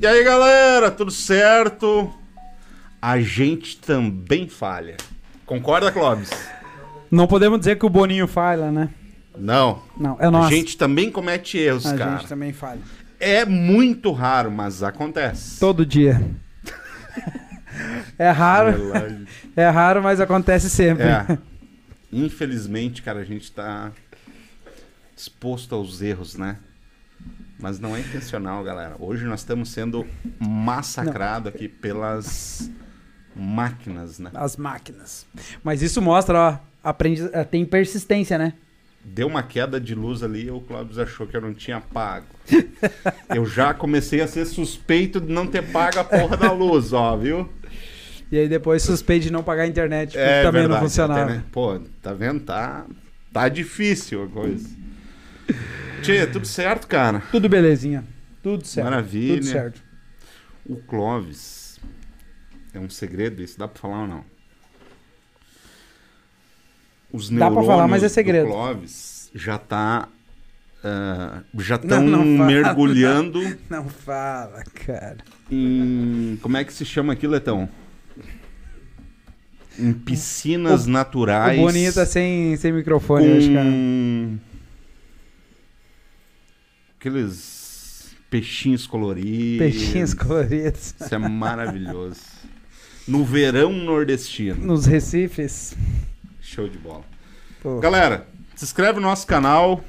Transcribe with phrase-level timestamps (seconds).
[0.00, 2.12] E aí, galera, tudo certo?
[3.00, 4.96] A gente também falha.
[5.44, 6.30] Concorda, Clóvis?
[7.10, 8.88] Não podemos dizer que o Boninho falha, né?
[9.36, 9.82] Não.
[9.98, 10.48] Não, é nosso.
[10.48, 12.16] A gente também comete erros, A cara.
[12.18, 12.80] gente também falha.
[13.18, 15.60] É muito raro, mas acontece.
[15.60, 16.20] Todo dia.
[18.18, 18.92] é raro,
[19.56, 21.04] é raro, mas acontece sempre.
[21.04, 21.38] É.
[22.12, 23.92] Infelizmente, cara, a gente tá
[25.16, 26.56] exposto aos erros, né?
[27.62, 28.96] Mas não é intencional, galera.
[28.98, 30.04] Hoje nós estamos sendo
[30.40, 32.68] massacrados aqui pelas
[33.36, 34.32] máquinas, né?
[34.34, 35.24] As máquinas.
[35.62, 38.54] Mas isso mostra, ó, aprende, eh, tem persistência, né?
[39.04, 42.26] Deu uma queda de luz ali, o Clóvis achou que eu não tinha pago.
[43.32, 47.16] eu já comecei a ser suspeito de não ter pago a porra da luz, ó,
[47.16, 47.48] viu?
[48.30, 51.22] E aí depois suspeito de não pagar a internet, porque É também verdade, não funcionava.
[51.22, 51.44] até, né?
[51.52, 52.40] Pô, tá vendo?
[52.40, 52.86] Tá,
[53.32, 54.68] tá difícil a coisa.
[56.02, 57.22] Tchê, tudo certo, cara?
[57.30, 58.04] Tudo belezinha.
[58.42, 58.84] Tudo certo.
[58.84, 59.34] Maravilha.
[59.36, 59.82] Tudo certo.
[60.66, 61.80] O Clóvis
[62.74, 63.58] é um segredo isso?
[63.58, 64.24] Dá pra falar ou não?
[67.12, 68.46] Os Dá pra falar, mas é segredo.
[68.46, 70.08] do Clóvis já tá
[70.84, 73.40] ah, já Não, estão não mergulhando
[73.70, 75.18] Não fala, cara.
[75.50, 77.68] em como é que se chama aqui, Letão?
[79.78, 81.58] Em piscinas O- naturais.
[81.58, 83.68] O Boninho tá sem, sem microfone hoje, cara.
[87.02, 89.58] Aqueles peixinhos coloridos.
[89.58, 90.94] Peixinhos coloridos.
[91.00, 92.20] Isso é maravilhoso.
[93.08, 94.64] No verão nordestino.
[94.64, 95.74] Nos Recifes.
[96.40, 97.04] Show de bola.
[97.60, 97.80] Pô.
[97.80, 99.84] Galera, se inscreve no nosso canal,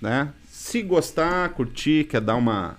[0.00, 0.30] né?
[0.48, 2.78] Se gostar, curtir, quer dar uma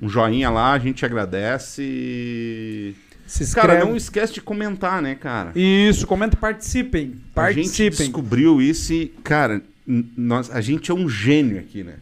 [0.00, 2.96] um joinha lá, a gente agradece.
[3.26, 3.68] Se inscreve.
[3.68, 5.52] Cara, não esquece de comentar, né, cara?
[5.54, 7.20] Isso, comenta, participem.
[7.36, 8.06] A gente Participem.
[8.06, 11.96] descobriu isso e, cara, nós, a gente é um gênio aqui, né?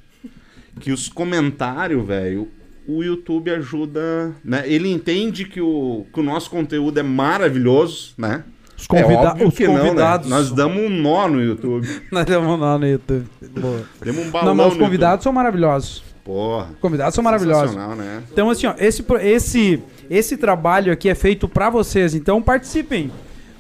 [0.81, 2.49] Que os comentários, velho,
[2.87, 4.63] o YouTube ajuda, né?
[4.67, 8.45] Ele entende que o, que o nosso conteúdo é maravilhoso, né?
[8.77, 9.81] Os, convida é os que não, né?
[9.81, 10.29] convidados.
[10.29, 11.89] Nós damos um nó no YouTube.
[12.11, 13.27] Nós damos lá no YouTube.
[13.61, 13.83] Boa.
[14.03, 16.03] Demos um balão Não, mas os convidados são maravilhosos.
[16.25, 16.71] Porra.
[16.73, 17.77] Os convidados são maravilhosos.
[17.77, 18.23] Né?
[18.33, 22.15] Então, assim, ó, esse, esse, esse trabalho aqui é feito pra vocês.
[22.15, 23.11] Então, participem.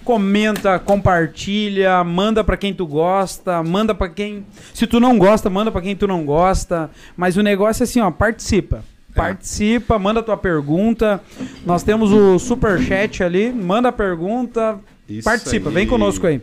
[0.04, 4.44] Comenta, compartilha, manda pra quem tu gosta, manda pra quem.
[4.74, 6.90] Se tu não gosta, manda pra quem tu não gosta.
[7.16, 8.84] Mas o negócio é assim, ó, participa.
[9.10, 9.14] É.
[9.14, 11.22] Participa, manda tua pergunta.
[11.64, 15.74] Nós temos o super chat ali, manda a pergunta, Isso participa, aí.
[15.74, 16.40] vem conosco aí.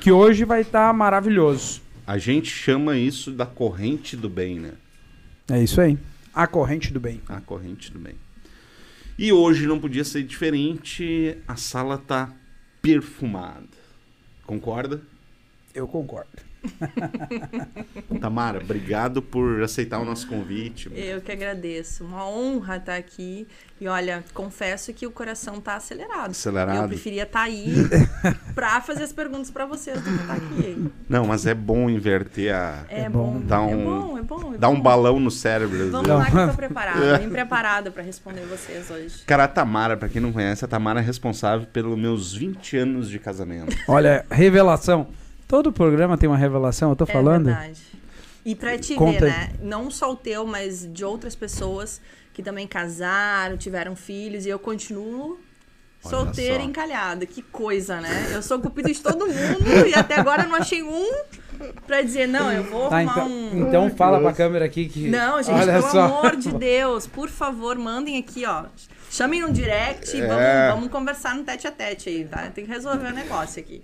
[0.00, 1.82] Que hoje vai estar maravilhoso.
[2.06, 4.70] A gente chama isso da corrente do bem, né?
[5.50, 5.98] É isso aí.
[6.34, 7.20] A corrente do bem.
[7.28, 8.14] A corrente do bem.
[9.18, 11.36] E hoje não podia ser diferente.
[11.46, 12.30] A sala tá
[12.82, 13.68] perfumada.
[14.44, 15.00] Concorda?
[15.72, 16.51] Eu concordo.
[18.20, 20.90] Tamara, obrigado por aceitar o nosso convite.
[20.94, 22.04] Eu que agradeço.
[22.04, 23.46] Uma honra estar aqui.
[23.80, 26.30] E olha, confesso que o coração tá acelerado.
[26.30, 26.82] Acelerado.
[26.84, 27.74] Eu preferia estar aí
[28.54, 30.90] pra fazer as perguntas pra vocês do que estar aqui.
[31.08, 32.84] Não, mas é bom inverter a.
[32.88, 33.40] É, É bom.
[33.44, 34.54] Dá É um- bom, é bom.
[34.54, 35.90] É Dá um balão no cérebro.
[35.90, 37.18] Vamos lá que eu tô preparada.
[37.18, 39.24] Vim preparada pra responder vocês hoje.
[39.26, 43.10] Cara, a Tamara, pra quem não conhece, a Tamara é responsável pelos meus 20 anos
[43.10, 43.76] de casamento.
[43.88, 45.08] Olha, revelação.
[45.52, 47.50] Todo programa tem uma revelação, eu tô falando.
[47.50, 47.82] É verdade.
[48.42, 49.52] E pra te Conta ver, né?
[49.60, 52.00] Não só o teu, mas de outras pessoas
[52.32, 55.38] que também casaram, tiveram filhos, e eu continuo
[56.02, 56.60] Olha solteira só.
[56.62, 57.26] e encalhada.
[57.26, 58.30] Que coisa, né?
[58.32, 61.06] Eu sou cupido de todo mundo e até agora eu não achei um
[61.86, 63.68] pra dizer, não, eu vou Tá, arrumar então, um.
[63.68, 65.08] então fala pra câmera aqui que.
[65.08, 66.00] Não, gente, Olha pelo só.
[66.04, 68.64] amor de Deus, por favor, mandem aqui, ó.
[69.10, 70.26] Chamem no direct e É.
[70.26, 72.48] vamos, vamos conversar no tete a tete aí, tá?
[72.54, 73.82] Tem que resolver o negócio aqui.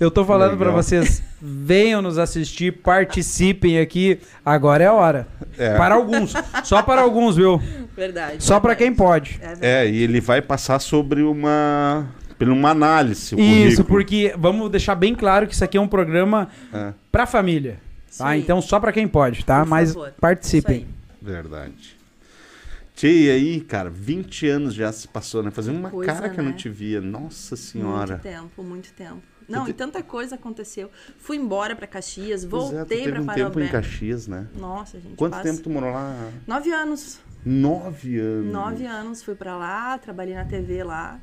[0.00, 0.82] Eu tô falando pra Legal.
[0.82, 4.18] vocês, venham nos assistir, participem aqui.
[4.42, 5.28] Agora é a hora.
[5.58, 5.76] É.
[5.76, 6.32] Para alguns.
[6.64, 7.60] Só para alguns, viu?
[7.94, 8.42] Verdade.
[8.42, 8.88] Só pra verdade.
[8.90, 9.38] quem pode.
[9.60, 9.82] É.
[9.82, 12.08] É, e ele vai passar sobre uma.
[12.44, 13.34] Pela uma análise.
[13.34, 13.86] o Isso, currículo.
[13.88, 17.78] porque vamos deixar bem claro que isso aqui é um programa É, pra família.
[18.16, 18.36] Tá?
[18.36, 19.60] Então só pra quem pode, tá?
[19.62, 20.12] Por Mas favor.
[20.20, 20.86] participem.
[21.20, 21.96] Verdade.
[22.94, 25.50] Tchê, e aí, cara, 20 anos já se passou, né?
[25.50, 26.56] Fazia uma Coisa, cara que eu não né?
[26.56, 27.00] te via.
[27.00, 28.12] Nossa senhora.
[28.14, 29.22] Muito tempo, muito tempo.
[29.48, 30.90] Não, te- e tanta coisa aconteceu.
[31.18, 33.68] Fui embora pra Caxias, é, voltei teve pra um tempo em.
[33.68, 34.46] Caxias, né?
[34.56, 35.14] Nossa, gente.
[35.16, 36.14] Quanto passa- tempo tu morou lá?
[36.46, 37.18] Nove anos.
[37.44, 38.52] Nove anos.
[38.52, 41.18] Nove anos fui pra lá, trabalhei na TV lá.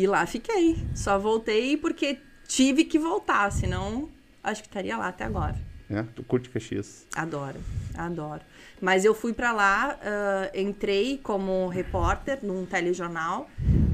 [0.00, 0.78] E lá fiquei.
[0.94, 2.16] Só voltei porque
[2.48, 4.08] tive que voltar, senão
[4.42, 5.54] acho que estaria lá até agora.
[5.90, 7.04] É, tu curte Caxias.
[7.14, 7.58] Adoro,
[7.94, 8.40] adoro.
[8.80, 13.50] Mas eu fui pra lá, ah, entrei como repórter num telejornal,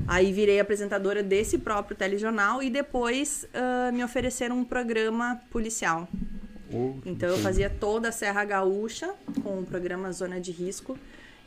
[0.06, 6.08] aí virei apresentadora desse próprio telejornal e depois ah, me ofereceram um programa policial.
[6.72, 9.12] Oh, Então eu fazia toda a Serra Gaúcha
[9.42, 10.96] com o programa Zona de Risco.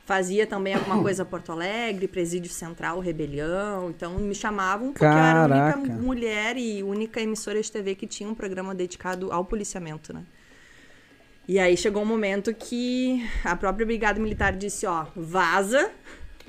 [0.09, 3.91] Fazia também alguma coisa Porto Alegre, Presídio Central, Rebelião.
[3.91, 5.77] Então me chamavam porque eu era a Caraca.
[5.77, 10.23] única mulher e única emissora de TV que tinha um programa dedicado ao policiamento, né?
[11.47, 15.91] E aí chegou um momento que a própria Brigada Militar disse, ó, vaza,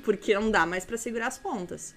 [0.03, 1.93] porque não dá mais pra segurar as pontas.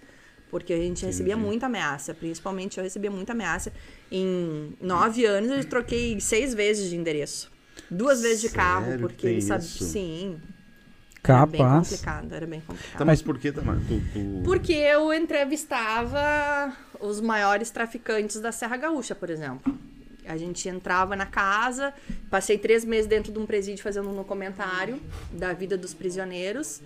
[0.51, 3.73] Porque a gente recebia muita ameaça, principalmente eu recebia muita ameaça.
[4.13, 7.51] Em nove anos eu troquei seis vezes de endereço.
[7.91, 9.65] Duas vezes de carro, porque Tem ele sabe.
[9.65, 10.39] isso?
[11.25, 11.33] Sim.
[11.33, 11.89] Era bem Capaz.
[11.89, 12.99] complicado, era bem complicado.
[12.99, 13.81] Tá, mas por que, Tamara?
[13.89, 14.43] Tu, tu...
[14.45, 19.75] Porque eu entrevistava os maiores traficantes da Serra Gaúcha, por exemplo.
[20.27, 21.93] A gente entrava na casa,
[22.31, 25.01] passei três meses dentro de um presídio fazendo um documentário
[25.33, 26.81] da vida dos prisioneiros.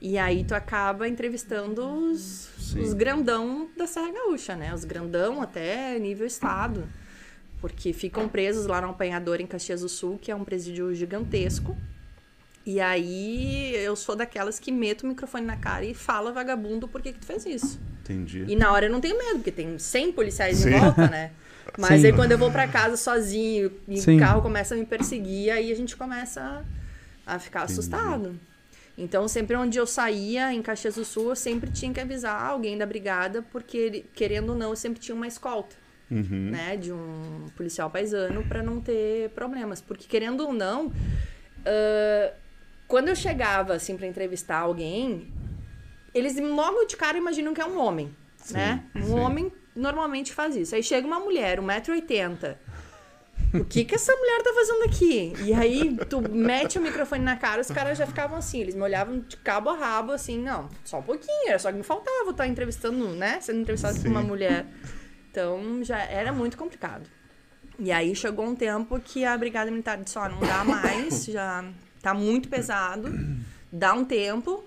[0.00, 4.74] E aí tu acaba entrevistando os, os grandão da Serra Gaúcha, né?
[4.74, 6.88] Os grandão até nível estado.
[7.60, 11.76] Porque ficam presos lá no apanhador em Caxias do Sul, que é um presídio gigantesco.
[12.64, 17.02] E aí eu sou daquelas que meto o microfone na cara e fala, vagabundo, por
[17.02, 17.80] que, que tu fez isso?
[18.02, 18.44] Entendi.
[18.46, 20.68] E na hora eu não tenho medo, porque tem 100 policiais Sim.
[20.68, 21.32] em volta, né?
[21.78, 22.08] Mas Sim.
[22.08, 24.16] aí quando eu vou pra casa sozinho e Sim.
[24.16, 26.64] o carro começa a me perseguir, aí a gente começa
[27.26, 28.38] a, ficar assustado.
[28.96, 32.76] Então, sempre onde eu saía, em Caxias do Sul, eu sempre tinha que avisar alguém
[32.76, 36.50] da brigada, porque, querendo ou não, eu sempre tinha uma escolta Uhum.
[36.50, 40.92] né, de um policial paisano para não ter problemas, porque querendo ou não,
[41.64, 42.32] ah,
[42.92, 45.32] quando eu chegava assim para entrevistar alguém,
[46.12, 48.14] eles logo de cara imaginam que é um homem,
[48.50, 48.84] né?
[48.94, 49.14] Um sim.
[49.14, 50.74] homem normalmente faz isso.
[50.74, 52.54] Aí chega uma mulher, 1,80m.
[53.54, 55.32] O que que essa mulher tá fazendo aqui?
[55.42, 58.82] E aí tu mete o microfone na cara, os caras já ficavam assim, eles me
[58.82, 62.30] olhavam de cabo a rabo assim, não, só um pouquinho, era só que me faltava
[62.30, 63.40] estar entrevistando, né?
[63.40, 64.08] Sendo entrevistado por Sim.
[64.10, 64.66] uma mulher.
[65.30, 67.08] Então já era muito complicado.
[67.78, 71.64] E aí chegou um tempo que a Brigada Militar disse, ó, não dá mais, já
[72.02, 73.08] tá muito pesado,
[73.72, 74.64] dá um tempo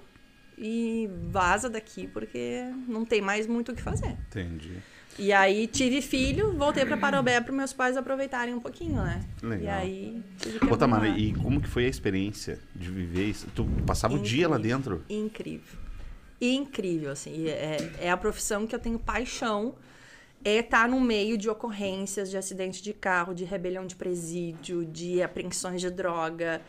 [0.57, 4.15] e vaza daqui porque não tem mais muito o que fazer.
[4.29, 4.81] Entendi.
[5.17, 9.23] E aí tive filho, voltei pra Parobé para meus pais aproveitarem um pouquinho, né?
[9.41, 9.63] Legal.
[9.63, 10.23] E aí
[10.69, 13.47] Ô, Tamara, e como que foi a experiência de viver isso?
[13.55, 14.77] Tu passava o dia lá Incrível.
[14.77, 15.05] dentro?
[15.09, 15.79] Incrível.
[16.41, 17.47] Incrível, assim.
[17.47, 19.75] É, é a profissão que eu tenho paixão.
[20.43, 25.23] É estar no meio de ocorrências de acidente de carro, de rebelião de presídio, de
[25.23, 26.61] apreensões de droga.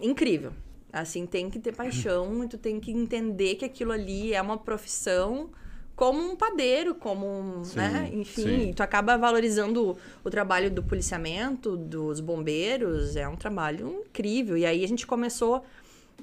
[0.00, 0.52] Incrível.
[0.92, 4.58] Assim, tem que ter paixão e tu tem que entender que aquilo ali é uma
[4.58, 5.50] profissão
[5.94, 8.10] como um padeiro, como um, Sim, né?
[8.12, 8.72] Enfim, sim.
[8.72, 14.56] tu acaba valorizando o trabalho do policiamento, dos bombeiros, é um trabalho incrível.
[14.56, 15.62] E aí a gente começou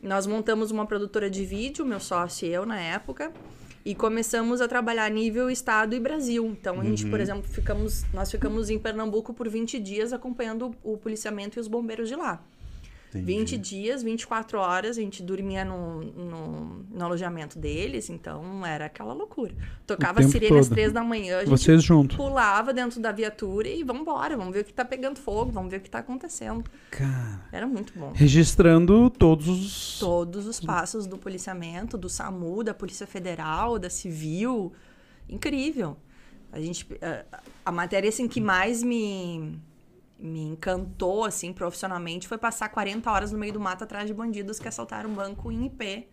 [0.02, 3.32] nós montamos uma produtora de vídeo, meu sócio e eu na época,
[3.86, 6.46] e começamos a trabalhar nível estado e Brasil.
[6.46, 10.98] Então a gente, por exemplo, ficamos, nós ficamos em Pernambuco por 20 dias acompanhando o
[10.98, 12.44] policiamento e os bombeiros de lá.
[13.10, 13.26] Entendi.
[13.26, 19.14] 20 dias, 24 horas, a gente dormia no, no, no alojamento deles, então era aquela
[19.14, 19.56] loucura.
[19.86, 22.18] Tocava sirene às três da manhã, a gente Vocês junto.
[22.18, 25.72] pulava dentro da viatura e vamos embora, vamos ver o que tá pegando fogo, vamos
[25.72, 26.64] ver o que tá acontecendo.
[26.92, 27.48] Cara.
[27.52, 30.00] Era muito bom Registrando todos os.
[30.00, 34.74] todos os passos do policiamento, do SAMU, da Polícia Federal, da Civil.
[35.30, 35.98] Incrível.
[36.52, 39.60] A gente a, a matéria assim que mais me
[40.20, 44.58] me encantou assim profissionalmente foi passar 40 horas no meio do mato atrás de bandidos
[44.60, 46.08] que assaltaram um banco em IP,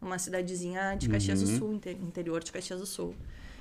[0.00, 3.14] numa cidadezinha de Caxias do Sul, inte- interior de Caxias do Sul.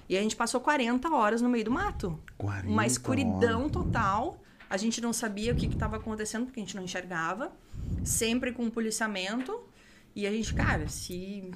[0.10, 2.20] E a gente passou 40 horas no meio do mato.
[2.38, 3.72] 40 Uma escuridão horas.
[3.72, 4.38] total.
[4.70, 7.52] A gente não sabia o que estava acontecendo, porque a gente não enxergava.
[8.04, 9.64] Sempre com policiamento.
[10.16, 11.50] E a gente, cara, se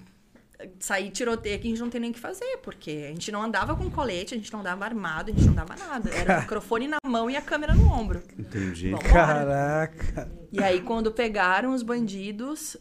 [0.80, 3.42] sair tiroteio aqui, a gente não tem nem o que fazer, porque a gente não
[3.42, 6.10] andava com colete, a gente não andava armado, a gente não andava nada.
[6.10, 8.22] Era o microfone na mão e a câmera no ombro.
[8.38, 8.92] Entendi.
[9.10, 10.30] Caraca.
[10.52, 12.76] E aí, quando pegaram os bandidos,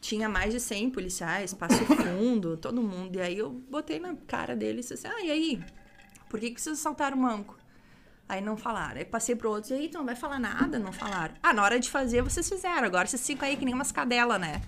[0.00, 3.16] tinha mais de 100 policiais, Passo Fundo, todo mundo.
[3.16, 5.64] E aí eu botei na cara deles e disse assim, ah, e aí?
[6.28, 7.56] Por que, que vocês assaltaram o banco?
[8.28, 8.98] Aí não falaram.
[8.98, 10.78] Aí passei pro outro, e aí, tu não vai falar nada?
[10.78, 11.34] Não falaram.
[11.42, 12.84] Ah, na hora de fazer, vocês fizeram.
[12.84, 14.60] Agora vocês ficam aí que nem umas cadelas, né?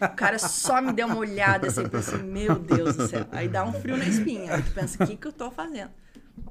[0.00, 3.26] O cara só me deu uma olhada assim, pensei, meu Deus do céu.
[3.32, 4.54] Aí dá um frio na espinha.
[4.54, 5.90] Aí tu pensa, o que, que eu tô fazendo?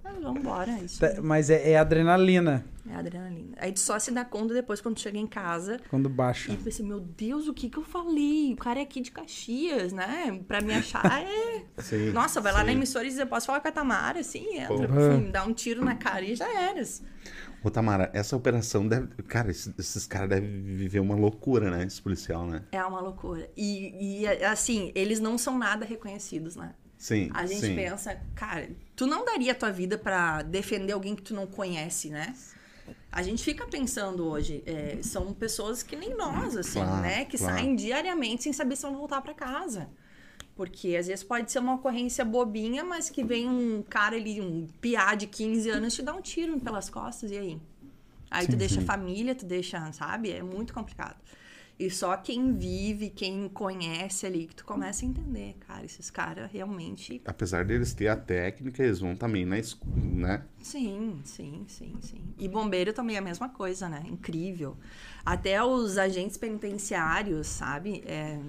[0.05, 0.99] Ah, vamos embora, é isso.
[0.99, 3.55] Tá, Mas é, é adrenalina É adrenalina.
[3.57, 5.79] Aí tu só se dá conta depois quando tu chega em casa.
[5.89, 6.51] quando baixa.
[6.51, 8.53] E pensei, meu Deus, o que que eu falei?
[8.53, 10.39] O cara é aqui de Caxias, né?
[10.47, 11.63] Pra me achar é.
[11.81, 12.65] Sim, Nossa, vai lá sim.
[12.67, 14.23] na emissora e diz, eu posso falar com a Tamara?
[14.23, 14.87] Sim, entra.
[14.87, 17.03] Fum, dá um tiro na cara e já eras.
[17.63, 19.07] Ô, Tamara, essa operação deve.
[19.23, 21.85] Cara, esses, esses caras devem viver uma loucura, né?
[21.85, 22.63] Esse policial, né?
[22.71, 23.49] É uma loucura.
[23.55, 26.73] E, e, assim, eles não são nada reconhecidos, né?
[26.97, 27.29] Sim.
[27.33, 27.75] A gente sim.
[27.75, 32.09] pensa, cara, tu não daria a tua vida pra defender alguém que tu não conhece,
[32.09, 32.33] né?
[33.11, 37.25] A gente fica pensando hoje, é, são pessoas que nem nós, assim, Claro, né?
[37.25, 37.55] Que claro.
[37.55, 39.89] saem diariamente sem saber se vão voltar para casa.
[40.55, 44.67] Porque às vezes pode ser uma ocorrência bobinha, mas que vem um cara ali, um
[44.79, 47.61] piá de 15 anos, te dá um tiro pelas costas, e aí?
[48.29, 50.31] Aí tu deixa a família, tu deixa, sabe?
[50.31, 51.17] É muito complicado.
[51.79, 56.51] E só quem vive, quem conhece ali, que tu começa a entender, cara, esses caras
[56.51, 57.21] realmente.
[57.25, 60.43] Apesar deles ter a técnica, eles vão também na escola, né?
[60.61, 62.23] Sim, sim, sim, sim.
[62.37, 64.03] E bombeiro também é a mesma coisa, né?
[64.07, 64.77] Incrível.
[65.25, 68.03] Até os agentes penitenciários, sabe?
[68.05, 68.39] É,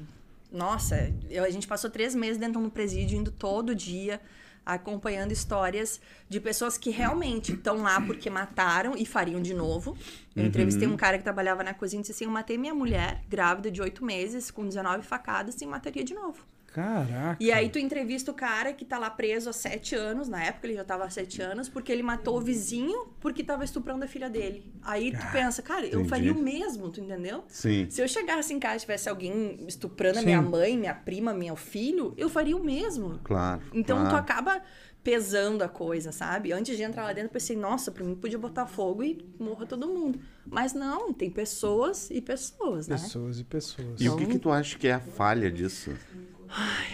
[0.55, 4.21] Nossa, eu- a gente passou três meses dentro do presídio, indo todo dia,
[4.65, 9.97] acompanhando histórias de pessoas que realmente estão lá porque mataram e fariam de novo.
[10.35, 13.23] Eu entrevistei um cara que trabalhava na cozinha e disse assim: Eu matei minha mulher,
[13.29, 16.47] grávida de oito meses, com 19 facadas, e mataria de novo.
[16.75, 17.37] Caraca.
[17.39, 20.67] E aí tu entrevista o cara que tá lá preso há sete anos, na época
[20.67, 24.09] ele já tava há sete anos, porque ele matou o vizinho porque tava estuprando a
[24.09, 24.75] filha dele.
[24.83, 26.09] Aí tu pensa, cara, eu entendi.
[26.09, 27.45] faria o mesmo, tu entendeu?
[27.47, 27.87] Sim.
[27.89, 30.27] Se eu chegasse em casa e tivesse alguém estuprando a Sim.
[30.27, 33.21] minha mãe, minha prima, meu filho, eu faria o mesmo.
[33.23, 33.63] Claro.
[33.73, 34.17] Então tu claro.
[34.17, 34.61] acaba
[35.05, 36.51] pesando a coisa, sabe?
[36.51, 39.65] Antes de entrar lá dentro, eu pensei, nossa, pra mim podia botar fogo e morra
[39.65, 40.19] todo mundo.
[40.45, 42.97] Mas não, tem pessoas e pessoas, né?
[42.97, 44.01] Pessoas e pessoas.
[44.01, 45.93] E o que, que tu acha que é a falha disso?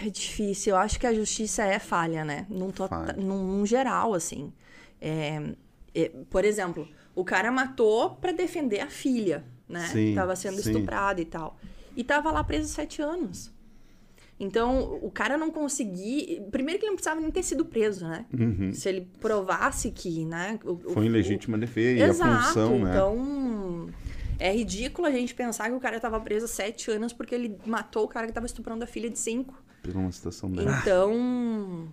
[0.03, 0.71] É difícil.
[0.73, 2.45] Eu acho que a justiça é falha, né?
[2.49, 3.13] Num, to- Falha.
[3.13, 4.51] num, num geral, assim.
[4.99, 5.41] É,
[5.93, 9.87] é, por exemplo, o cara matou pra defender a filha, né?
[9.91, 10.71] Sim, Tava sendo sim.
[10.71, 11.57] estuprada e tal.
[11.95, 13.51] E tava lá preso sete anos.
[14.39, 16.41] Então, o cara não conseguia.
[16.49, 18.25] Primeiro que ele não precisava nem ter sido preso, né?
[18.73, 20.59] Se ele provasse que, né?
[20.63, 20.93] o- o- Uhum.
[20.95, 22.43] Foi o- legítima defesa e a Exato.
[22.47, 22.89] função, né?
[22.89, 23.15] Então,
[24.47, 28.05] é ridículo a gente pensar que o cara tava preso sete anos porque ele matou
[28.05, 29.53] o cara que tava estuprando a filha de cinco.
[29.83, 30.69] Por uma situação dessa.
[30.79, 31.87] Então,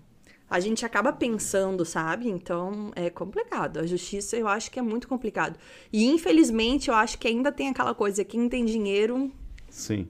[0.50, 2.28] a gente acaba pensando, sabe?
[2.28, 3.78] Então, é complicado.
[3.80, 5.58] A justiça eu acho que é muito complicado.
[5.92, 9.30] E, infelizmente, eu acho que ainda tem aquela coisa: quem tem dinheiro
[9.70, 10.08] Sim.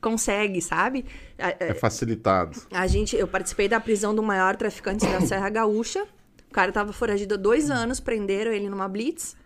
[0.00, 1.04] consegue, sabe?
[1.38, 2.58] A- É facilitado.
[2.70, 6.06] a gente, eu participei da prisão do maior traficante da Serra Gaúcha.
[6.50, 9.36] O cara tava foragido há dois anos, prenderam ele numa blitz.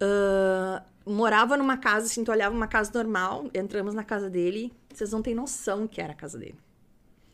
[0.00, 5.10] Ah, morava numa casa, assim, tu olhava uma casa normal, entramos na casa dele, vocês
[5.12, 6.56] não têm noção que era a casa dele.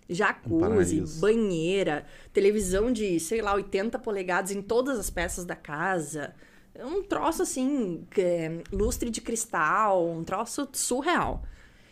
[0.08, 1.20] Jacuzzi, paraíso.
[1.20, 6.34] banheira, televisão de, sei lá, 80 polegadas em todas as peças da casa.
[6.78, 11.42] Um troço assim, é lustre de cristal, um troço surreal.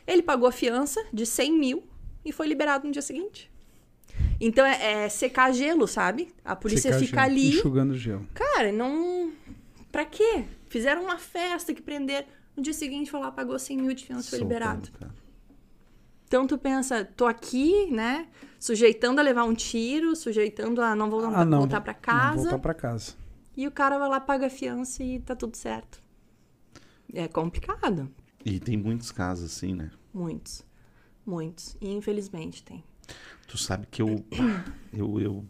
[0.06, 1.84] Ele pagou a fiança de 100 mil
[2.24, 3.50] e foi liberado no dia seguinte.
[4.40, 6.28] Então é, é secar gelo, sabe?
[6.44, 7.48] A polícia Secar fica gelo, ali.
[7.48, 8.26] Enxugando gelo.
[8.32, 9.32] Cara, não.
[9.90, 10.44] Pra quê?
[10.76, 12.26] Fizeram uma festa que prenderam.
[12.54, 14.90] No dia seguinte foi lá, pagou 100 mil de fiança e foi liberado.
[14.92, 15.10] Cara.
[16.26, 18.28] Então tu pensa, tô aqui, né?
[18.60, 21.60] Sujeitando a levar um tiro, sujeitando a não voltar, Ah, não.
[21.60, 22.36] voltar pra Não, casa.
[22.42, 23.14] voltar pra casa.
[23.56, 26.02] E o cara vai lá, paga a fiança e tá tudo certo.
[27.14, 28.10] É complicado.
[28.44, 29.90] E tem muitos casos assim, né?
[30.12, 30.62] Muitos.
[31.24, 31.74] Muitos.
[31.80, 32.84] E infelizmente tem.
[33.48, 34.22] Tu sabe que eu.
[34.92, 35.44] eu, eu...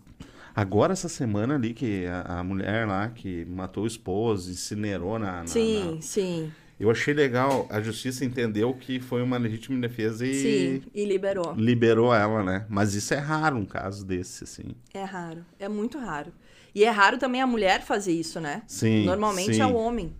[0.57, 5.43] Agora, essa semana ali, que a, a mulher lá que matou o esposo, incinerou na.
[5.43, 7.67] na- sim, na- sim, Eu achei legal.
[7.69, 10.35] A justiça entendeu que foi uma legítima defesa e
[10.81, 10.83] sim.
[10.95, 11.53] E liberou.
[11.55, 12.65] liberou ela, né?
[12.71, 14.75] Mas isso é raro, um caso desse, assim.
[14.95, 15.45] É raro.
[15.59, 16.33] É muito raro.
[16.75, 18.63] E é raro também a mulher fazer isso, né?
[18.67, 19.05] Sim.
[19.05, 19.61] Normalmente sim.
[19.61, 20.15] é o homem.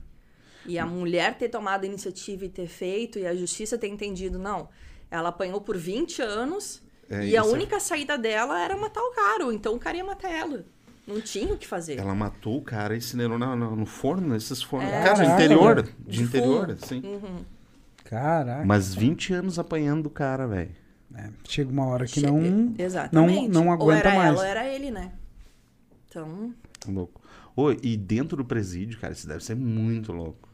[0.67, 4.39] E a mulher ter tomado a iniciativa e ter feito, e a justiça ter entendido,
[4.39, 4.69] não.
[5.11, 9.13] Ela apanhou por 20 anos É, e a é- única saída dela era matar o
[9.13, 10.65] cara, ou então o cara ia matar ela.
[11.07, 11.99] Não tinha o que fazer.
[12.01, 14.91] Ela matou o cara e incinerou na- na- no forno, nesses fornos.
[14.91, 15.03] É.
[15.05, 15.83] Cara, Caraca, interior.
[15.83, 16.73] De De interior, fumo.
[16.83, 17.03] assim.
[18.05, 18.65] Caraca.
[18.65, 20.71] Mas 20 anos apanhando o cara, velho.
[21.15, 22.75] É, chega uma hora que Che- não.
[22.77, 23.49] Exatamente.
[23.49, 24.29] não ou aguenta era mais.
[24.31, 25.13] ela ou era ele, né?
[26.09, 26.53] Então,
[26.89, 27.21] Louco.
[27.55, 30.49] Ô, e dentro do presídio, cara, isso deve ser muito louco.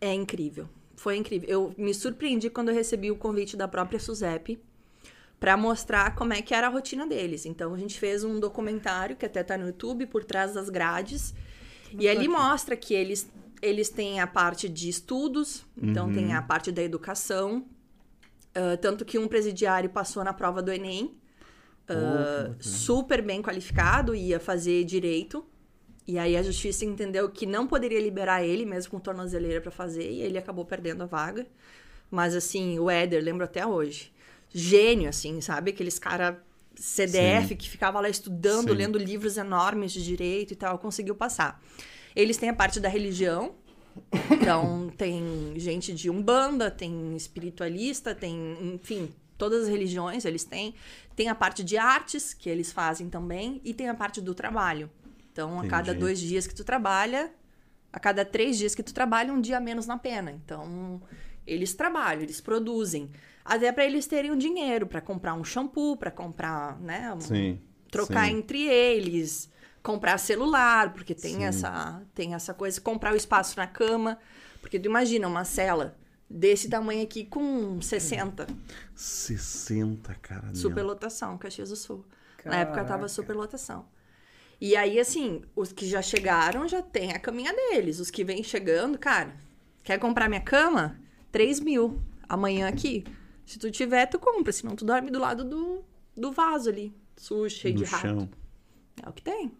[0.00, 0.68] É incrível.
[0.96, 1.48] Foi incrível.
[1.48, 4.58] Eu me surpreendi quando eu recebi o convite da própria Suzep
[5.38, 7.46] para mostrar como é que era a rotina deles.
[7.46, 11.34] Então a gente fez um documentário que até tá no YouTube por trás das grades
[11.98, 13.30] e ali mostra que eles
[13.60, 17.66] eles têm a parte de estudos, então tem a parte da educação,
[18.54, 21.16] ah, tanto que um presidiário passou na prova do Enem,
[21.88, 25.44] ah, super bem qualificado, ia fazer direito.
[26.06, 30.10] E aí a justiça entendeu que não poderia liberar ele, mesmo com tornozeleira pra fazer,
[30.10, 31.46] e ele acabou perdendo a vaga.
[32.10, 34.10] Mas assim, o Éder, lembro até hoje.
[34.52, 35.70] Gênio, assim, sabe?
[35.70, 36.42] Aqueles cara
[36.74, 38.76] CDF que ficava lá estudando, Sim.
[38.76, 41.60] lendo livros enormes de direito e tal, conseguiu passar.
[42.14, 43.54] Eles têm a parte da religião,
[44.30, 50.74] então tem gente de umbanda, tem espiritualista, tem, enfim, todas as religiões eles têm.
[51.14, 54.90] Tem a parte de artes que eles fazem também e tem a parte do trabalho.
[55.32, 56.00] Então, a cada Entendi.
[56.00, 57.32] dois dias que tu trabalha,
[57.92, 60.30] A cada três dias que tu trabalha, um dia menos na pena.
[60.30, 61.00] Então,
[61.46, 63.10] eles trabalham, eles produzem.
[63.48, 67.14] Até para eles terem o dinheiro para comprar um shampoo, para comprar, né?
[67.14, 67.58] um- Sim.
[67.90, 68.36] trocar sim.
[68.38, 69.50] entre eles,
[69.82, 71.44] comprar celular, porque tem Sim.
[71.44, 74.18] essa tem essa coisa, comprar o espaço na cama,
[74.60, 75.96] porque tu imagina uma cela
[76.28, 78.46] desse tamanho aqui com 60,
[78.94, 80.54] 60, cara.
[80.54, 82.04] superlotação, Caxias do Sul.
[82.44, 83.08] Na época tava Caraca.
[83.08, 83.86] superlotação.
[84.60, 88.42] E aí assim, os que já chegaram já tem a caminha deles, os que vêm
[88.42, 89.34] chegando, cara,
[89.82, 91.00] quer comprar minha cama?
[91.32, 93.04] 3 mil amanhã aqui.
[93.48, 95.82] Se tu tiver, tu compra, senão tu dorme do lado do,
[96.14, 98.02] do vaso ali, sujo, cheio Do de rato.
[98.02, 98.28] chão.
[99.02, 99.50] É o que tem.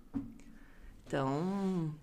[1.07, 1.95] Então,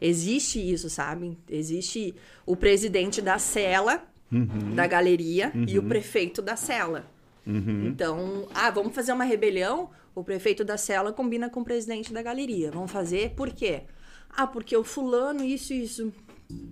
[0.00, 1.36] existe isso, sabe?
[1.48, 2.14] Existe
[2.46, 4.74] o presidente da cela, Uhum.
[4.74, 7.04] da galeria, e o prefeito da cela.
[7.46, 7.86] Uhum.
[7.86, 9.90] Então, ah, vamos fazer uma rebelião?
[10.16, 12.70] O prefeito da cela combina com o presidente da galeria.
[12.72, 13.82] Vamos fazer por quê?
[14.30, 16.12] Ah, porque o fulano, isso, isso.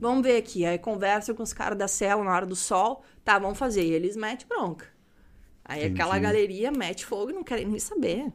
[0.00, 0.64] Vamos ver aqui.
[0.64, 3.02] Aí conversa com os caras da cela na hora do sol.
[3.24, 3.82] Tá, vamos fazer.
[3.82, 4.87] E eles metem bronca.
[5.64, 6.00] Aí Entendi.
[6.00, 8.26] aquela galeria mete fogo e não querem nem saber.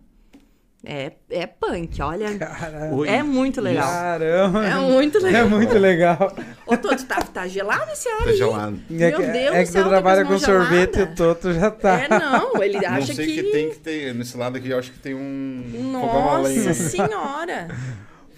[0.84, 2.38] É, é punk, olha.
[2.40, 3.06] Caramba.
[3.08, 3.86] É muito legal.
[3.86, 4.66] Caramba.
[4.66, 5.50] É muito É legal.
[5.50, 6.34] muito legal.
[6.66, 8.38] Ô, Toto, tá, tá gelado esse ar Tá aí?
[8.38, 8.80] gelado.
[8.90, 11.16] É Meu que, Deus é do que tu tá trabalha com sorvete e o.
[11.16, 12.00] Toto já tá.
[12.00, 13.44] É, não, ele Não acha sei que...
[13.44, 13.52] que...
[13.52, 14.16] tem que ter.
[14.16, 15.66] Nesse lado aqui, eu acho que tem um.
[15.92, 17.68] Nossa senhora!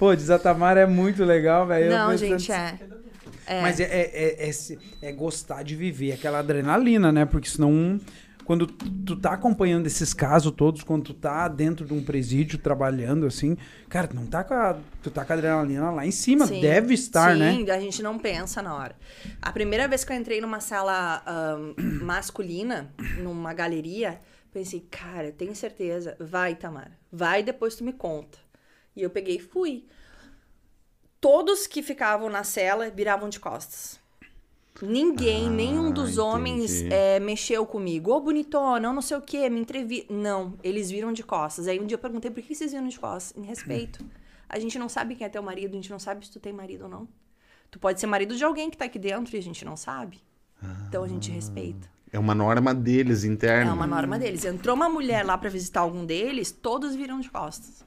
[0.01, 1.85] Pô, desatamar é muito legal, velho.
[1.85, 2.75] Eu Não, gente, é.
[3.45, 3.61] É.
[3.61, 4.51] Mas é, é, é, é
[5.03, 7.23] é gostar de viver aquela adrenalina, né?
[7.23, 8.01] Porque senão,
[8.43, 13.27] quando tu tá acompanhando esses casos todos, quando tu tá dentro de um presídio trabalhando,
[13.27, 13.55] assim,
[13.89, 16.61] cara, tu não tá com a, tu tá com a adrenalina lá em cima, Sim,
[16.61, 17.53] deve estar, né?
[17.53, 18.95] Sim, a gente não pensa na hora.
[19.39, 24.19] A primeira vez que eu entrei numa sala ahn, masculina, numa galeria,
[24.51, 28.39] pensei, cara, tenho certeza, vai, Tamara, vai, depois tu me conta.
[28.95, 29.85] E eu peguei e fui.
[31.19, 33.99] Todos que ficavam na cela viravam de costas.
[34.81, 36.93] Ninguém, Ah, nenhum dos homens entendi.
[36.95, 38.11] é, mexeu comigo.
[38.11, 40.07] Ô, bonitona, não sei o quê, me entrevi.
[40.09, 41.67] Não, eles viram de costas.
[41.67, 43.37] Aí um dia eu perguntei por que vocês viram de costas?
[43.37, 44.03] Em respeito.
[44.49, 46.51] A gente não sabe quem é teu marido, a gente não sabe se tu tem
[46.51, 47.07] marido ou não.
[47.69, 50.19] Tu pode ser marido de alguém que tá aqui dentro e a gente não sabe.
[50.87, 51.89] Então a gente respeita.
[52.11, 53.69] É uma norma deles interna.
[53.71, 54.43] É uma norma deles.
[54.45, 57.85] Entrou uma mulher lá pra visitar algum deles, todos viram de costas.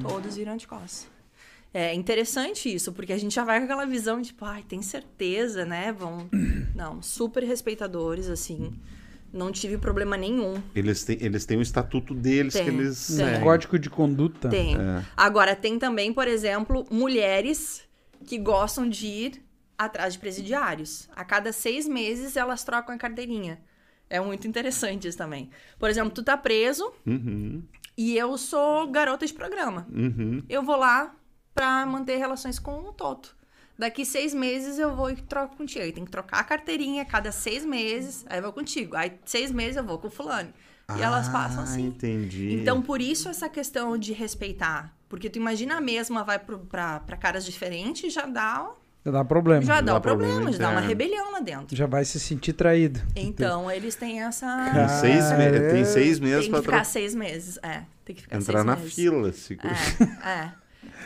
[0.00, 1.08] Todos viram de costas.
[1.72, 4.82] É interessante isso, porque a gente já vai com aquela visão de, tipo, ai, tem
[4.82, 5.92] certeza, né?
[5.92, 6.28] Vão.
[6.74, 8.72] Não, super respeitadores, assim.
[9.32, 10.60] Não tive problema nenhum.
[10.74, 13.06] Eles têm, eles têm o estatuto deles Tem, que eles.
[13.06, 13.16] tem.
[13.16, 13.40] seguem.
[13.40, 14.48] Código de conduta.
[14.48, 14.74] Tem.
[14.74, 15.04] É.
[15.16, 17.82] Agora, tem também, por exemplo, mulheres
[18.26, 19.42] que gostam de ir
[19.78, 21.08] atrás de presidiários.
[21.14, 23.60] A cada seis meses, elas trocam a carteirinha.
[24.08, 25.48] É muito interessante isso também.
[25.78, 27.62] Por exemplo, tu tá preso Uhum,
[28.02, 29.86] e eu sou garota de programa.
[29.92, 30.42] uhum.
[30.48, 31.14] Eu vou lá
[31.54, 33.36] pra manter relações com o Toto.
[33.78, 35.82] Daqui seis meses eu vou e troco contigo.
[35.84, 38.24] Aí tem que trocar a carteirinha cada seis meses.
[38.28, 38.94] Aí eu vou contigo.
[38.96, 40.52] Aí seis meses eu vou com o fulano.
[40.98, 41.86] E elas passam Ah, assim.
[41.86, 42.52] entendi.
[42.54, 44.92] Então, por isso essa questão de respeitar.
[45.08, 48.70] Porque tu imagina a mesma vai pro, pra, pra caras diferentes já dá,
[49.04, 49.62] Já dá problema.
[49.62, 50.88] já Já dá dá problema, problema já dá uma interno.
[50.88, 51.74] rebelião lá dentro.
[51.76, 53.00] Já vai se sentir traído.
[53.16, 54.46] Então, eles têm essa.
[54.74, 57.58] Tem seis, me- tem seis meses Tem pra que ficar tra- seis meses.
[57.62, 58.94] É, tem que ficar entrar seis na meses.
[58.94, 59.32] fila.
[59.32, 59.58] Se...
[60.22, 60.52] É, é.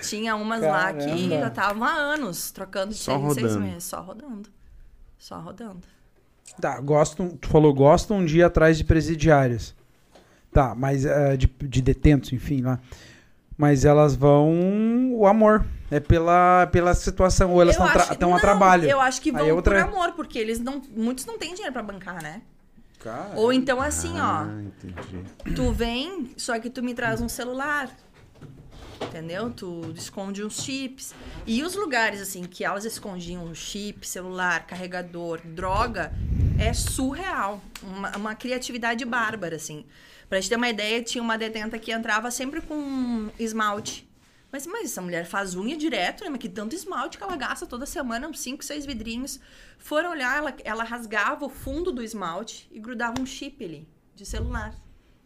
[0.02, 1.28] Tinha umas lá que Caramba.
[1.40, 3.60] já estavam há anos trocando de Só seis em seis rodando.
[3.66, 3.84] meses.
[3.84, 4.48] Só rodando.
[5.18, 5.86] Só rodando.
[6.60, 9.74] Tá, gostam, tu falou gostam de ir atrás de presidiárias.
[10.52, 12.78] Tá, mas eh, de, de detentos, enfim, lá.
[13.56, 15.64] Mas elas vão o amor.
[15.94, 17.52] É pela, pela situação.
[17.52, 17.76] Ou elas
[18.10, 18.88] estão a trabalho.
[18.88, 20.82] Eu acho que Aí vão é outra- por amor, porque eles não.
[20.90, 22.42] Muitos não têm dinheiro pra bancar, né?
[22.98, 23.30] Cara.
[23.36, 24.42] Ou então assim, ó.
[24.42, 25.54] Ah, entendi.
[25.54, 27.88] Tu vem, só que tu me traz um celular.
[29.00, 29.50] Entendeu?
[29.50, 31.14] Tu esconde uns chips.
[31.46, 36.12] E os lugares, assim, que elas escondiam chip, celular, carregador, droga,
[36.58, 37.60] é surreal.
[37.82, 39.84] Uma, uma criatividade bárbara, assim.
[40.28, 44.03] Pra gente ter uma ideia, tinha uma detenta que entrava sempre com esmalte.
[44.54, 46.30] Mas, mas essa mulher faz unha direto, né?
[46.30, 49.40] Mas que tanto esmalte que ela gasta toda semana, uns 5, 6 vidrinhos.
[49.78, 54.24] Foram olhar, ela, ela rasgava o fundo do esmalte e grudava um chip ali, de
[54.24, 54.72] celular.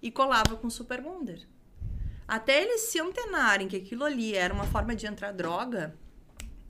[0.00, 1.46] E colava com Super Bonder.
[2.26, 5.94] Até eles se antenarem que aquilo ali era uma forma de entrar droga,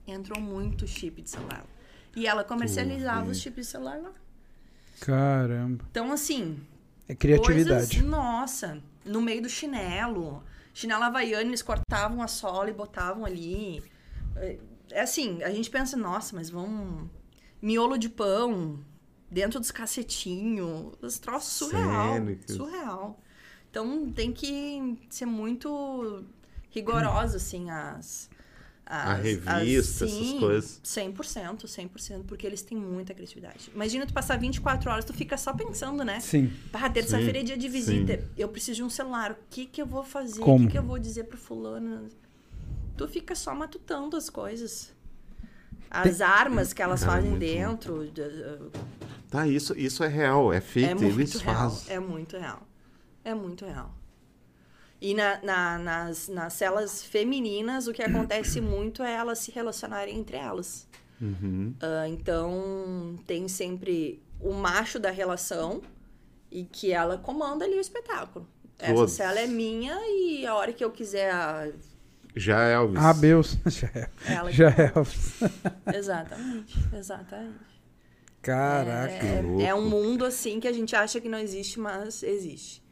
[0.04, 1.64] entrou muito chip de celular.
[2.16, 4.10] E ela comercializava os chips de celular lá.
[4.98, 5.84] Caramba.
[5.92, 6.60] Então, assim,
[7.06, 7.86] É criatividade.
[7.86, 10.42] Coisas, nossa, no meio do chinelo.
[10.78, 13.82] Chinelo havaiano, eles cortavam a sola e botavam ali.
[14.36, 14.58] É
[14.90, 17.10] é assim, a gente pensa, nossa, mas vão.
[17.60, 18.78] Miolo de pão
[19.30, 20.92] dentro dos cacetinhos.
[21.02, 22.14] Os troços surreal.
[22.46, 23.20] Surreal.
[23.70, 26.24] Então tem que ser muito
[26.70, 28.30] rigoroso, assim, as,
[28.90, 29.52] A as- revista,
[30.06, 30.80] as- essas sim, coisas.
[30.82, 33.70] 100%, 100%, porque eles têm muita criatividade.
[33.74, 36.20] Imagina tu passar 24 horas, tu fica só pensando, né?
[36.20, 36.50] Sim.
[36.72, 38.24] Ah, terça-feira Sim, é dia de visita.
[38.36, 39.32] Eu preciso de um celular.
[39.32, 40.40] O que que eu vou fazer?
[40.40, 40.64] Como?
[40.64, 42.08] O que que eu vou dizer pro fulano?
[42.96, 44.90] Tu fica só matutando as coisas.
[45.90, 48.10] As armas que elas Cara, fazem muito dentro.
[48.10, 48.70] de-
[49.30, 51.70] Tá, isso, isso é real, é É feito, muito eles real.
[51.70, 51.94] fazem.
[51.94, 52.66] É muito real.
[53.24, 53.94] É muito real.
[55.00, 60.18] E na, na- nas, nas celas femininas, o que acontece muito é elas se relacionarem
[60.18, 60.88] entre elas.
[61.20, 61.74] Uhum.
[61.80, 65.80] Ah, então, tem sempre o macho da relação
[66.50, 68.48] e que ela comanda ali o espetáculo.
[68.78, 69.12] Essa Todos.
[69.12, 71.32] cela é minha e a hora que eu quiser.
[71.32, 71.68] a-
[72.36, 73.00] Já é Elvis.
[73.02, 73.56] Ah, Beus.
[73.66, 74.08] Já é.
[74.26, 74.92] Ela Já é.
[75.96, 77.68] Exatamente, exatamente.
[78.42, 79.12] Caraca.
[79.12, 79.60] É, louco.
[79.62, 82.82] é um mundo assim que a gente acha que não existe, mas existe.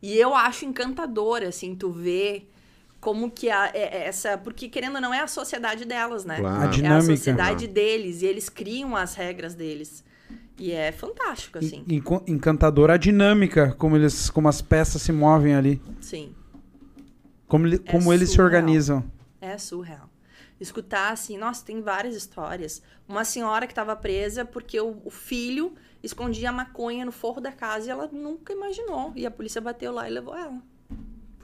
[0.00, 2.50] E eu acho encantador, assim, tu ver
[3.00, 4.36] como que a, é- é essa.
[4.38, 6.38] Porque, querendo ou não, é a sociedade delas, né?
[6.38, 6.60] Claro.
[6.60, 7.16] A É a dinâmica.
[7.16, 8.22] sociedade deles.
[8.22, 10.04] E eles criam as regras deles.
[10.58, 11.84] E é fantástico, assim.
[11.88, 15.80] En- Encantadora a dinâmica, como, eles, como as peças se movem ali.
[16.00, 16.34] Sim.
[17.46, 19.04] Como, ele- É como eles se organizam.
[19.40, 20.08] É surreal.
[20.60, 22.82] Escutar assim, nossa, tem várias histórias.
[23.08, 27.86] Uma senhora que estava presa porque o, o filho escondia maconha no forro da casa
[27.86, 29.12] e ela nunca imaginou.
[29.16, 30.60] E a polícia bateu lá e levou ela.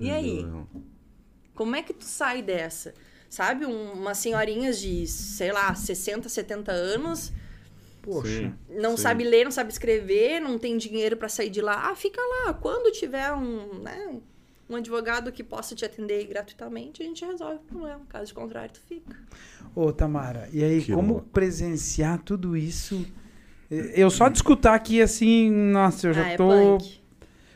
[0.00, 0.44] E aí?
[1.54, 2.94] Como é que tu sai dessa?
[3.28, 7.32] Sabe, um, umas senhorinhas de, sei lá, 60, 70 anos,
[8.00, 8.28] Poxa.
[8.28, 8.54] Sim.
[8.68, 9.02] não Sim.
[9.02, 11.90] sabe ler, não sabe escrever, não tem dinheiro para sair de lá.
[11.90, 12.54] Ah, fica lá.
[12.54, 14.20] Quando tiver um, né,
[14.70, 18.02] um advogado que possa te atender gratuitamente, a gente resolve o problema.
[18.08, 19.16] Caso contrário, tu fica.
[19.74, 21.28] Ô, Tamara, e aí, Que como louco.
[21.30, 23.04] presenciar tudo isso?
[23.70, 26.78] Eu só de escutar aqui, assim, nossa, eu já ah, é tô.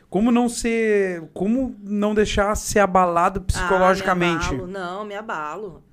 [0.09, 1.29] como não ser.
[1.33, 4.47] Como não deixar ser abalado psicologicamente?
[4.47, 4.67] Ah, me abalo.
[4.67, 5.83] Não, me abalo.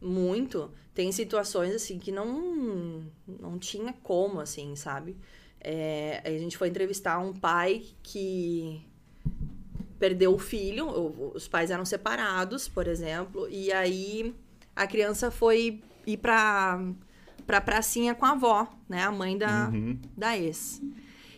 [0.00, 0.70] Muito.
[0.94, 5.16] Tem situações, assim, que não, não tinha como, assim, sabe?
[5.60, 8.84] É, a gente foi entrevistar um pai que
[9.98, 10.88] perdeu o filho,
[11.34, 14.34] os pais eram separados, por exemplo, e aí
[14.74, 16.80] a criança foi ir pra,
[17.48, 19.02] pra pracinha com a avó, né?
[19.04, 19.98] A mãe da, Uhum.
[20.14, 20.82] da ex.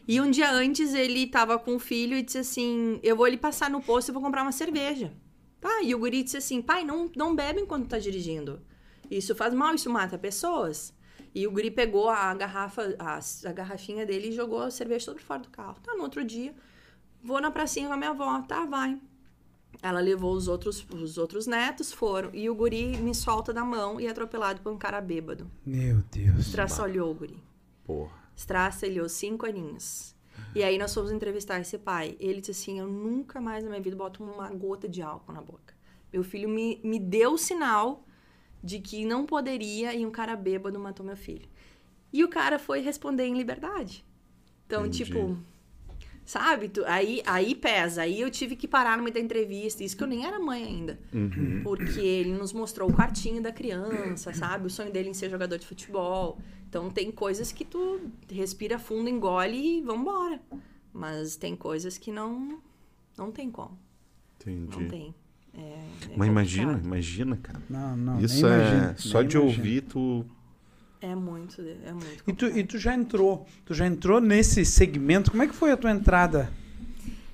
[0.08, 3.36] E um dia antes ele tava com o filho e disse assim: Eu vou ali
[3.36, 5.12] passar no posto e vou comprar uma cerveja.
[5.60, 8.60] Tá, e o guri disse assim: Pai, não, não bebe enquanto tá dirigindo.
[9.08, 10.92] Isso faz mal, isso mata pessoas.
[11.32, 15.20] E o guri pegou a garrafa, a, a garrafinha dele e jogou a cerveja toda
[15.20, 15.76] fora do carro.
[15.80, 16.52] Tá, no outro dia,
[17.22, 18.42] vou na pracinha com a minha avó.
[18.42, 18.98] Tá, vai.
[19.82, 22.30] Ela levou os outros, os outros netos, foram.
[22.34, 25.50] E o guri me solta da mão e é atropelado por um cara bêbado.
[25.64, 26.46] Meu Deus.
[26.46, 27.42] Estraçalhou o guri.
[27.84, 28.12] Porra.
[28.36, 30.14] Estraçalhou cinco aninhos.
[30.54, 32.16] E aí nós fomos entrevistar esse pai.
[32.18, 35.40] Ele disse assim: Eu nunca mais na minha vida boto uma gota de álcool na
[35.40, 35.74] boca.
[36.12, 38.04] Meu filho me, me deu o sinal
[38.62, 41.48] de que não poderia e um cara bêbado matou meu filho.
[42.12, 44.04] E o cara foi responder em liberdade.
[44.66, 45.04] Então, Entendi.
[45.04, 45.38] tipo,
[46.30, 46.68] sabe?
[46.68, 48.02] Tu- aí, aí pesa.
[48.02, 49.82] Aí eu tive que parar no meio da entrevista.
[49.82, 50.98] Isso que eu nem era mãe ainda.
[51.12, 51.60] Uhum.
[51.64, 54.66] Porque ele nos mostrou o quartinho da criança, sabe?
[54.66, 56.38] O sonho dele em ser jogador de futebol.
[56.68, 60.40] Então tem coisas que tu respira fundo, engole e vambora.
[60.92, 62.60] Mas tem coisas que não
[63.18, 63.76] não tem como.
[64.46, 64.84] Não Entendi.
[64.88, 65.14] tem.
[65.52, 66.86] É, é Mas imagina, complicado.
[66.86, 67.62] imagina, cara.
[67.68, 68.20] Não, não.
[68.20, 69.44] Isso nem é imagino, só de imagino.
[69.44, 70.24] ouvir tu.
[71.00, 72.22] É muito, é muito.
[72.26, 75.30] E tu, e tu já entrou, tu já entrou nesse segmento?
[75.30, 76.52] Como é que foi a tua entrada?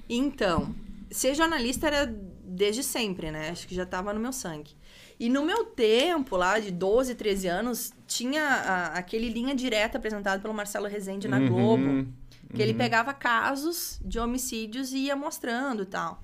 [0.08, 0.74] Então,
[1.10, 2.06] ser jornalista era
[2.44, 3.50] desde sempre, né?
[3.50, 4.70] Acho que já tava no meu sangue.
[5.18, 10.40] E no meu tempo, lá de 12, 13 anos, tinha a- aquele linha direta apresentado
[10.42, 12.06] pelo Marcelo Rezende na Uhum, Globo.
[12.54, 12.78] Que ele uhum.
[12.78, 16.22] pegava casos de homicídios e ia mostrando e tal.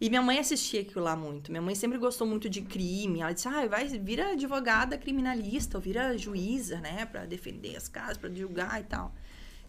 [0.00, 1.50] E minha mãe assistia aquilo lá muito.
[1.50, 3.20] Minha mãe sempre gostou muito de crime.
[3.20, 7.04] Ela disse, ah, vai, vira advogada criminalista, ou vira juíza, né?
[7.04, 9.14] Pra defender as casas, pra julgar e tal.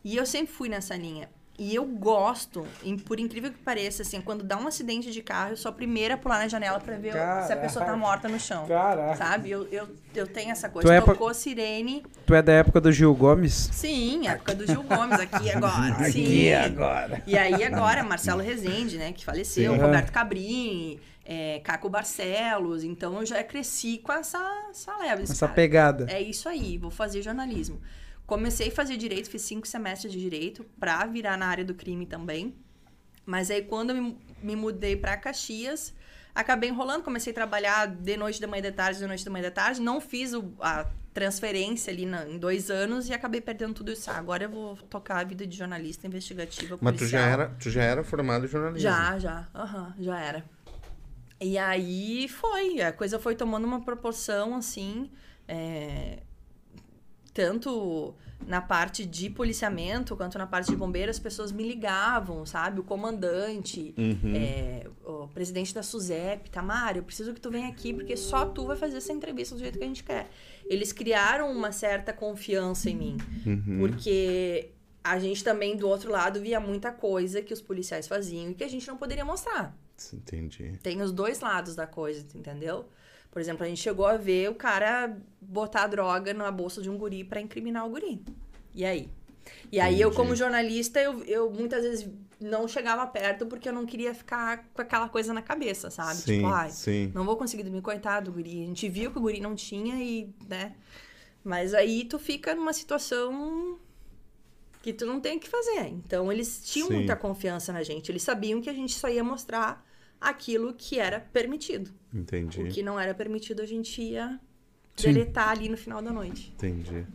[0.04, 1.30] E eu sempre fui nessa linha.
[1.64, 5.52] E eu gosto, em- por incrível que pareça, assim, quando dá um acidente de carro,
[5.52, 7.92] eu sou a primeira a pular na janela pra ver o- se a pessoa tá
[7.92, 7.98] Caraca.
[7.98, 8.66] morta no chão.
[8.68, 9.16] Caraca.
[9.16, 9.52] Sabe?
[9.52, 10.88] Eu, eu, eu tenho essa coisa.
[10.88, 12.04] Tu é Tocou sirene.
[12.26, 13.70] Tu é da época do Gil Gomes?
[13.72, 15.94] Sim, época do Gil Gomes, aqui agora.
[16.08, 16.54] Aqui Sim.
[16.54, 17.22] agora.
[17.28, 19.80] E aí agora, Marcelo Rezende, né, que faleceu, Sim.
[19.80, 22.84] Roberto Cabrini, é, Caco Barcelos.
[22.84, 24.40] Então eu já cresci com essa,
[24.72, 25.22] essa leva.
[25.22, 26.08] Disse, Essa cara, pegada.
[26.10, 27.80] É isso aí, vou fazer jornalismo.
[28.32, 32.06] Comecei a fazer direito, fiz cinco semestres de direito pra virar na área do crime
[32.06, 32.56] também.
[33.26, 35.94] Mas aí quando eu me, me mudei pra Caxias,
[36.34, 39.50] acabei enrolando, comecei a trabalhar de noite, de manhã, de tarde, de noite, de manhã,
[39.50, 39.82] de tarde.
[39.82, 44.10] Não fiz o- a transferência ali na- em dois anos e acabei perdendo tudo isso.
[44.10, 47.70] Ah, agora eu vou tocar a vida de jornalista investigativa Mas tu já era, tu
[47.70, 48.90] já era formado em jornalismo.
[48.90, 49.50] Já, já.
[49.54, 50.46] Aham, já era.
[51.42, 55.12] E aí foi, a coisa foi tomando uma proporção assim,
[55.50, 56.20] é,
[57.34, 58.14] tanto
[58.48, 62.80] na parte de policiamento quanto na parte de bombeiro, as pessoas me ligavam, sabe?
[62.80, 64.34] O comandante, Uhum.
[64.36, 68.66] é, o presidente da SUSEP, Tamara, eu preciso que tu venha aqui porque só tu
[68.66, 70.28] vai fazer essa entrevista do jeito que a gente quer.
[70.66, 73.78] Eles criaram uma certa confiança em mim, Uhum.
[73.80, 74.72] porque
[75.04, 78.64] a gente também do outro lado via muita coisa que os policiais faziam e que
[78.64, 79.76] a gente não poderia mostrar.
[80.14, 80.74] Entendi.
[80.82, 82.86] Tem os dois lados da coisa, entendeu?
[83.32, 86.98] Por exemplo, a gente chegou a ver o cara botar droga na bolsa de um
[86.98, 88.22] guri pra incriminar o guri.
[88.76, 89.10] E aí?
[89.72, 90.22] E aí eu, Entendi.
[90.22, 94.82] como jornalista, eu, eu muitas vezes não chegava perto porque eu não queria ficar com
[94.82, 96.16] aquela coisa na cabeça, sabe?
[96.16, 97.12] Sim, tipo, ai, sim.
[97.14, 98.64] não vou conseguir dormir, coitado do guri.
[98.64, 100.76] A gente viu que o guri não tinha e, né?
[101.44, 103.80] Mas aí tu fica numa situação
[104.82, 105.88] que tu não tem o que fazer.
[105.88, 106.96] Então eles tinham Sim.
[106.96, 108.12] muita confiança na gente.
[108.12, 109.86] Eles sabiam que a gente só ia mostrar
[110.22, 111.92] aquilo que era permitido.
[112.14, 112.62] Entendi.
[112.62, 114.40] O que não era permitido a gente ia
[114.96, 115.12] Sim.
[115.14, 116.54] deletar ali no final da noite.
[116.56, 117.06] Entendi.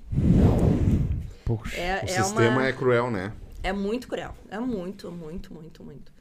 [1.45, 1.77] Poxa.
[1.77, 2.66] É, O é sistema uma...
[2.66, 3.33] é cruel, né?
[3.62, 4.35] É muito cruel.
[4.51, 6.12] É muito, muito, muito, muito.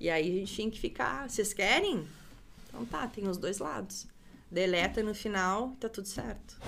[0.00, 1.28] E aí a gente tinha que ficar.
[1.28, 2.06] Vocês querem?
[2.68, 4.06] Então tá, tem os dois lados.
[4.50, 6.58] Deleta no final, tá tudo certo.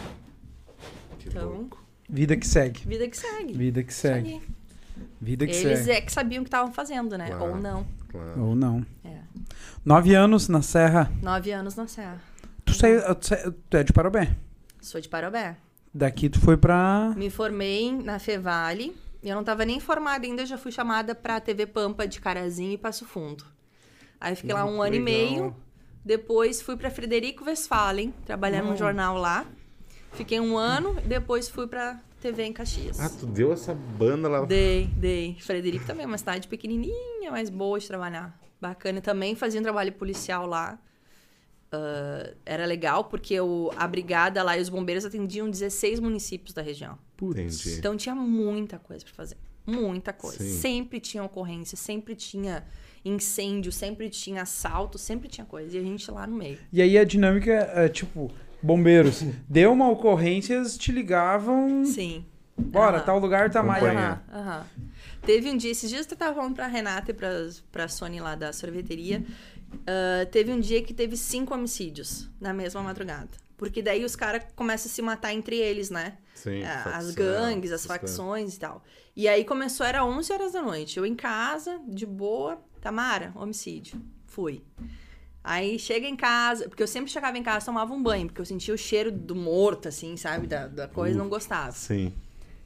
[1.19, 1.85] Que Então, louco.
[2.09, 2.87] Vida que segue.
[2.87, 3.53] vida que segue.
[3.53, 4.41] Vida que segue.
[5.21, 5.91] Vida que Eles segue.
[5.91, 7.29] é que sabiam o que estavam fazendo, né?
[7.29, 7.45] Claro.
[7.45, 7.87] Ou não.
[8.09, 8.43] Claro.
[8.43, 8.85] Ou não.
[9.05, 9.19] É.
[9.85, 11.11] Nove anos na Serra.
[11.23, 12.21] Nove anos na Serra.
[12.65, 14.37] Tu, saiu, tu é de Parobé.
[14.81, 15.57] Sou de Parobé.
[15.95, 17.13] Daqui tu foi pra.
[17.17, 18.95] Me formei na Fevale.
[19.23, 22.21] E eu não tava nem formada ainda, eu já fui chamada pra TV Pampa de
[22.21, 23.45] Carazinho e Passo Fundo.
[24.21, 25.05] Aí fiquei lá um Hum, ano e legal.
[25.31, 25.57] meio.
[26.05, 28.77] Depois fui pra Frederico Westphalen, trabalhar num Hum.
[28.77, 29.45] jornal lá.
[30.13, 32.99] Fiquei um ano, depois fui pra TV em Caxias.
[32.99, 34.45] Ah, tu deu essa banda lá.
[34.45, 35.37] Dei, dei.
[35.41, 38.39] Frederico também é uma cidade pequenininha, mas boa de trabalhar.
[38.61, 39.01] Bacana.
[39.01, 40.79] Também fazia um trabalho policial lá.
[41.71, 46.63] Ah, era legal porque o, a brigada lá e os bombeiros atendiam 16 municípios da
[46.63, 46.99] região.
[47.21, 47.75] Entendi.
[47.79, 49.37] Então tinha muita coisa pra fazer.
[49.67, 50.39] Muita coisa.
[50.39, 50.61] Sim.
[50.61, 52.65] Sempre tinha ocorrência, sempre tinha
[53.05, 55.77] incêndio, sempre tinha assalto, sempre tinha coisa.
[55.77, 56.59] E a gente lá no meio.
[56.73, 58.31] E aí a dinâmica é tipo:
[58.63, 61.85] bombeiros, deu uma ocorrência, eles te ligavam.
[61.85, 62.25] Sim.
[62.59, 63.05] Bora, Aham.
[63.07, 63.83] tal lugar tá mais.
[63.85, 64.67] Aham.
[65.23, 67.29] Teve um dia, esses dias eu tava falando pra Renata e pra,
[67.73, 69.25] pra Sony lá da sorveteria.
[69.87, 73.29] ah, teve um dia que teve cinco homicídios na mesma madrugada.
[73.59, 76.19] Porque daí os caras começam a se matar entre eles, né?
[76.35, 78.85] Sim, Ah, facção, as gangues, as facções e tal.
[79.17, 80.99] E aí começou, era 11 horas da noite.
[80.99, 82.61] Eu em casa, de boa.
[82.83, 84.01] Tamara, homicídio.
[84.27, 84.63] Fui.
[85.49, 88.45] Aí chega em casa, porque eu sempre chegava em casa tomava um banho, porque eu
[88.45, 90.49] sentia o cheiro do morto, assim, sabe?
[90.49, 91.71] Da, da coisa, não gostava.
[91.71, 92.13] Sim.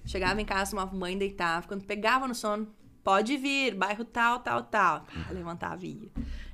[0.07, 1.69] Chegava em casa, tomava um banho, deitava.
[1.69, 2.67] Quando pegava no sono,
[3.03, 5.07] pode vir, bairro tal, tal, tal.
[5.15, 6.11] Ah, levantava e ia.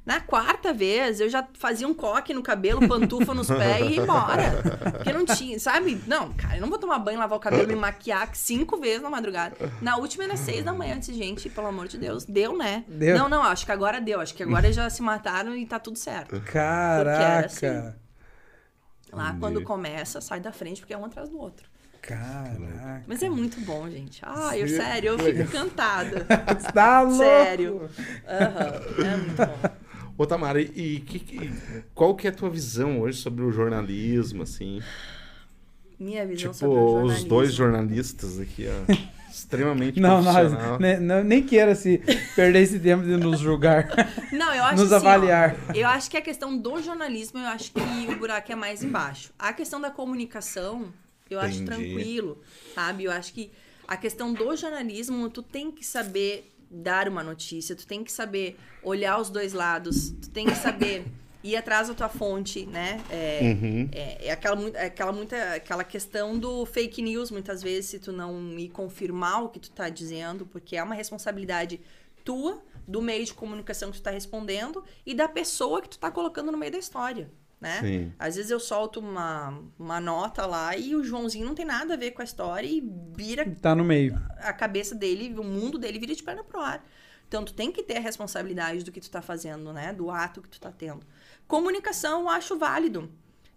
[0.06, 4.02] Na quarta vez, eu já fazia um coque no cabelo, pantufa nos pés e ia
[4.02, 4.62] embora.
[4.92, 6.00] Porque não tinha, sabe?
[6.06, 9.10] Não, cara, eu não vou tomar banho, lavar o cabelo, me maquiar cinco vezes na
[9.10, 9.56] madrugada.
[9.82, 12.84] Na última era seis da manhã, eu disse, gente, pelo amor de Deus, deu, né?
[12.86, 13.18] Deu.
[13.18, 14.20] Não, não, acho que agora deu.
[14.20, 16.40] Acho que agora já se mataram e tá tudo certo.
[16.40, 17.46] Caraca.
[17.46, 17.66] Assim.
[19.12, 19.40] Lá, Entendi.
[19.40, 21.68] quando começa, sai da frente, porque é um atrás do outro.
[22.06, 23.02] Caraca.
[23.06, 24.20] Mas é muito bom, gente.
[24.22, 26.24] Ah, eu Sim, sério, eu fico encantada.
[26.72, 27.16] Tá louco.
[27.18, 27.90] Sério.
[28.28, 29.70] Aham, é muito bom.
[30.18, 31.52] Ô, Tamara, e, que, que-
[31.94, 34.80] qual que é a tua visão hoje sobre o jornalismo, assim?
[35.98, 37.16] Minha visão Tipo, sobre o jornalismo.
[37.18, 38.92] os dois jornalistas aqui, ó.
[39.30, 40.78] extremamente Não, profissional.
[41.02, 41.98] não, nem queira se
[42.34, 43.86] perder esse tempo de nos julgar,
[44.32, 45.54] Não, eu acho nos assim, ó, avaliar.
[45.74, 49.30] eu acho que a questão do jornalismo, eu acho que o buraco é mais embaixo.
[49.38, 50.86] A questão da comunicação,
[51.30, 51.92] eu acho Entendi.
[51.92, 52.40] tranquilo,
[52.74, 53.04] sabe?
[53.04, 53.50] Eu acho que
[53.86, 58.58] a questão do jornalismo, tu tem que saber dar uma notícia, tu tem que saber
[58.82, 61.06] olhar os dois lados, tu tem que saber
[61.42, 63.00] ir atrás da tua fonte, né?
[63.08, 63.88] É, Uhum.
[63.92, 68.12] é, é aquela, é aquela, muita, aquela questão do fake news, muitas vezes, se tu
[68.12, 71.80] não me confirmar o que tu tá dizendo, porque é uma responsabilidade
[72.24, 76.10] tua, do meio de comunicação que tu tá respondendo e da pessoa que tu tá
[76.10, 77.80] colocando no meio da história, né?
[77.80, 78.12] Sim.
[78.18, 81.96] Às vezes eu solto uma, uma nota lá e o Joãozinho não tem nada a
[81.96, 82.82] ver com a história e
[83.16, 84.14] vira Tá no meio.
[84.38, 86.86] a cabeça dele, o mundo dele vira de perna pro ar.
[87.28, 89.92] Então tu tem que ter a responsabilidade do que tu tá fazendo, né?
[89.92, 91.04] Do ato que tu tá tendo.
[91.48, 93.10] Comunicação eu acho válido.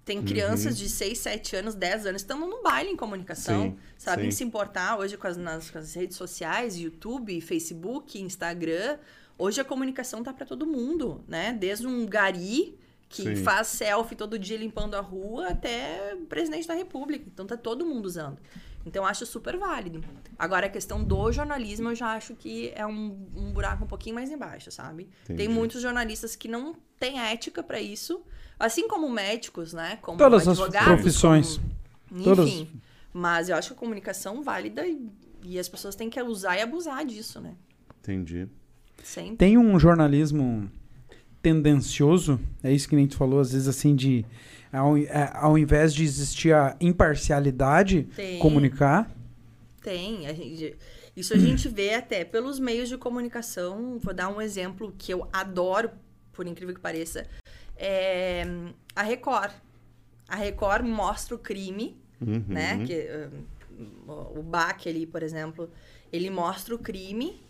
[0.05, 4.31] Tem crianças de 6, 7 anos, 10 anos estando no baile em comunicação, Sim, sabem
[4.31, 4.37] sim.
[4.37, 8.97] se importar hoje com as, nas, com as redes sociais, YouTube, Facebook, Instagram.
[9.37, 11.53] Hoje a comunicação tá para todo mundo, né?
[11.53, 12.78] Desde um gari
[13.09, 13.35] que Sim.
[13.37, 17.25] faz selfie todo dia limpando a rua até presidente da república.
[17.27, 18.37] Então tá todo mundo usando.
[18.85, 20.01] Então, eu acho super válido.
[20.37, 24.15] Agora, a questão do jornalismo, eu já acho que é um, um buraco um pouquinho
[24.15, 25.09] mais embaixo, sabe?
[25.25, 25.37] Entendi.
[25.37, 28.21] Tem muitos jornalistas que não têm ética pra isso.
[28.57, 29.97] Assim como médicos, né?
[30.01, 31.59] Como Todas as profissões.
[32.09, 32.47] como- Todas.
[32.47, 32.81] Enfim.
[33.13, 35.09] Mas eu acho que a comunicação válida e,
[35.43, 37.55] e as pessoas têm que usar e abusar disso, né?
[37.99, 38.47] Entendi.
[39.03, 39.35] Sempre.
[39.37, 40.71] Tem um jornalismo
[41.41, 44.25] tendencioso, é isso que nem tu falou, às vezes assim, de
[44.71, 48.39] ao, é, ao invés de existir a imparcialidade, Tem.
[48.39, 49.09] comunicar.
[49.81, 50.27] Tem.
[50.27, 50.75] a gente-
[51.15, 53.97] isso a gente vê até pelos meios de comunicação.
[53.99, 55.89] Vou dar um exemplo que eu adoro,
[56.33, 57.25] por incrível que pareça.
[57.75, 58.43] É
[58.95, 59.51] a Record.
[60.27, 62.43] A Record mostra o crime, Uhum.
[62.47, 62.85] né?
[62.85, 63.07] Que,
[64.07, 65.69] uh, o Bach ali, por exemplo,
[66.11, 67.41] ele mostra o crime.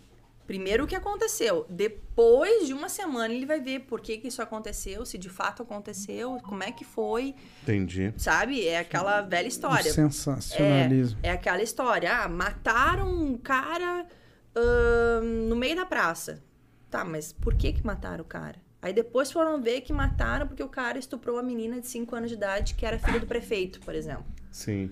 [0.49, 1.63] Primeiro o que aconteceu.
[1.69, 5.61] Depois de uma semana ele vai ver por que, que isso aconteceu, se de fato
[5.61, 8.11] aconteceu, como é que foi, Entendi.
[8.17, 8.67] sabe?
[8.67, 9.93] É aquela velha história.
[9.93, 11.19] Sensacionalismo.
[11.21, 14.07] É aquela história, ah, mataram um cara
[14.55, 16.41] ahn, no meio da praça.
[16.89, 18.55] Tá, mas por que que mataram o cara?
[18.81, 22.31] Aí depois foram ver que mataram porque o cara estuprou a menina de 5 anos
[22.31, 24.25] de idade que era filha do prefeito, por exemplo.
[24.49, 24.89] Sim.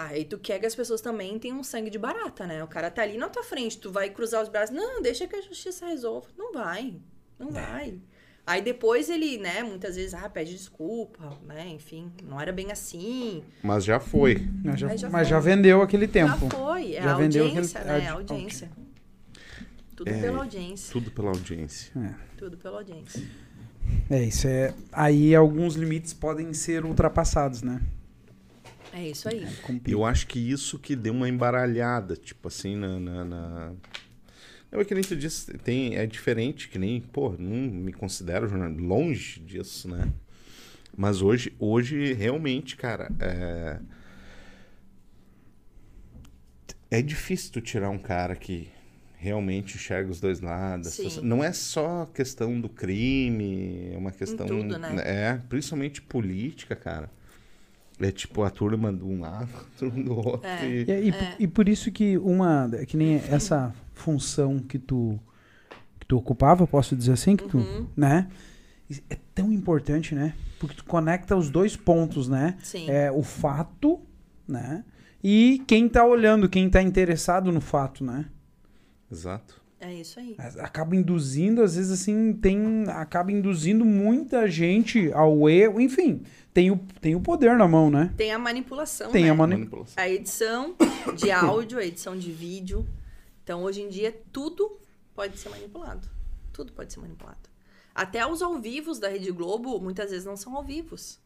[0.00, 2.62] Ah, aí tu quer que as pessoas também tenham sangue de barata, né?
[2.62, 4.72] O cara tá ali na tua frente, tu vai cruzar os braços.
[4.74, 6.28] Não, deixa que a justiça resolva.
[6.38, 6.94] Não vai,
[7.36, 7.98] não vai.
[8.46, 11.66] Aí depois ele, né, muitas vezes, ah, pede desculpa, né?
[11.68, 13.42] Enfim, não era bem assim.
[13.60, 14.48] Mas já foi.
[14.64, 15.30] Mas, já, já mas foi.
[15.36, 16.48] já vendeu aquele tempo.
[16.48, 18.06] Já foi, é Já a vendeu audiência, aquele- né?
[18.06, 18.70] a- A audiência.
[19.96, 20.20] Tudo É.
[20.20, 20.92] pela audiência.
[20.92, 22.16] Tudo pela audiência.
[22.38, 23.28] Tudo pela audiência.
[24.08, 24.72] É, isso é.
[24.92, 27.82] Aí alguns limites podem ser ultrapassados, né?
[28.98, 29.46] É isso aí.
[29.86, 32.98] E eu acho que isso que deu uma embaralhada, tipo assim, na.
[32.98, 33.72] na, na...
[34.72, 38.48] Não, é que nem tu disse, tem, é diferente, que nem, pô, não me considero
[38.48, 40.12] jornalista, longe disso, né?
[40.96, 43.78] Mas hoje, hoje realmente, cara, é...
[46.90, 48.68] é difícil tu tirar um cara que
[49.16, 50.88] realmente enxerga os dois lados.
[50.88, 51.20] Sim.
[51.22, 54.44] Não é só questão do crime, é uma questão.
[54.44, 54.96] tudo, né?
[55.04, 57.08] É, principalmente política, cara.
[58.00, 60.46] É tipo a turma de um lado, a turma do outro.
[60.46, 60.68] É.
[60.68, 62.68] e- E, e- e por isso que uma.
[62.86, 65.18] Que nem essa função que tu.
[65.98, 67.58] Que tu ocupava, posso dizer assim, que tu.
[67.58, 67.86] Uhum.
[67.96, 68.28] Né?
[69.10, 70.32] É tão importante, né?
[70.58, 72.56] Porque tu conecta os dois pontos, né?
[72.62, 72.88] Sim.
[72.88, 74.00] É o fato,
[74.46, 74.84] né?
[75.22, 78.26] E quem tá olhando, quem tá interessado no fato, né?
[79.10, 79.60] Exato.
[79.80, 80.34] É isso aí.
[80.58, 82.84] Acaba induzindo, às vezes assim, tem.
[82.88, 85.80] Acaba induzindo muita gente ao erro.
[85.80, 86.22] Enfim,
[86.58, 88.12] tem o, tem o poder na mão, né?
[88.16, 89.30] Tem a manipulação, Tem né?
[89.30, 89.94] a mani- Manipulação.
[90.02, 90.74] A edição
[91.14, 92.84] de áudio, a edição de vídeo.
[93.44, 94.76] Então, hoje em dia, tudo
[95.14, 96.08] pode ser manipulado.
[96.52, 97.48] Tudo pode ser manipulado.
[97.94, 101.20] Até os ao vivos da Rede Globo, muitas vezes não são ao vivos.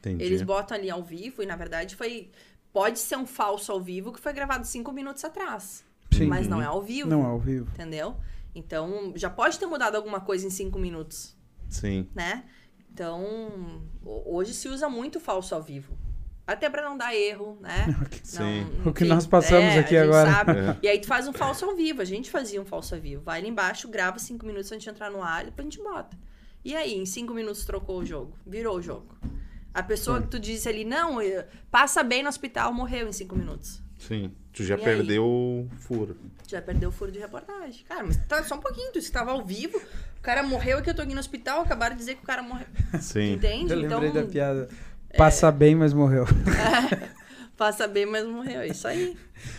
[0.00, 0.22] Entendi.
[0.22, 2.30] Eles botam ali ao vivo e, na verdade, foi...
[2.70, 5.82] Pode ser um falso ao vivo que foi gravado cinco minutos atrás.
[6.12, 6.26] Sim.
[6.26, 7.08] Mas não é ao vivo.
[7.08, 7.70] Não é ao vivo.
[7.72, 8.16] Entendeu?
[8.54, 11.34] Então, já pode ter mudado alguma coisa em cinco minutos,
[11.70, 12.06] Sim.
[12.14, 12.44] né?
[12.94, 15.98] Então, ho- hoje se usa muito falso ao vivo.
[16.46, 17.86] Até pra não dar erro, né?
[18.22, 18.66] Sim.
[18.86, 20.30] O que nós passamos é, aqui a gente agora.
[20.30, 20.52] sabe.
[20.60, 20.78] É.
[20.82, 22.00] E aí tu faz um falso ao vivo.
[22.00, 23.22] A gente fazia um falso ao vivo.
[23.22, 25.82] Vai lá embaixo, grava cinco minutos antes de entrar no ar e depois a gente
[25.82, 26.16] bota.
[26.64, 28.38] E aí, em cinco minutos trocou o jogo.
[28.46, 29.16] Virou o jogo.
[29.72, 33.34] A pessoa que tu disse ali, não, eh, passa bem no hospital, morreu em cinco
[33.36, 33.82] minutos.
[33.98, 34.30] Sim.
[34.52, 34.84] Tu já E aí?
[34.84, 36.16] perdeu o furo.
[36.46, 37.84] Já perdeu o furo de reportagem.
[37.86, 39.80] Cara, mas tá só um pouquinho, tu estava ao vivo,
[40.24, 42.42] cara morreu e que eu tô aqui no hospital, acabaram de dizer que o cara
[42.42, 42.66] morreu.
[43.00, 43.34] Sim.
[43.34, 43.72] Entende?
[43.72, 44.68] Eu lembrei então, da piada.
[45.16, 46.24] Passa bem, mas morreu.
[47.56, 48.62] passa bem, mas morreu.
[48.62, 49.16] É isso aí.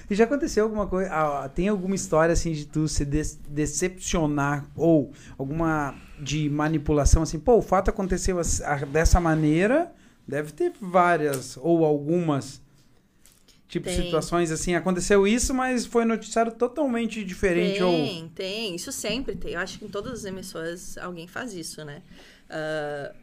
[0.10, 1.10] E já aconteceu alguma coisa?
[1.12, 7.40] ah, tem alguma história assim de tu se des- decepcionar ou alguma de manipulação assim?
[7.40, 8.40] Pô, o fato aconteceu
[8.92, 9.94] dessa maneira.
[10.28, 12.60] Deve ter várias ou algumas.
[13.76, 14.04] Tipo, Tem.
[14.06, 17.84] situações assim, aconteceu isso, mas foi noticiário totalmente diferente.
[17.84, 17.92] Ou...
[17.92, 18.76] Tem, tem.
[18.76, 19.52] Isso sempre tem.
[19.52, 22.02] Eu acho que em todas as emissoras alguém faz isso, né?
[22.50, 23.14] Ah,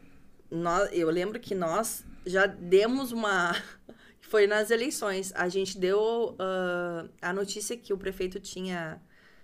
[0.51, 3.55] nós, eu lembro que nós já demos uma.
[4.21, 5.31] Foi nas eleições.
[5.35, 9.01] A gente deu ah, a notícia que o prefeito tinha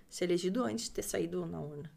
[0.08, 1.90] se elegido antes de ter saído na urna.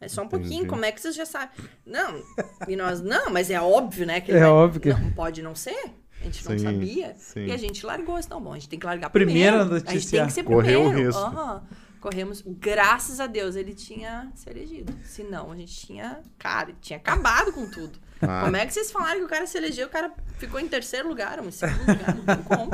[0.00, 0.42] É só um Entendi.
[0.42, 1.56] pouquinho, como é que vocês já sabem?
[1.86, 2.20] Não,
[2.68, 4.20] e nós, não, mas é óbvio, né?
[4.20, 5.90] Que ele É vai- óbvio que- Não, pode não ser.
[6.26, 7.14] A gente não Sim, sabia.
[7.18, 7.46] sim.
[7.46, 8.18] E a gente largou.
[8.18, 9.86] Então, bom, a gente tem que largar Primeiro primeiro.
[9.88, 11.08] A gente tem que ser Correu o primeiro.
[11.08, 11.22] risco.
[11.22, 11.62] Aham.
[12.00, 12.42] Corremos.
[12.46, 14.92] Graças a Deus ele tinha se elegido.
[15.04, 16.20] Senão a gente tinha.
[16.38, 17.98] Cara, tinha acabado com tudo.
[18.22, 18.42] Ah.
[18.44, 19.86] Como é que vocês falaram que o cara se elegeu?
[19.86, 22.14] O cara ficou em terceiro lugar, ou em segundo lugar.
[22.14, 22.70] Não tem como.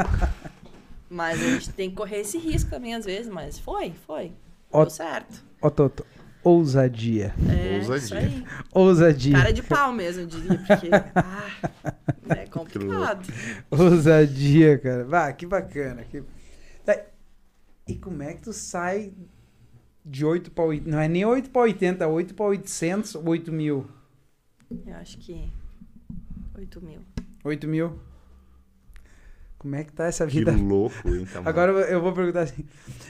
[1.08, 3.30] Mas a gente tem que correr esse risco também, às vezes.
[3.30, 4.32] Mas foi, foi.
[4.70, 5.42] Ó- Deu certo.
[5.60, 6.04] Ó, Toto,
[6.44, 7.34] ousadia.
[7.48, 7.96] É, Ousadia.
[7.96, 8.44] isso aí.
[8.72, 9.36] Ousadia.
[9.36, 13.26] Cara de pau mesmo, eu diria, porque ah, é complicado.
[13.70, 15.04] Ousadia, cara.
[15.04, 16.02] Vá, que bacana.
[16.04, 16.22] Que...
[16.84, 16.98] Tá,
[17.86, 19.12] E como é que tu sai
[20.04, 20.90] de 8 para 80?
[20.90, 23.86] Não é nem 8 para 80, 8 para 800, 8 mil.
[24.86, 25.52] Eu acho que
[26.56, 27.00] 8 mil.
[27.44, 27.98] 8 mil.
[29.58, 30.50] Como é que tá essa Que vida?
[30.52, 31.48] louco, hein, Tamara?
[31.50, 32.64] Agora eu- eu vou perguntar assim.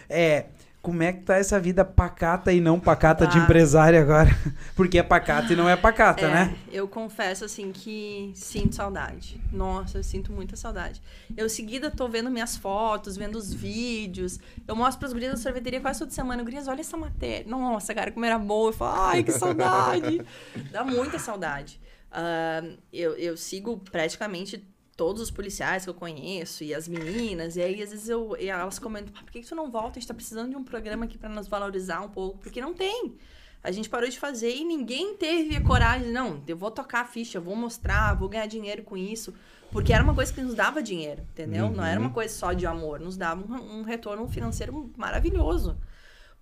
[0.09, 0.47] É,
[0.83, 3.43] como é que tá essa vida pacata e não pacata de Ah.
[3.45, 4.29] empresária agora?
[4.75, 6.57] Porque é pacata e não é pacata, É, né?
[6.73, 9.41] eu confesso assim que sinto saudade.
[9.53, 11.01] Nossa, eu sinto muita saudade.
[11.37, 14.41] Eu em seguida tô vendo minhas fotos, vendo os vídeos.
[14.67, 16.43] Eu mostro pras gurias da sorveteria quase toda semana.
[16.43, 17.47] Gurias, olha essa matéria.
[17.49, 18.71] Nossa, cara, como era boa.
[18.71, 20.21] Eu falo, ai, que saudade.
[20.73, 21.81] Dá muita saudade.
[22.11, 22.63] Ah,
[22.93, 24.67] eu, eu sigo praticamente
[25.03, 27.57] todos os policiais que eu conheço e as meninas.
[27.57, 29.99] E aí, às vezes, eu, e elas comentam, "Ah, por que, que tu não volta?
[29.99, 32.39] A gente tá precisando de um programa aqui pra nos valorizar um pouco.
[32.39, 33.17] Porque não tem.
[33.65, 36.13] A gente parou de fazer e ninguém teve a coragem.
[36.13, 39.35] Não, eu vou tocar a ficha, vou mostrar, vou ganhar dinheiro com isso.
[39.73, 41.69] Porque era uma coisa que nos dava dinheiro, entendeu?
[41.69, 43.01] Não era uma coisa só de amor.
[43.01, 45.77] Nos dava um, um retorno financeiro maravilhoso.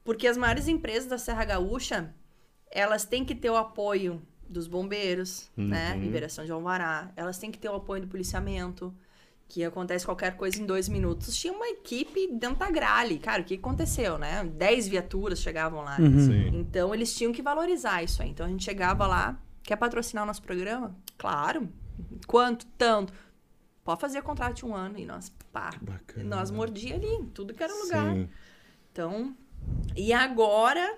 [0.05, 2.15] Porque as maiores empresas da Serra Gaúcha,
[2.71, 5.97] elas têm que ter o apoio dos bombeiros, né?
[5.97, 7.13] Liberação de alvará.
[7.17, 8.93] Elas têm que ter o apoio do policiamento.
[9.49, 11.37] Que acontece qualquer coisa em dois minutos.
[11.37, 13.19] Tinha uma equipe dentro da gralha.
[13.19, 14.45] Cara, o que aconteceu, né?
[14.45, 15.97] Dez viaturas chegavam lá.
[15.99, 16.21] Uhum.
[16.21, 16.49] Sim.
[16.55, 18.31] Então eles tinham que valorizar isso aí.
[18.31, 20.97] Então a gente chegava lá, quer patrocinar o nosso programa?
[21.19, 21.69] Claro.
[22.29, 22.65] Quanto?
[22.79, 23.13] Tanto.
[23.83, 24.97] Pode fazer contrato de um ano.
[24.99, 26.37] E nós, pá, Bacana.
[26.37, 28.15] nós mordia ali, em tudo que era lugar.
[28.15, 28.29] Sim.
[28.93, 29.35] Então,
[29.97, 30.97] e agora,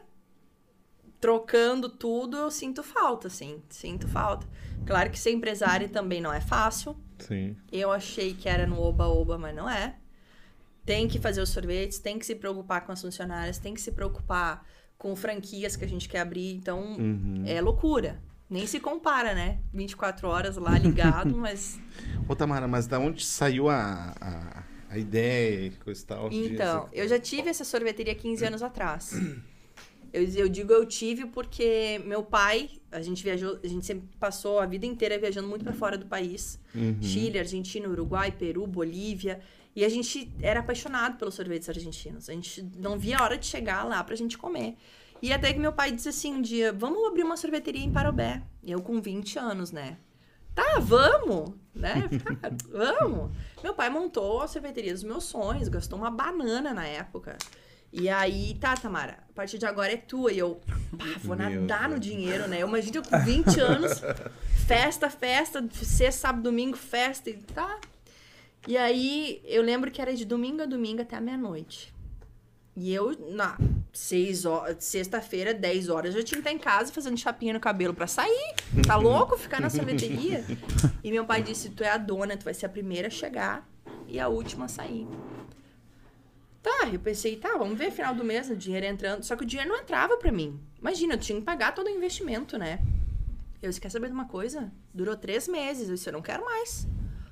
[1.23, 3.63] trocando tudo, eu sinto falta, sim.
[3.71, 4.45] Sinto falta.
[4.85, 6.97] Claro que ser empresária também não é fácil.
[7.21, 7.57] Sim.
[7.71, 9.95] Eu achei que era no oba-oba, mas não é.
[10.85, 13.93] Tem que fazer os sorvetes, tem que se preocupar com as funcionárias, tem que se
[13.93, 14.67] preocupar
[14.99, 16.57] com franquias que a gente quer abrir.
[16.57, 17.45] Então, Uhum.
[17.47, 18.21] é loucura.
[18.51, 19.61] Nem se compara, né?
[19.73, 21.79] 24 horas lá ligado, mas.
[22.29, 26.29] Ô, Tamara, mas da onde saiu a, a, a ideia e coisa e tal?
[26.33, 29.13] Então, eu já tive essa sorveteria 15 anos atrás.
[30.13, 34.59] Eu, eu digo eu tive porque meu pai, a gente viajou, a gente sempre passou
[34.61, 36.61] a vida inteira viajando muito para fora do país.
[36.75, 37.01] Uhum.
[37.01, 39.41] Chile, Argentina, Uruguai, Peru, Bolívia.
[39.75, 42.29] E a gente era apaixonado pelos sorvetes argentinos.
[42.29, 44.77] A gente não via a hora de chegar lá pra gente comer.
[45.23, 48.43] E até que meu pai disse assim um dia, vamos abrir uma sorveteria em Parobé.
[48.63, 49.97] E eu com 20 anos, né?
[50.55, 52.09] Tá, vamos, né?
[52.41, 53.31] Tá, vamos.
[53.63, 57.39] Meu pai montou a sorveteria dos meus sonhos, gastou uma banana na época.
[57.93, 60.33] E aí, tá, Tamara, a partir de agora é tua.
[60.33, 60.61] E eu,
[60.97, 62.07] pá, vou Meu nadar no Deus.
[62.07, 62.63] dinheiro, né?
[62.63, 64.01] Eu imagino eu com 20 anos,
[64.67, 67.79] festa, festa, sexta, sábado, domingo, festa e tá.
[68.67, 71.93] E aí, eu lembro que era de domingo a domingo até a meia-noite.
[72.75, 73.59] E eu, na
[73.93, 77.93] seis horas, sexta-feira, 10 horas, eu tinha que estar em casa fazendo chapinha no cabelo
[77.93, 78.55] pra sair.
[78.87, 80.43] Tá louco ficar na sorveteria?
[81.05, 83.69] E meu pai disse: Tu é a dona, tu vai ser a primeira a chegar
[84.09, 85.07] e a última a sair.
[86.63, 89.25] Tá, eu pensei, tá, vamos ver final do mês, o dinheiro entrando.
[89.25, 90.61] Só que o dinheiro não entrava pra mim.
[90.79, 92.81] Imagina, eu tinha que pagar todo o investimento, né?
[93.61, 94.73] Eu disse, quer saber de uma coisa?
[94.95, 95.89] Durou três meses.
[95.89, 96.87] Eu disse, eu não quero mais.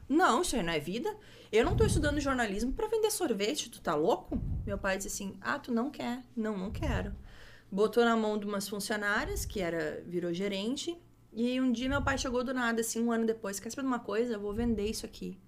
[0.09, 1.15] Não, isso aí não é vida.
[1.53, 4.41] Eu não tô estudando jornalismo pra vender sorvete, tu tá louco?
[4.67, 6.25] Meu pai disse assim, ah, tu não quer?
[6.37, 7.15] Não, não quero.
[7.71, 11.01] Botou na mão de umas funcionárias, que era, virou gerente.
[11.33, 13.89] E um dia meu pai chegou do nada, assim, um ano depois, quer saber de
[13.89, 14.35] uma coisa?
[14.35, 15.39] Eu vou vender isso aqui.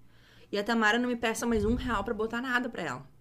[0.49, 3.12] E a Tamara não me peça mais um real pra botar nada pra ela.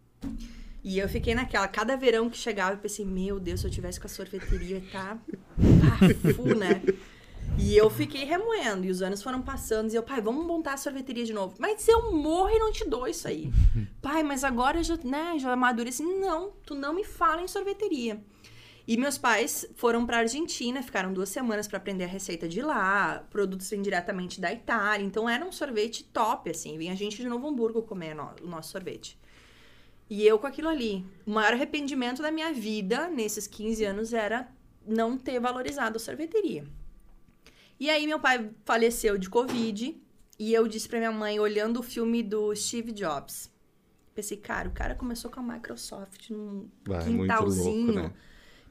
[0.85, 4.01] E eu fiquei naquela, cada verão que chegava, eu pensei, meu Deus, se eu tivesse
[4.01, 5.16] com a sorveteria, tá
[6.01, 6.83] pafu, né?
[7.59, 10.77] E eu fiquei remoendo, e os anos foram passando, e eu, pai, vamos montar a
[10.77, 11.55] sorveteria de novo.
[11.59, 13.53] Mas eu morro e não te dou isso aí.
[14.03, 16.03] pai, mas agora eu já, né, já amadureci.
[16.03, 18.20] Não, tu não me fala em sorveteria.
[18.89, 23.25] E meus pais foram pra Argentina, ficaram duas semanas pra aprender a receita de lá.
[23.31, 25.05] Produtos vêm diretamente da Itália.
[25.07, 26.77] Então era um sorvete top, assim.
[26.77, 29.16] Vinha gente de Novo Hamburgo comer o nosso sorvete.
[30.13, 31.07] E eu com aquilo ali.
[31.25, 34.47] O maior arrependimento da minha vida nesses 15 anos era
[34.87, 36.67] não ter valorizado a sorveteria.
[37.81, 39.99] E aí meu pai faleceu de Covid
[40.39, 43.51] e eu disse pra minha mãe, olhando o filme do Steve Jobs.
[44.15, 47.87] Pensei, cara, o cara começou com a Microsoft num muito quintalzinho.
[47.87, 48.13] louco, né?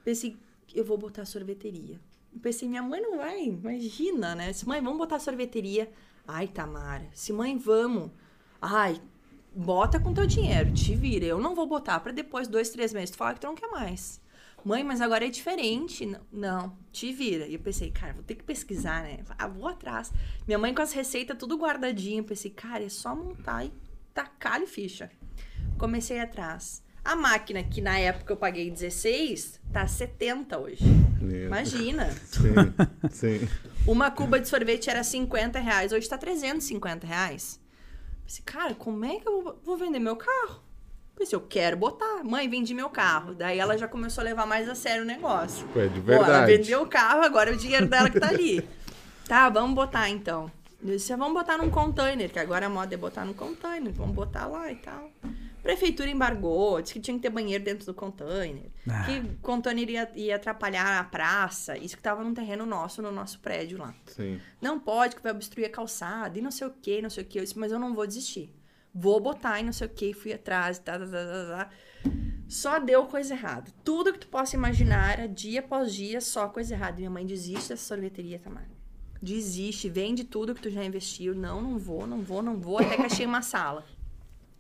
[0.06, 0.38] Pensei,
[0.76, 2.00] eu vou botar sorveteria.
[2.39, 4.54] Pensei, minha mãe não vai, imagina, né?
[4.54, 5.92] Se mãe, vamos botar sorveteria.
[6.28, 8.12] Ai, Tamara, se mãe, vamos.
[8.62, 9.02] Ai,
[9.54, 11.26] bota com teu dinheiro, te vira.
[11.26, 13.68] Eu não vou botar pra depois, dois, três meses, tu falar que tu não quer
[13.68, 14.22] mais.
[14.64, 16.06] Mãe, mas agora é diferente.
[16.06, 17.47] Não, não, te vira.
[17.47, 19.20] E eu pensei, cara, vou ter que pesquisar, né?
[19.38, 20.12] Ah, vou atrás.
[20.45, 22.20] Minha mãe com as receitas tudo guardadinho.
[22.20, 23.74] Eu pensei, cara, é só montar e
[24.14, 25.10] tacar-lhe ficha.
[25.80, 26.84] Comecei atrás.
[27.04, 30.84] A máquina que na época eu paguei 16, tá 70 hoje.
[31.20, 31.47] Meu.
[31.47, 32.12] Imagina.
[32.12, 32.54] Sim,
[33.10, 33.49] sim.
[33.88, 37.60] Uma cuba de sorvete era 50 reais, hoje tá 350 reais.
[38.32, 40.61] Pensei, cara, como é que eu vou- vender meu carro?
[41.17, 42.23] Pensei, eu quero botar.
[42.23, 43.36] Mãe, vendi meu carro.
[43.36, 45.67] Daí ela já começou a levar mais a sério o negócio.
[45.75, 46.55] É de Pô, ela verdade.
[46.57, 48.65] vendeu o carro, agora é o dinheiro dela que tá ali.
[49.27, 50.49] tá, vamos botar então.
[50.82, 53.91] Eu disse, vamos botar num container, que agora a moda é botar num container.
[53.91, 55.11] Vamos botar lá e tal.
[55.62, 58.72] Prefeitura embargou, disse que tinha que ter banheiro dentro do container.
[58.89, 59.03] Ah.
[59.03, 61.78] Que o container ia, ia atrapalhar a praça.
[61.78, 63.93] Isso que tava num terreno nosso, no nosso prédio lá.
[64.07, 64.39] Sim.
[64.62, 67.28] Não pode, que vai obstruir a calçada, e não sei o que, não sei o
[67.28, 67.39] que.
[67.39, 68.53] Eu disse, mas eu não vou desistir.
[68.93, 71.70] Vou botar e não sei o que, fui atrás, tá, tá, tá, tá, tá.
[72.49, 73.72] Só deu coisa errada.
[73.84, 76.97] Tudo que tu possa imaginar era dia após dia, só coisa errada.
[76.97, 78.68] Minha mãe desiste dessa sorveteria, Tamara.
[79.22, 81.34] Desiste, vende tudo que tu já investiu.
[81.34, 83.86] Não, não vou, não vou, não vou, até que achei uma sala.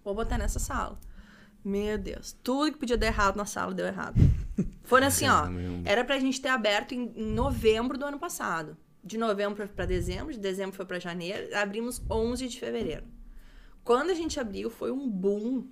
[0.03, 0.99] Vou botar nessa sala.
[1.63, 4.15] Meu Deus, tudo que podia dar errado na sala deu errado.
[4.83, 5.45] Foram assim, ó.
[5.85, 8.75] Era pra gente ter aberto em, em novembro do ano passado.
[9.03, 13.05] De novembro pra dezembro, de dezembro foi pra janeiro, abrimos 11 de fevereiro.
[13.83, 15.67] Quando a gente abriu, foi um boom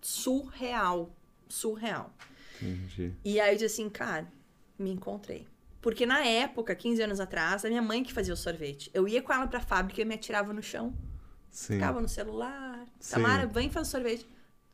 [0.00, 1.16] surreal.
[1.48, 2.12] Surreal.
[2.60, 3.12] Entendi.
[3.24, 4.26] E aí eu disse assim, cara,
[4.78, 5.46] me encontrei.
[5.80, 8.90] Porque na época, 15 anos atrás, a minha mãe que fazia o sorvete.
[8.94, 10.94] Eu ia com ela pra fábrica e me atirava no chão.
[11.54, 11.74] Sim.
[11.74, 12.84] Ficava no celular.
[12.98, 13.14] Sim.
[13.14, 14.26] Tamara, vem fazer sorvete.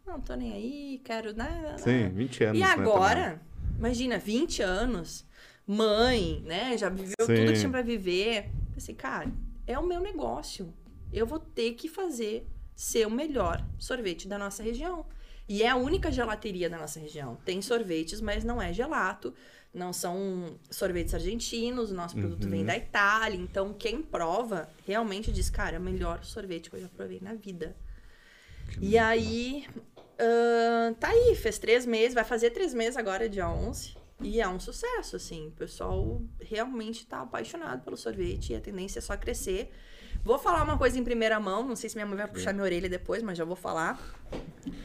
[0.06, 1.34] Não, tô nem aí, quero.
[1.36, 2.56] Né, Sim, 20 anos.
[2.56, 3.78] e né, agora, também.
[3.78, 5.26] imagina, 20 anos,
[5.66, 6.78] mãe, né?
[6.78, 7.34] Já viveu Sim.
[7.34, 8.50] tudo que tinha pra viver.
[8.72, 9.30] Pensei, cara,
[9.66, 10.72] é o meu negócio.
[11.12, 15.04] Eu vou ter que fazer ser o melhor sorvete da nossa região.
[15.46, 17.36] E é a única gelateria da nossa região.
[17.44, 19.34] Tem sorvetes, mas não é gelato.
[19.72, 22.50] Não são sorvetes argentinos, o nosso produto Uhum.
[22.50, 23.36] vem da Itália.
[23.38, 27.34] Então, quem prova realmente diz, cara, é o melhor sorvete que eu já provei na
[27.34, 27.76] vida.
[28.80, 29.66] E aí,
[30.18, 33.96] ahn, tá aí, fez três meses, vai fazer três meses agora, dia 11.
[34.22, 35.46] E é um sucesso, assim.
[35.48, 39.70] O pessoal realmente tá apaixonado pelo sorvete e a tendência é só crescer.
[40.22, 42.64] Vou falar uma coisa em primeira mão, não sei se minha mãe vai puxar minha
[42.64, 43.98] orelha depois, mas já vou falar.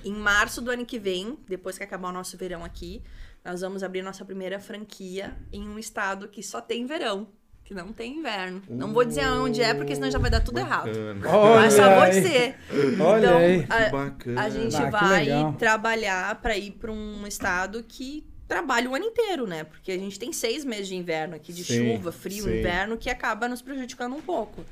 [0.06, 3.04] Em março do ano que vem, depois que acabar o nosso verão aqui,
[3.46, 7.28] nós vamos abrir nossa primeira franquia em um estado que só tem verão,
[7.64, 8.62] que não tem inverno.
[8.70, 10.88] Não vou dizer onde é, porque senão já vai dar tudo errado.
[10.88, 11.56] Bacana.
[11.56, 12.56] Mas só vou dizer.
[13.00, 13.64] Olha então, aí.
[13.68, 14.42] Que a- bacana.
[14.42, 19.06] a gente Ah, que vai trabalhar para ir para um estado que trabalha o ano
[19.06, 19.64] inteiro, né?
[19.64, 22.60] Porque a gente tem seis meses de inverno aqui, de Sim, chuva, frio, sim.
[22.60, 24.64] inverno, que acaba nos prejudicando um pouco.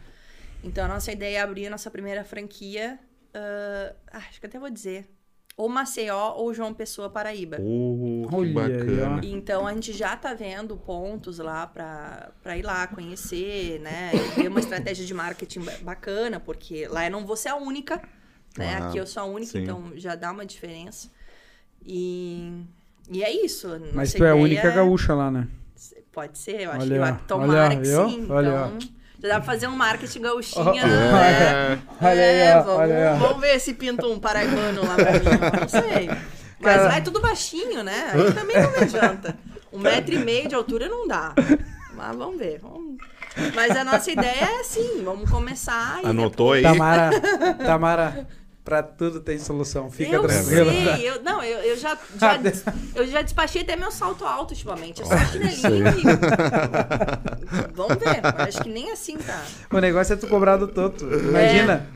[0.64, 3.00] Então, a nossa ideia é abrir a nossa primeira franquia,
[3.34, 5.10] ah, acho que até vou dizer,
[5.56, 7.58] ou Maceió ou João Pessoa, Paraíba.
[7.62, 9.22] Oh, que Olha bacana.
[9.24, 14.12] Então a gente já tá vendo pontos lá pra pra ir lá conhecer, né?
[14.36, 18.02] Ver uma estratégia de marketing ba- bacana, porque lá eu não vou ser a única,
[18.58, 18.76] né?
[18.76, 19.64] Ah, Aqui eu sou a única, sim.
[19.64, 21.10] então já dá uma diferença.
[21.86, 22.64] E,
[23.12, 23.68] e é isso.
[23.94, 25.48] Mas tu é a única gaúcha lá, né?
[26.12, 28.28] Pode ser, eu acho Olha, que vai tomar olha, que sim.
[28.30, 28.80] Olha, então,
[29.24, 31.80] já dá pra fazer um marketing gauchinha, Ó, né?
[32.02, 35.12] É, Olha aí, É, vamos, olha aí, vamos ver se pinta um paraibano lá pra
[35.14, 35.60] mim.
[35.62, 36.10] Não sei.
[36.60, 38.12] Mas Cara- vai tudo baixinho, né?
[38.14, 39.36] Aí também não adianta.
[39.72, 41.34] Um metro e meio de altura não dá.
[41.94, 42.60] Mas vamos ver.
[42.62, 42.98] vamos-
[43.56, 46.62] Mas a nossa ideia é assim, vamos começar Anotou aí?
[46.62, 47.10] Tamara,
[47.66, 48.28] Tamara,
[48.64, 49.92] pra tudo tem solução.
[49.92, 50.72] Fica eu tranquila.
[50.72, 52.40] sei, eu, não, eu, eu já, já,
[52.96, 55.02] eu já despachei até meu salto alto ultimamente.
[55.02, 57.74] É só Olha chinelinho e...
[57.74, 59.44] Vamos ver, acho que nem assim tá.
[59.72, 61.06] O negócio é tu cobrar do Toto.
[61.06, 61.88] Imagina,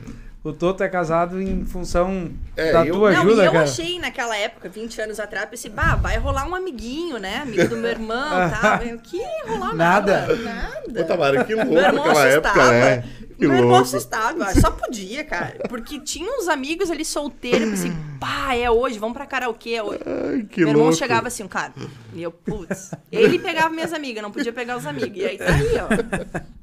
[0.48, 3.64] o Toto é casado em função É, da eu- tua não, ajuda, e eu cara.
[3.64, 7.38] achei naquela época, 20 anos atrás, pensei, bah, vai rolar um amiguinho, né?
[7.42, 8.82] Amigo do meu irmão e tal.
[8.82, 10.20] Eu, Que rolar Nada.
[10.26, 10.36] nada.
[10.36, 11.00] Nada.
[11.00, 12.60] Ô, Tamara, que louco Meu irmão aquela assustava.
[12.62, 13.04] época, né?
[13.38, 15.54] Que meu irmão assustava, eu só podia, cara.
[15.68, 19.82] Porque tinha uns amigos ali solteiros, eu pensei, pá, é hoje, vamos pra karaokê é
[19.82, 20.00] hoje.
[20.04, 20.98] Ai, que meu irmão louco.
[20.98, 21.72] chegava assim, cara,
[22.12, 22.90] e eu, putz.
[23.12, 25.16] Ele pegava minhas amigas, não podia pegar os amigos.
[25.16, 26.58] E aí tá aí, ó.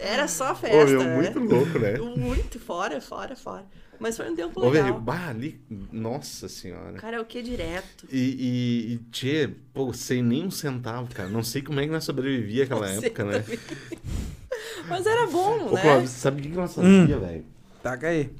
[0.00, 1.14] Era só Ô, festa, meu, né?
[1.16, 1.98] muito louco, né?
[1.98, 3.64] Muito, fora, fora, fora.
[3.98, 5.00] Mas foi um tempo Ô, velho, legal.
[5.00, 5.58] bah, ali,
[5.90, 6.94] nossa senhora.
[6.98, 8.06] Karaokê direto.
[8.12, 11.28] E, e, e tchê, pô, sem nem um centavo, cara.
[11.30, 13.40] Não sei como é que nós sobrevivia aquela Você época, né?
[13.40, 13.58] também.
[14.88, 15.82] Mas era bom, Ô, né?
[15.82, 17.00] Clóvis, sabe o que que nós Hum.
[17.00, 17.44] fazia, velho?
[17.82, 18.30] Taca aí.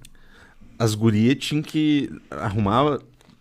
[0.78, 2.98] As gurias tinham que arrumar...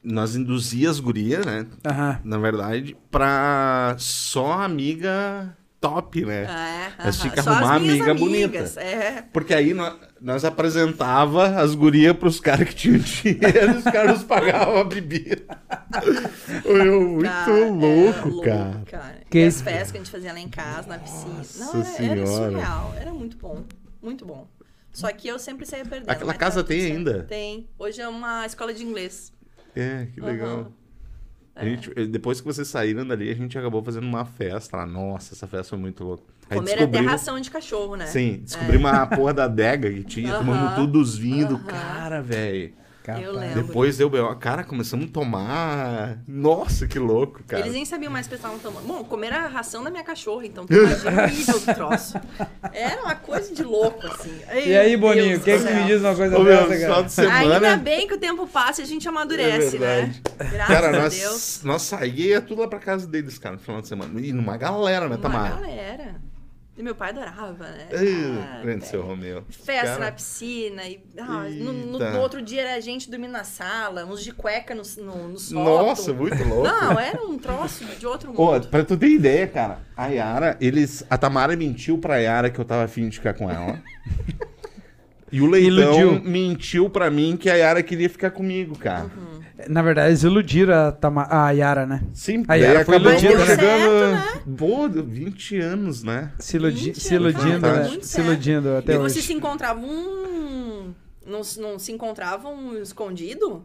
[0.07, 1.66] Nós induzia as gurias, né?
[1.84, 2.22] Aham.
[2.24, 5.57] Na verdade, pra só amiga
[5.90, 6.44] top, né?
[6.44, 9.24] É, Mas tinha que arrumar amiga amigas, É.
[9.32, 14.14] Porque aí nós, nós apresentava as gurias pros caras que tinham dinheiro e os caras
[14.18, 15.44] nos pagavam a bebida.
[16.66, 19.22] Eu, muito Cara, era louco, cara.
[19.30, 21.42] Que e as festas que a gente fazia lá em casa, na piscina.
[21.58, 22.52] Não, Nossa era, era Senhora.
[22.52, 22.96] surreal.
[23.00, 23.64] Era muito bom.
[24.02, 24.48] Muito bom.
[24.92, 26.10] Só que eu sempre saía perdendo.
[26.10, 27.24] Aquela mas casa tá tem ainda?
[27.24, 27.68] Tem.
[27.78, 29.34] Hoje é uma escola de inglês.
[29.76, 30.50] É, que legal.
[30.50, 30.72] Aham.
[31.56, 34.86] A gente, depois que vocês saíram dali, a gente acabou fazendo uma festa lá.
[34.86, 36.24] Nossa, essa festa foi muito louca.
[36.49, 38.06] Aí Comer até ração de cachorro, né?
[38.08, 40.39] Sim, descobrimos a porra da adega que tinha, Aham.
[40.45, 41.64] tomamos tudo os vinhos do Aham.
[41.66, 42.74] cara, velho.
[43.14, 43.64] Eu lembro.
[43.64, 44.36] Depois deu B.O.
[44.36, 46.18] Cara, começamos a tomar.
[46.28, 47.62] Nossa, que louco, cara.
[47.64, 48.86] Eles nem sabiam mais que eles estavam tomando.
[48.88, 52.20] Bom, comeram a ração da minha cachorra, então imagina o nível do troço.
[52.74, 54.38] Era uma coisa de louco, assim.
[54.66, 57.03] E aí, Boninho, quem que me diz uma coisa Ô, meu, dessa, final cara?
[57.03, 57.56] de semana.
[57.56, 60.16] Ainda bem que o tempo passa e a gente amadurece, É né?
[60.51, 61.62] Graças Cara, a nós, Deus.
[61.64, 64.20] nós saímos e ia tudo lá pra casa deles, cara, no final de semana.
[64.20, 65.56] E numa galera, né, Uma Tamara?
[65.56, 66.16] galera.
[66.78, 67.88] E meu pai adorava, né?
[67.93, 68.86] Ai, Ah, grande velho.
[68.91, 69.43] seu Romeu.
[69.49, 70.84] Festa Cara, na piscina.
[70.86, 74.34] E, ah, no, no- no outro dia era a gente dormindo na sala, uns de
[74.34, 75.63] cueca no, no, no sótão.
[75.63, 76.63] Nossa, muito louco.
[76.67, 78.67] Não, era um troço de outro Ô, mundo.
[78.67, 81.05] pra tu ter ideia, cara, a Yara, eles.
[81.09, 83.82] A Tamara mentiu pra Yara que eu tava afim de ficar com ela.
[85.32, 86.21] E o Leitão Iludiu.
[86.23, 89.05] mentiu pra mim que a Yara queria ficar comigo, cara.
[89.05, 89.35] Uhum.
[89.70, 92.01] Na verdade, eles iludiram a, Tama- a Yara, né?
[92.14, 93.45] Sim, A Yara foi acabou iludida, né?
[93.45, 94.58] chegando.
[94.58, 96.32] Pô, 20 anos, né?
[96.39, 97.88] Se, iludi 20 se anos, iludindo, cara, né?
[97.89, 99.14] muito Se iludindo até e hoje.
[99.14, 99.88] vocês se encontravam.
[101.26, 103.64] Não, não se encontravam escondido?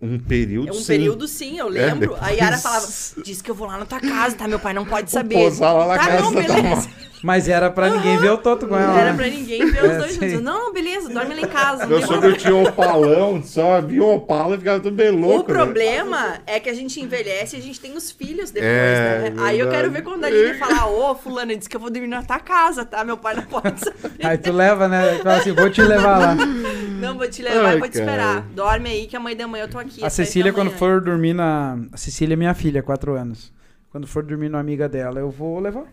[0.00, 0.86] Um período É um sim.
[0.86, 2.00] período sim, eu lembro.
[2.00, 2.86] depois- A Yara falava,
[3.24, 4.46] diz que eu vou lá na tua casa, tá?
[4.46, 5.34] Meu pai não pode saber.
[5.34, 6.88] posar lá na tá, casa não, beleza.
[7.24, 8.86] Mas era pra ninguém ver o Toto com ela.
[8.92, 9.16] Não era né?
[9.16, 10.28] pra ninguém ver os É, dois sim.
[10.28, 10.42] juntos.
[10.42, 11.84] Não, beleza, dorme lá em casa.
[11.84, 15.10] Eu soube que eu tinha um opalão, só via um opala e ficava tudo bem
[15.10, 15.40] louco.
[15.40, 19.30] O problema é que a gente envelhece e a gente tem os filhos depois, É,
[19.30, 19.42] né?
[19.42, 20.04] Aí eu quero ver verdade.
[20.04, 23.02] quando a Lili falar, ô, fulano, disse que eu vou dormir na tua casa, tá?
[23.02, 24.26] Meu pai não pode saber.
[24.26, 25.14] Aí tu leva, né?
[25.16, 26.34] Tu fala assim, vou te levar lá.
[26.34, 28.04] Não, vou te levar Ai, e vou te cara.
[28.10, 28.42] esperar.
[28.54, 30.04] Dorme aí que amanhã de manhã eu tô aqui.
[30.04, 31.78] A Cecília, da quando for dormir na.
[31.90, 33.50] A Cecília é minha filha, 4 anos.
[33.90, 35.84] Quando for dormir na amiga dela, eu vou levar.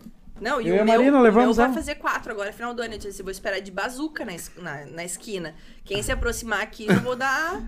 [0.42, 2.52] Não, e Eu o e a meu, Marina o levamos meu vai fazer quatro agora,
[2.52, 2.94] final do ano.
[2.94, 5.54] Eu disse, eu vou esperar de bazuca na, na, na esquina.
[5.84, 7.62] Quem se aproximar aqui, eu vou dar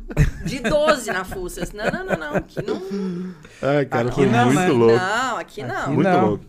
[0.44, 1.60] de 12 na fuça.
[1.60, 2.34] Eu disse, Não, não, não, não.
[2.36, 3.34] Aqui não.
[3.62, 4.68] Ai, cara, Aqui foi não, muito né?
[4.68, 4.96] louco.
[4.96, 5.76] Não, aqui não.
[5.82, 6.26] Aqui Muito Não.
[6.26, 6.44] louco.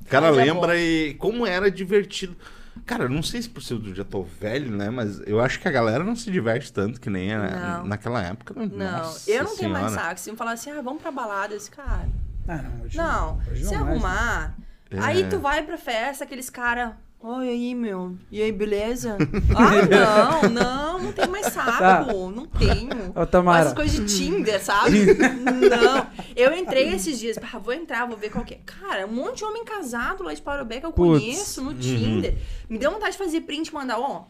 [0.00, 2.36] O cara Mas é lembra e como era divertido.
[2.84, 4.88] Cara, eu não sei se por ser eu já tô velho, né?
[4.90, 7.84] Mas eu acho que a galera não se diverte tanto que nem Não.
[7.86, 8.54] naquela época.
[8.54, 10.04] Não, Não, Nossa eu não tenho mais Senhora.
[10.08, 10.20] saco.
[10.20, 12.08] Se me falar assim, ah, vamos pra balada, esse cara.
[12.46, 13.90] Ah, não, hoje Não, hoje se não mais.
[13.96, 14.56] arrumar.
[14.90, 14.98] É.
[15.00, 16.92] Aí tu vai pra festa, aqueles caras.
[17.18, 18.16] Oi, aí, meu.
[18.30, 19.16] E aí, beleza?
[19.56, 21.78] ah, não, não, não tenho mais saco.
[21.78, 22.04] Tá.
[22.12, 23.12] Não tenho.
[23.20, 23.60] Ô, Tamara.
[23.62, 25.06] Essas coisas de Tinder, sabe?
[25.14, 26.06] não.
[26.36, 28.60] Eu entrei esses dias, ah, vou entrar, vou ver qual que é.
[28.64, 31.20] Cara, um monte de homem casado lá de Parobé que eu Putz.
[31.20, 32.36] conheço no Tinder.
[32.68, 34.24] Me deu vontade de fazer print e mandar, ó.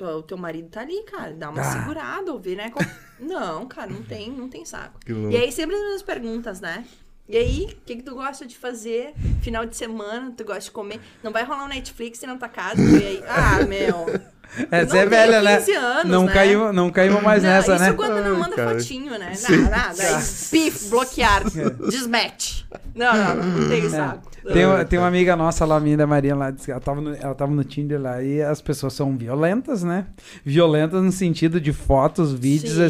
[0.00, 1.32] O teu marido tá ali, cara.
[1.32, 1.64] Dá uma Ah.
[1.64, 2.72] segurada, ouvir, né?
[3.18, 4.98] Não, cara, não tem, não tem saco.
[5.30, 6.84] E aí sempre as mesmas perguntas, né?
[7.30, 9.14] E aí, o que, que tu gosta de fazer?
[9.40, 10.98] Final de semana, tu gosta de comer?
[11.22, 12.82] Não vai rolar um Netflix na tua casa?
[12.82, 14.20] E aí, ah, meu.
[14.68, 15.58] É, você é velha, né?
[15.58, 16.32] 15 anos, não, né?
[16.32, 17.92] caiu, não caímos mais Não, nessa, isso né?
[17.92, 18.70] quando não Ai, manda cara.
[18.80, 19.32] fotinho, né?
[19.34, 19.58] Sim.
[19.58, 20.24] Nada, nada.
[20.50, 21.44] Pif, bloquear.
[21.88, 22.64] Desmatch.
[22.92, 24.28] Não, não, não, não tem saco.
[24.52, 27.34] Tem, uma- tem uma amiga nossa lá, minha da Maria, lá, ela tava, no, ela
[27.36, 30.06] tava no Tinder lá e as pessoas são violentas, né?
[30.44, 32.82] Violentas no sentido de fotos, vídeos Sim,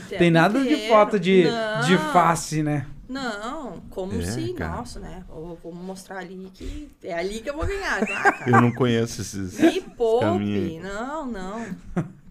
[0.00, 0.02] assim.
[0.18, 0.88] Tem nada de inteiro.
[0.92, 1.80] foto de, Não.
[1.82, 2.84] de face, né?
[3.08, 4.76] Não, como É, se, cara.
[4.76, 5.22] nossa, né?
[5.28, 8.50] Vou mostrar ali que é ali que eu vou ganhar, tá, cara?
[8.50, 9.58] Eu não conheço esses.
[9.58, 10.80] Me poupe.
[10.82, 11.66] Não, não.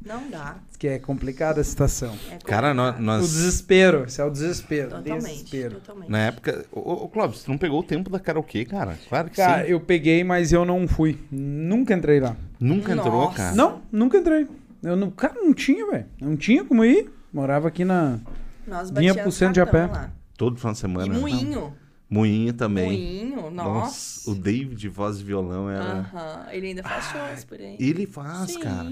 [0.06, 0.58] Não dá.
[0.78, 2.16] Que é complicada a situação.
[2.30, 3.02] É Cara, nó- complicado.
[3.02, 3.22] O nós.
[3.32, 4.90] desespero, isso é o desespero.
[4.92, 5.24] Totalmente.
[5.24, 5.76] Desespero.
[5.76, 6.10] Totalmente.
[6.12, 6.66] Na época.
[6.72, 8.98] Ô, ô Clóvis, tu não pegou o tempo da karaokê, cara?
[9.10, 9.72] Claro que Cara, sim.
[9.72, 11.18] eu peguei, mas eu não fui.
[11.32, 12.36] Nunca entrei lá.
[12.60, 13.36] Nunca entrou, Nossa.
[13.38, 13.56] cara.
[13.56, 14.48] Não, nunca entrei.
[14.84, 16.06] Eu não, cara, não tinha, velho.
[16.22, 17.10] Não tinha como ir.
[17.34, 18.20] Morava aqui na.
[18.68, 19.88] Nós Vinha pro centro de a pé.
[19.88, 20.12] lá.
[20.38, 21.14] Todo final de E semana.
[21.20, 21.74] moinho.
[22.10, 22.86] Moinho também.
[23.34, 24.30] Moinho, nossa.
[24.30, 25.84] O David, voz de violão, era.
[26.14, 26.46] Aham.
[26.52, 27.76] Ele ainda faz shows por aí.
[27.80, 28.60] Ele faz, Sim.
[28.60, 28.92] cara.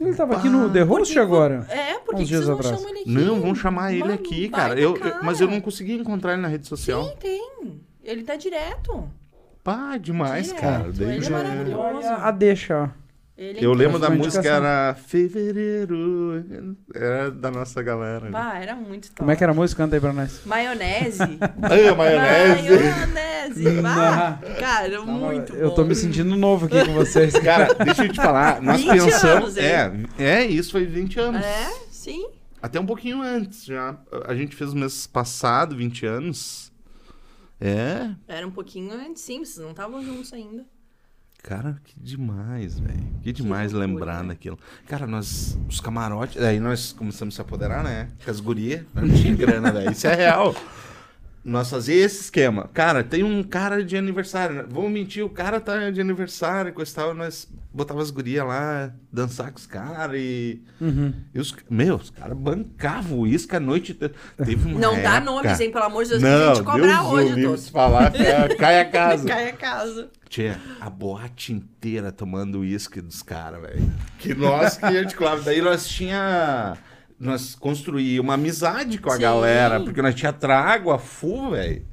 [0.00, 1.66] Ele tava aqui no The Host Porque agora.
[1.68, 2.74] É, por uns que dias não atrás.
[2.76, 3.10] chamam ele aqui?
[3.10, 4.74] Não, vamos chamar ele aqui, cara.
[4.80, 5.20] Eu, eu- cara.
[5.22, 7.04] mas eu não consegui encontrar ele na rede social.
[7.04, 7.80] Sim, tem.
[8.02, 9.08] Ele tá direto.
[9.62, 10.60] Pá, demais, Direto.
[10.60, 10.88] cara.
[10.88, 11.78] O David Ele é é- maravilhoso.
[11.78, 13.01] Olha a deixa, ó.
[13.36, 16.76] Ele é Eu lembro da música, era Fevereiro.
[16.94, 18.30] Era da nossa galera.
[18.30, 19.16] Bah, era muito top.
[19.18, 19.82] Como é que era a música?
[19.82, 20.44] Canta aí pra nós.
[20.44, 21.18] Maionese.
[21.62, 22.68] Ai, a maionese.
[22.70, 23.82] Maionese.
[23.82, 25.74] Bah, cara, muito eu bom.
[25.74, 27.32] tô me sentindo novo aqui com vocês.
[27.40, 28.60] Cara, deixa eu te falar.
[28.60, 29.24] Nós 20 pensamos.
[29.24, 31.42] anos, é, é, isso foi 20 anos.
[31.42, 32.28] É, sim.
[32.60, 33.98] Até um pouquinho antes já.
[34.26, 36.72] A gente fez o mês passado, 20 anos.
[37.60, 38.10] É.
[38.28, 39.44] Era um pouquinho antes, sim.
[39.44, 40.64] Vocês não estavam juntos ainda.
[41.42, 43.02] Cara, que demais, velho.
[43.20, 44.28] Que demais loucura, lembrar né?
[44.28, 44.56] daquilo.
[44.86, 48.10] Cara, nós, os camarotes, aí nós começamos a se apoderar, né?
[48.24, 49.90] Com as gurias, não tinha grana, velho.
[49.90, 50.54] Isso é real.
[51.44, 52.70] Nós fazia esse esquema.
[52.72, 54.56] Cara, tem um cara de aniversário.
[54.56, 54.64] né?
[54.68, 57.14] Vamos mentir, o cara tá de aniversário, coisa e tal.
[57.14, 60.62] Nós botava as gurias lá, dançar com os caras e.
[60.80, 61.12] Uhum.
[61.34, 63.92] e os, meu, os caras bancavam o uísque a noite.
[63.94, 64.10] te-
[64.44, 65.72] Teve uma Não dá época- nomes, hein?
[65.72, 67.58] Pelo amor de Deus, que a Não, gente cobrar Deus hoje todo.
[67.58, 69.26] se falar, é, cai a casa.
[69.26, 70.10] Cai a casa.
[70.28, 73.92] Tinha a boate inteira tomando uísque dos caras, velho.
[74.18, 75.42] Que nós que articulava.
[75.42, 76.74] Daí nós tinha.
[77.22, 79.20] Nós construíamos uma amizade com a Sim.
[79.22, 81.86] galera, porque nós tinha trago a full, velho.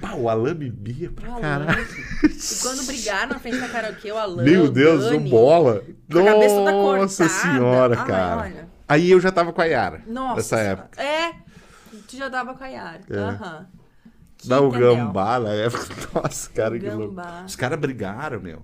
[0.00, 1.40] Pá, o Alan bebia pra O Alan.
[1.40, 1.86] caralho.
[2.22, 5.82] E quando brigaram na frente da karaokê, o Alan, Meu o Deus, o Dani, bola.
[6.10, 8.36] com a cabeça toda Nossa senhora, Ai, cara.
[8.42, 8.68] olha.
[8.88, 10.02] Aí eu já tava com a Yara.
[10.06, 10.36] Nossa.
[10.36, 11.02] Nessa época.
[11.02, 11.32] É,
[12.06, 13.00] tu já dava com a Yara.
[13.10, 13.16] É.
[13.18, 13.66] Aham.
[14.38, 15.86] Que Dá o gambá na época.
[16.22, 17.16] Nossa, cara, que louco.
[17.46, 18.62] Os caras brigaram, meu.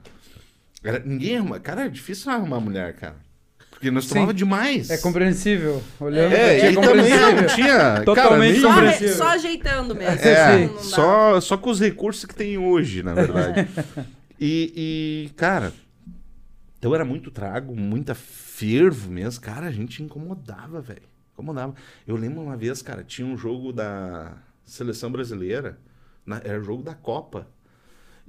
[0.84, 1.58] Era, ninguém arruma.
[1.58, 3.16] Cara, é difícil arrumar mulher, cara.
[3.78, 4.14] Porque nós Sim.
[4.14, 4.90] tomava demais.
[4.90, 5.80] É compreensível.
[6.00, 8.02] Olhando É, pra ti, e também não tinha.
[8.04, 9.14] Totalmente cara, Só, nem- compreensível.
[9.16, 10.18] só ajeitando mesmo.
[10.20, 13.68] É, Não só, só com os recursos que tem hoje, na verdade.
[14.40, 15.72] e, e, cara,
[16.76, 19.40] então era muito trago, muita fervo mesmo.
[19.40, 21.02] Cara, a gente incomodava, velho.
[21.32, 21.72] Incomodava.
[22.04, 24.32] Eu lembro uma vez, cara, tinha um jogo da
[24.64, 25.78] seleção brasileira,
[26.26, 27.46] na- era o jogo da Copa.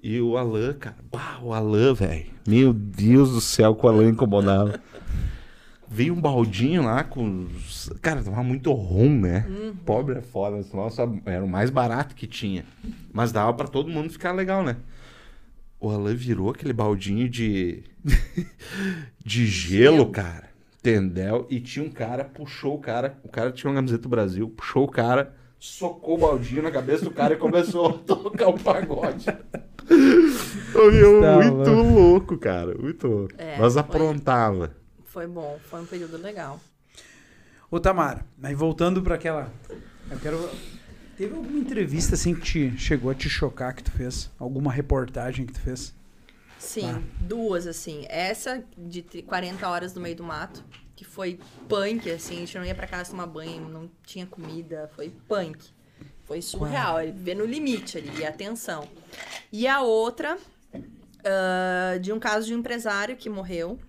[0.02, 2.28] E o Alan, cara, bah, o Alan, velho.
[2.48, 4.80] Meu Deus do céu, que o Alan incomodava.
[5.92, 7.48] Veio um baldinho lá com.
[7.56, 9.46] os- Cara, tava muito rum, né?
[9.86, 10.62] Pobre é foda.
[10.64, 12.64] só- Era o mais barato que tinha.
[13.12, 14.78] Mas dava pra todo mundo ficar legal, né?
[15.80, 17.84] O Alan virou aquele baldinho de.
[19.26, 20.10] de gelo, Gelo.
[20.12, 20.50] cara.
[20.80, 21.46] Entendeu?
[21.50, 23.18] E tinha um cara, puxou o cara.
[23.24, 27.04] O cara tinha uma camiseta do Brasil, puxou o cara, socou o baldinho na cabeça
[27.04, 29.26] do cara e começou a tocar o pagode.
[30.76, 32.38] Ô, meu, Tá muito louco.
[32.38, 32.78] cara.
[32.78, 33.34] Muito louco.
[33.38, 33.84] É, Nós foi.
[35.10, 36.60] Foi bom, foi um período legal.
[37.72, 39.52] Ô, Tamara, mas voltando pra aquela.
[40.10, 40.50] Eu quero.
[41.18, 44.30] Teve alguma entrevista assim que te chegou a te chocar que tu fez?
[44.40, 45.94] Alguma reportagem que tu fez?
[46.58, 47.02] Sim, Tá.
[47.22, 48.06] duas, assim.
[48.10, 50.64] Essa de tri- 40 horas no meio do mato,
[50.96, 52.36] que foi punk, assim.
[52.38, 55.60] A gente não ia pra casa tomar banho, não tinha comida, foi punk.
[56.26, 58.88] Foi surreal, ele vê no limite ali, e atenção.
[59.52, 60.38] E a outra,
[61.26, 63.80] ah, de um caso de um empresário que morreu.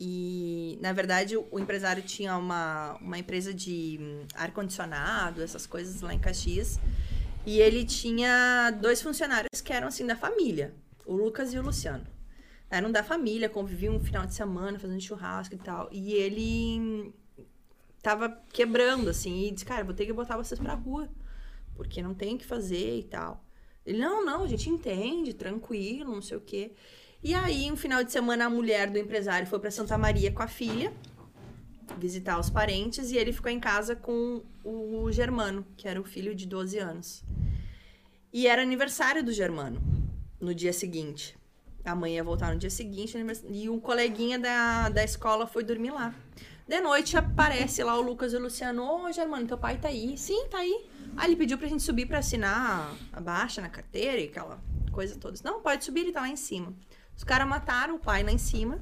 [0.00, 6.14] E, na verdade, o empresário tinha uma, uma empresa de hum, ar-condicionado, essas coisas lá
[6.14, 6.78] em Caxias.
[7.44, 10.74] E ele tinha dois funcionários que eram, assim, da família.
[11.04, 12.06] O Lucas e o Luciano.
[12.70, 15.88] Eram da família, conviviam um final de semana, fazendo churrasco e tal.
[15.90, 17.12] E ele hum,
[18.00, 21.08] tava quebrando, assim, e disse, cara, vou ter que botar vocês pra rua.
[21.74, 23.44] Porque não tem o que fazer e tal.
[23.84, 26.72] Ele, não, não, a gente entende, tranquilo, não sei o quê.
[27.22, 30.42] E aí, um final de semana, a mulher do empresário foi pra Santa Maria com
[30.42, 30.92] a filha,
[31.98, 36.32] visitar os parentes, e ele ficou em casa com o Germano, que era o filho
[36.32, 37.24] de 12 anos.
[38.32, 39.80] E era aniversário do Germano,
[40.40, 41.36] no dia seguinte.
[41.84, 43.16] A mãe ia voltar no dia seguinte,
[43.50, 46.14] e um coleguinha da, da escola foi dormir lá.
[46.68, 48.84] De noite aparece lá o Lucas e o Luciano.
[48.84, 50.18] Ô, Germano, teu pai tá aí.
[50.18, 50.86] Sim, tá aí.
[51.16, 54.60] Ah, ele pediu pra gente subir pra assinar a baixa na carteira e aquela
[54.92, 55.38] coisa toda.
[55.42, 56.74] Não, pode subir, ele tá lá em cima.
[57.18, 58.80] Os caras mataram o pai lá em cima.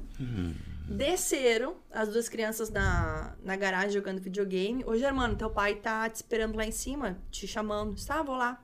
[0.87, 4.85] Desceram as duas crianças na, na garagem jogando videogame.
[4.85, 7.95] Ô, Germano, teu pai tá te esperando lá em cima, te chamando.
[8.05, 8.63] Tá, vou lá.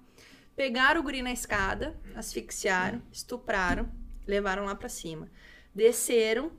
[0.56, 3.90] Pegaram o guri na escada, asfixiaram, estupraram,
[4.28, 5.28] levaram lá pra cima.
[5.74, 6.52] Desceram,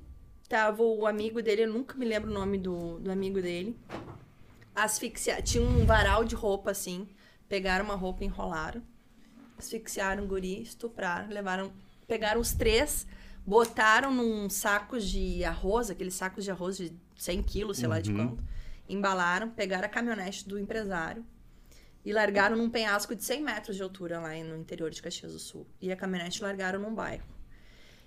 [0.49, 3.79] tava o amigo dele, eu nunca me lembro o nome do, do amigo dele.
[4.75, 7.09] Asfixiaram, tinha um varal de roupa assim.
[7.49, 8.83] Pegaram uma roupa enrolaram.
[9.57, 11.73] Asfixiaram o guri, estupraram, levaram.
[12.07, 13.07] Pegaram os três,
[13.47, 18.11] botaram num sacos de arroz, aqueles sacos de arroz de 100 quilos, sei lá de
[18.11, 18.17] Uhum.
[18.17, 18.45] quanto.
[18.89, 21.25] Embalaram, pegaram a caminhonete do empresário
[22.05, 25.39] e largaram num penhasco de 100 metros de altura lá no interior de Caxias do
[25.39, 25.67] Sul.
[25.81, 27.25] E a caminhonete largaram num bairro.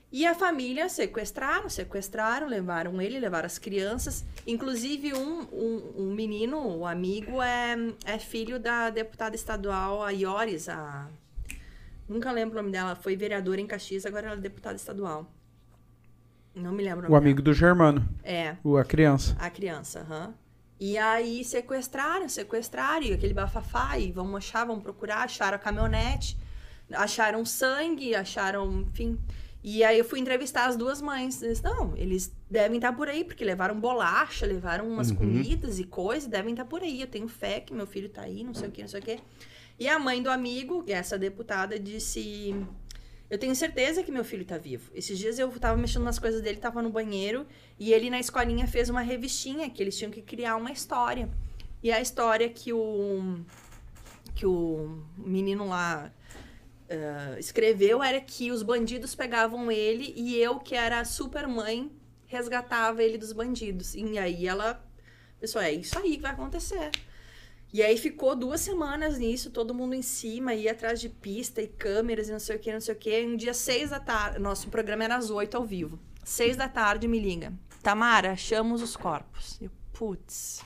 [0.09, 4.23] E a família sequestraram, sequestraram, levaram ele, levaram as crianças.
[4.45, 7.75] Inclusive, um, um, um menino, o amigo, é,
[8.05, 11.09] é filho da deputada estadual, a Iores, a...
[12.07, 15.31] Nunca lembro o nome dela, foi vereadora em Caxias, agora ela é deputada estadual.
[16.55, 18.11] Não me lembro o nome O amigo do Germano, dela.
[18.23, 19.35] É, o, a criança.
[19.39, 20.33] a criança, aham.
[20.79, 26.37] E aí sequestraram, sequestraram, e aquele bafafá, e vamos achar, vamos procurar, acharam a caminhonete,
[26.93, 29.17] acharam sangue, acharam, enfim.
[29.63, 31.41] E aí eu fui entrevistar as duas mães.
[31.41, 35.15] Eles, não, eles devem estar por aí, porque levaram bolacha, levaram umas Uhum.
[35.17, 37.01] comidas e coisas, devem estar por aí.
[37.01, 39.03] Eu tenho fé que meu filho tá aí, não sei o que, não sei o
[39.03, 39.19] que.
[39.79, 42.55] E a mãe do amigo, essa deputada, disse:
[43.29, 44.91] Eu tenho certeza que meu filho tá vivo.
[44.95, 47.45] Esses dias eu tava mexendo nas coisas dele, tava no banheiro,
[47.79, 51.29] e ele na escolinha fez uma revistinha que eles tinham que criar uma história.
[51.83, 53.39] E a história que o
[54.33, 56.11] que o menino lá
[56.87, 61.91] eh, escreveu era que os bandidos pegavam ele e eu, que era a super mãe,
[62.27, 63.95] resgatava ele dos bandidos.
[63.95, 64.83] E aí ela
[65.39, 66.91] pensou, é isso aí que vai acontecer.
[67.73, 71.67] E aí ficou duas semanas nisso, todo mundo em cima, ia atrás de pista e
[71.67, 73.25] câmeras e não sei o que, não sei o que.
[73.25, 75.99] Um dia, seis da tarde, nosso programa era às oito ao vivo.
[76.23, 77.53] Seis da tarde me liga.
[77.83, 79.57] Tamara, achamos os corpos.
[79.61, 80.61] Eu, putz.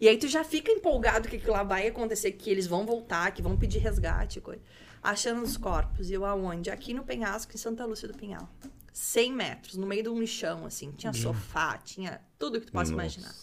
[0.00, 3.30] E aí tu já fica empolgado que aquilo lá vai acontecer, que eles vão voltar,
[3.32, 4.60] que vão pedir resgate, coisa.
[5.02, 6.10] Achando os corpos.
[6.10, 6.70] E eu aonde?
[6.70, 8.48] Aqui no penhasco, em Santa Lúcia do Pinhal.
[8.92, 10.90] 100 metros, no meio de um lixão, assim.
[10.92, 13.34] Tinha sofá, tinha tudo que tu possa imaginar.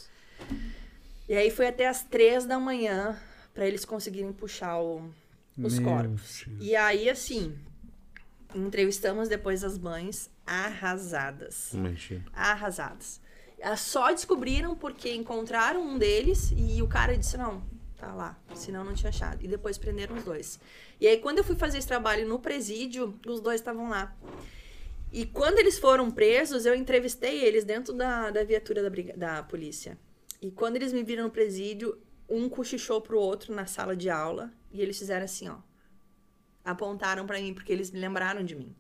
[1.34, 3.20] E aí foi até as três da manhã
[3.56, 5.10] para eles conseguirem puxar o-
[5.58, 6.44] os Meu corpos.
[6.46, 6.60] Deus.
[6.62, 7.58] E aí, assim,
[8.54, 11.74] entrevistamos depois as mães arrasadas.
[11.74, 12.24] Imagina.
[12.34, 13.20] Arrasadas.
[13.78, 17.64] Só descobriram porque encontraram um deles e o cara disse: não,
[17.98, 19.44] tá lá, senão não tinha achado.
[19.44, 20.60] E depois prenderam os dois.
[21.02, 24.16] E aí, quando eu fui fazer esse trabalho no presídio, os dois estavam lá.
[25.12, 29.42] E quando eles foram presos, eu entrevistei eles dentro da, da viatura da, briga- da
[29.42, 29.98] polícia.
[30.44, 31.98] E quando eles me viram no presídio,
[32.30, 35.56] um cochichou pro outro na sala de aula e eles fizeram assim, ó.
[36.66, 38.76] Apontaram pra mim porque eles me lembraram de mim.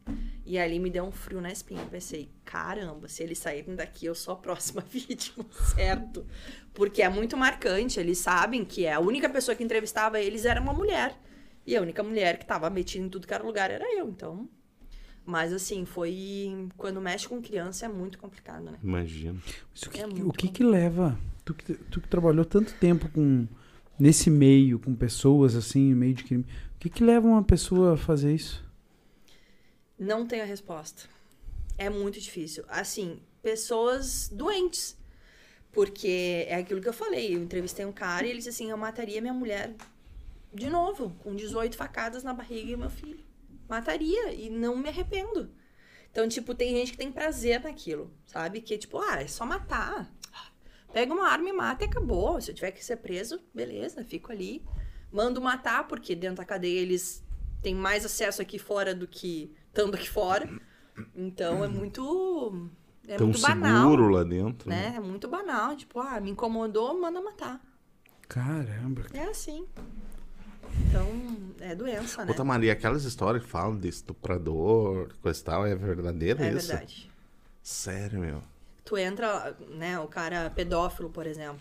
[0.46, 1.82] E ali me deu um frio na espinha.
[1.82, 6.26] Eu pensei, caramba, se eles saírem daqui, eu sou a próxima vítima, certo?
[6.74, 7.98] Porque é muito marcante.
[7.98, 11.18] Eles sabem que a única pessoa que entrevistava eles era uma mulher.
[11.66, 14.10] E a única mulher que tava metida em tudo que era lugar era eu.
[14.10, 14.50] Então.
[15.26, 16.70] Mas assim, foi.
[16.76, 18.78] Quando mexe com criança é muito complicado, né?
[18.84, 19.40] Imagina.
[19.72, 21.18] Mas o que, É o que, que leva?
[21.46, 23.48] Tu que, tu que trabalhou tanto tempo com
[24.00, 26.46] nesse meio, com pessoas assim, meio de crime.
[26.76, 28.64] O que, que leva uma pessoa a fazer isso?
[29.98, 31.04] Não tenho a resposta.
[31.78, 32.64] É muito difícil.
[32.68, 34.98] Assim, pessoas doentes.
[35.72, 37.36] Porque é aquilo que eu falei.
[37.36, 39.74] Eu entrevistei um cara e ele disse assim: Eu mataria minha mulher
[40.54, 43.20] de novo, com 18 facadas na barriga e meu filho.
[43.68, 45.50] Mataria e não me arrependo.
[46.12, 48.62] Então, tipo, tem gente que tem prazer naquilo, sabe?
[48.62, 50.14] Que, tipo, ah, é só matar.
[50.94, 52.40] Pega uma arma e mata e acabou.
[52.40, 54.64] Se eu tiver que ser preso, beleza, fico ali.
[55.12, 57.24] Mando matar, porque dentro da cadeia eles
[57.62, 60.48] têm mais acesso aqui fora do que estando aqui fora.
[61.16, 62.70] Então é muito.
[63.08, 63.82] É Tão muito banal.
[63.84, 64.70] seguro lá dentro.
[64.70, 64.92] né?
[64.92, 64.96] Né?
[64.98, 65.76] É muito banal.
[65.76, 67.60] Tipo, ah, me incomodou, manda matar.
[68.30, 69.04] Caramba.
[69.14, 69.66] É assim.
[70.88, 71.08] Então,
[71.60, 72.34] é doença, né?
[72.38, 76.68] Ô, Maria, aquelas histórias que falam de estuprador, coisa e tal, é verdadeira É isso?
[76.70, 77.12] verdade.
[77.62, 78.44] Sério, meu.
[78.84, 81.60] Tu entra, né, o cara pedófilo, por exemplo.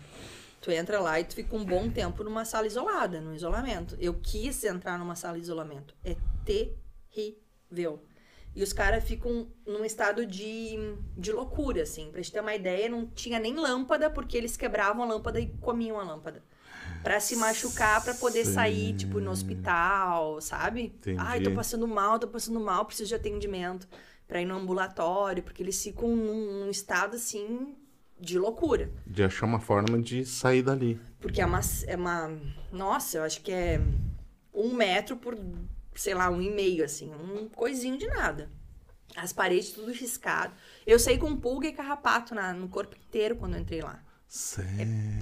[0.61, 3.97] Tu entra lá e tu fica um bom tempo numa sala isolada, no isolamento.
[3.99, 5.93] Eu quis entrar numa sala de isolamento.
[6.03, 6.15] É
[6.45, 8.01] terrível.
[8.55, 10.77] E os caras ficam num estado de,
[11.17, 12.11] de loucura, assim.
[12.11, 15.47] Pra gente ter uma ideia, não tinha nem lâmpada, porque eles quebravam a lâmpada e
[15.59, 16.43] comiam a lâmpada.
[17.01, 20.83] Pra se machucar, pra poder sair, tipo, no hospital, sabe?
[20.83, 21.17] Entendi.
[21.19, 23.87] Ai, tô passando mal, tô passando mal, preciso de atendimento.
[24.27, 27.75] Pra ir no ambulatório, porque eles ficam num, num estado, assim,
[28.19, 28.89] de loucura.
[29.05, 30.99] De achar uma forma de sair dali.
[31.19, 32.31] Porque é uma, é uma.
[32.71, 33.81] Nossa, eu acho que é
[34.53, 35.37] um metro por,
[35.93, 37.11] sei lá, um e meio, assim.
[37.13, 38.49] Um coisinho de nada.
[39.15, 40.53] As paredes tudo riscado.
[40.87, 44.01] Eu saí com pulga e carrapato na, no corpo inteiro quando eu entrei lá.
[44.27, 44.71] Sério.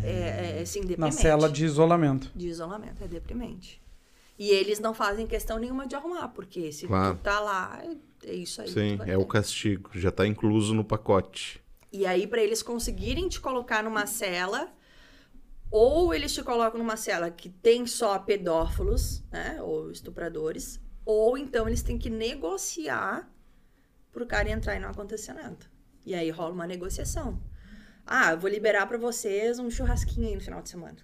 [0.04, 1.16] É, é assim, deprimente.
[1.16, 2.32] Na cela de isolamento.
[2.34, 3.82] De isolamento, é deprimente.
[4.40, 7.16] E eles não fazem questão nenhuma de arrumar, porque se Claro.
[7.16, 7.84] tu tá lá,
[8.26, 8.70] é isso aí.
[8.70, 9.18] Sim, é ter.
[9.18, 9.90] o castigo.
[9.94, 11.62] Já tá incluso no pacote.
[11.92, 14.72] E aí, pra eles conseguirem te colocar numa cela,
[15.70, 19.62] ou eles te colocam numa cela que tem só pedófilos, né?
[19.62, 23.30] Ou estupradores, ou então eles têm que negociar
[24.12, 25.58] pro cara entrar e não acontecer nada.
[26.06, 27.42] E aí rola uma negociação.
[28.06, 30.98] Ah, eu vou liberar pra vocês um churrasquinho aí no final de semana.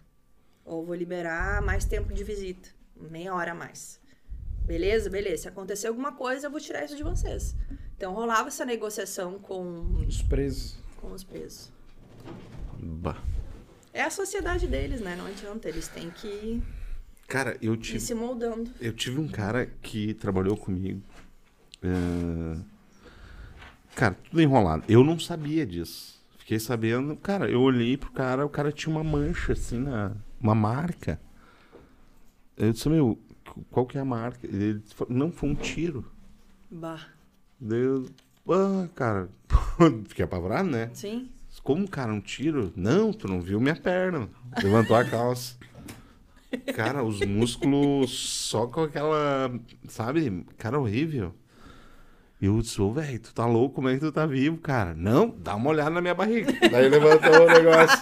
[0.66, 4.02] Ou vou liberar mais tempo de visita, meia hora a mais.
[4.68, 5.10] Beleza?
[5.10, 5.44] Beleza.
[5.44, 7.56] Se acontecer alguma coisa, eu vou tirar isso de vocês.
[7.96, 10.78] Então rolava essa negociação com Os presos.
[10.98, 11.72] com os presos.
[12.80, 13.18] Bah.
[13.94, 15.16] É a sociedade deles, né?
[15.16, 15.68] Não adianta.
[15.68, 16.64] Eles têm que ir
[17.28, 18.00] Cara, eu tive.
[18.00, 18.70] se moldando.
[18.80, 21.02] Eu tive um cara que trabalhou comigo.
[21.82, 22.60] é,
[23.96, 24.84] Cara, tudo enrolado.
[24.88, 26.22] Eu não sabia disso.
[26.38, 27.16] Fiquei sabendo.
[27.18, 30.12] Cara, eu olhei pro cara, o cara tinha uma mancha, assim, na...
[30.40, 31.20] uma marca.
[32.56, 33.18] Eu disse, meu,
[33.72, 34.46] qual que é a marca?
[34.46, 36.06] Ele falou, não, foi um tiro.
[36.70, 37.08] Bah.
[37.60, 38.06] Daí eu.
[38.50, 39.30] Ah, cara.
[40.08, 40.90] Fiquei apavorado, né?
[40.94, 41.30] Sim.
[41.64, 42.72] Como, cara, um tiro?
[42.76, 44.30] Não, tu não viu minha perna.
[44.64, 45.58] Levantou a calça.
[46.74, 49.52] Cara, os músculos só com aquela.
[49.88, 50.46] Sabe?
[50.58, 51.34] Cara, horrível.
[52.40, 53.76] E eu disse, ô, velho, tu tá louco?
[53.76, 54.94] Como é que tu tá vivo, cara?
[54.94, 56.54] Não, dá uma olhada na minha barriga.
[56.72, 57.98] Daí levantou o negócio.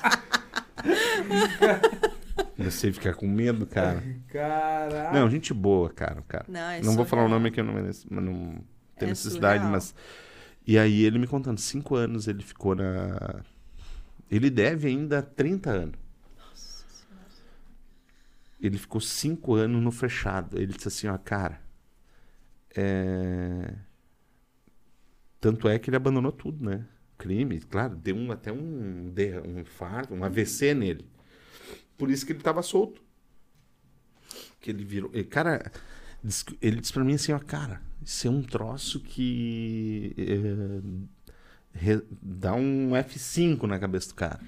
[2.56, 4.02] Comecei a ficar com medo, cara.
[4.28, 5.12] Caraca.
[5.20, 6.46] Não, gente boa, cara, cara.
[6.48, 8.64] Não, é não vou falar o nome que eu não mereço, não
[8.98, 9.72] tem É necessidade, surreal.
[9.72, 9.94] mas.
[10.66, 13.44] E aí ele me contando, cinco anos ele ficou na.
[14.32, 16.00] Ele deve ainda 30 anos.
[18.60, 20.58] Ele ficou cinco anos no fechado.
[20.58, 21.62] Ele disse assim, ó, cara.
[22.76, 23.74] É...
[25.40, 26.86] Tanto é que ele abandonou tudo, né?
[27.18, 29.14] Crime, claro, deu um, até um,
[29.46, 31.06] um infarto, um AVC nele.
[31.98, 33.02] Por isso que ele tava solto.
[34.60, 35.12] Que ele virou.
[35.14, 35.72] e, cara,
[36.62, 42.54] ele disse pra mim assim, ó, cara, isso é um troço que é, re- dá
[42.56, 44.42] um F5 na cabeça do cara.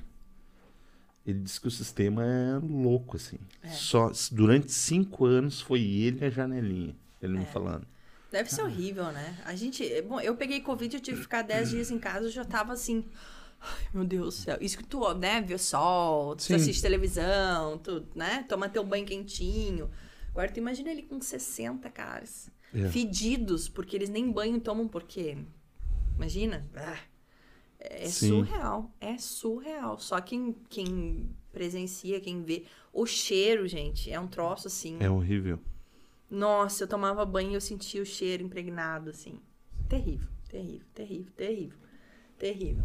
[1.25, 3.37] Ele disse que o sistema é louco, assim.
[3.61, 3.69] É.
[3.69, 6.95] Só durante cinco anos foi ele a janelinha.
[7.21, 7.39] Ele É.
[7.39, 7.85] me falando.
[8.31, 9.37] Deve ser horrível, né?
[9.45, 10.01] A gente.
[10.03, 12.73] Bom, eu peguei Covid, eu tive que ficar 10 dias em casa, eu já tava
[12.73, 13.05] assim.
[13.59, 14.57] Ai, meu Deus do céu.
[14.61, 16.55] Isso que tu, né, vê o sol, tu Sim.
[16.55, 19.89] assiste televisão, tu, né, toma teu banho quentinho.
[20.29, 22.49] Agora tu imagina ele com 60 caras.
[22.73, 22.89] É.
[22.89, 25.37] Fedidos, porque eles nem banho tomam, porque.
[26.15, 26.67] Imagina?
[26.75, 26.99] Ah,
[27.79, 28.29] é Sim.
[28.29, 28.91] surreal.
[28.99, 29.99] É surreal.
[29.99, 32.65] Só quem, quem presencia, quem vê.
[32.93, 34.97] O cheiro, gente, é um troço assim.
[34.99, 35.59] É horrível.
[36.29, 39.39] Nossa, eu tomava banho e eu sentia o cheiro impregnado, assim.
[39.87, 41.77] Terrível, terrível, terrível, terrível.
[42.37, 42.83] Terrível.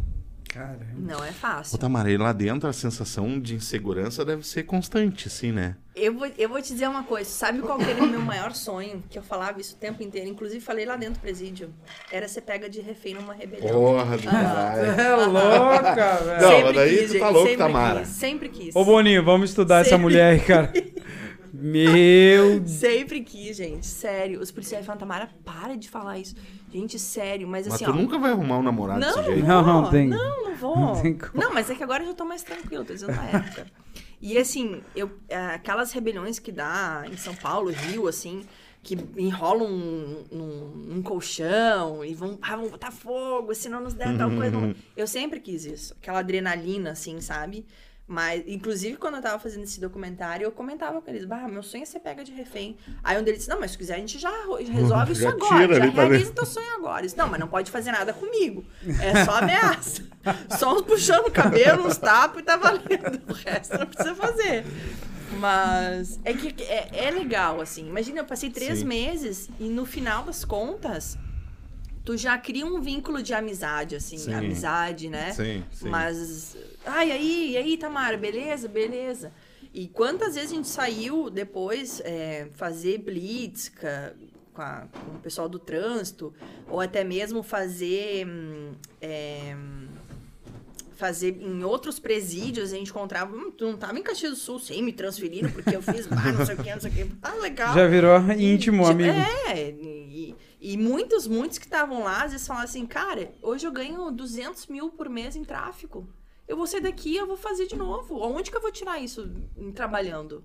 [0.53, 0.85] Caramba.
[0.95, 1.77] Não é Ô, fácil.
[1.79, 5.75] Tamara, e lá dentro a sensação de insegurança deve ser constante, assim, né?
[5.95, 7.27] Eu vou, eu vou te dizer uma coisa.
[7.29, 9.03] Sabe qual que era o meu maior sonho?
[9.09, 10.29] Que eu falava isso o tempo inteiro.
[10.29, 11.73] Inclusive, falei lá dentro do presídio.
[12.11, 13.73] Era ser pega de refém numa rebelião.
[13.73, 15.01] Porra do caralho.
[15.01, 16.41] É louca, velho.
[16.41, 17.99] Não, Sempre mas daí quis, tu tá louco, sempre Tamara.
[18.01, 18.75] Quis, sempre quis.
[18.75, 20.03] Ô, Boninho, vamos estudar essa Sempre.
[20.03, 20.71] mulher aí, cara.
[21.53, 22.71] Meu Deus.
[22.71, 23.85] Sempre quis, gente.
[23.85, 24.39] Sério.
[24.41, 26.35] Os policiais falam, Tamara, para de falar isso.
[26.73, 27.47] Gente, sério.
[27.47, 27.93] Mas Mas assim, tu ó.
[27.93, 29.47] nunca vai arrumar um namorado Não, desse jeito.
[29.47, 30.07] Não, não tem.
[30.09, 30.75] Não, não vou.
[30.75, 31.31] Não tem como.
[31.35, 33.67] Não, mas é que agora eu já tô mais tranquila, tô dizendo na época.
[34.21, 38.43] E assim, eu, é, aquelas rebeliões que dá em São Paulo, Rio, assim,
[38.81, 43.93] que enrolam num, num, num colchão e vão, ah, vão botar fogo, se não nos
[43.93, 44.57] der tal coisa.
[44.59, 45.93] não- Eu sempre quis isso.
[46.01, 47.65] Aquela adrenalina, assim, sabe?
[48.05, 51.83] Mas, inclusive, quando eu tava fazendo esse documentário, eu comentava com eles, bah, meu sonho
[51.83, 52.75] é ser pega de refém.
[53.01, 54.29] Aí um deles disse, não, mas se quiser a gente já
[54.71, 57.05] resolve isso Já agora, tira já realiza ver." teu sonho agora.
[57.05, 58.65] Isso, não, mas não pode fazer nada comigo.
[59.01, 60.03] É só ameaça.
[60.59, 63.21] só uns puxando o cabelo, uns tapas e tá valendo.
[63.29, 64.65] O resto não precisa fazer.
[65.39, 67.87] Mas é que é, é legal, assim.
[67.87, 68.85] Imagina, eu passei três Sim.
[68.85, 71.17] meses e no final das contas,
[72.05, 74.17] tu já cria um vínculo de amizade, assim.
[74.17, 74.33] Sim.
[74.33, 75.31] Amizade, né?
[75.31, 75.89] Sim, sim.
[75.89, 76.57] Mas.
[76.85, 78.67] Ai, aí, e aí, Tamara, beleza?
[78.67, 79.31] Beleza.
[79.73, 83.69] E quantas vezes a gente saiu depois é, fazer blitz
[84.53, 86.31] com, a- com o pessoal do trânsito,
[86.69, 88.27] ou até mesmo fazer.
[88.27, 89.55] hum, é,
[91.03, 93.35] fazer em outros presídios, a gente encontrava.
[93.35, 96.07] Hum, tu não tava em Caxias do Sul, sim, me transferiram porque eu fiz.
[96.09, 97.11] Ah, não sei o que, não sei o que.
[97.21, 97.73] Ah, legal.
[97.73, 99.09] Já virou íntimo, Já- amigo.
[99.09, 103.71] É, e, e muitos, muitos que estavam lá, às vezes falavam assim, cara, hoje eu
[103.73, 106.07] ganho 200 mil por mês em tráfico.
[106.47, 108.17] Eu vou sair daqui e eu vou fazer de novo.
[108.21, 109.29] Onde que eu vou tirar isso
[109.75, 110.41] trabalhando?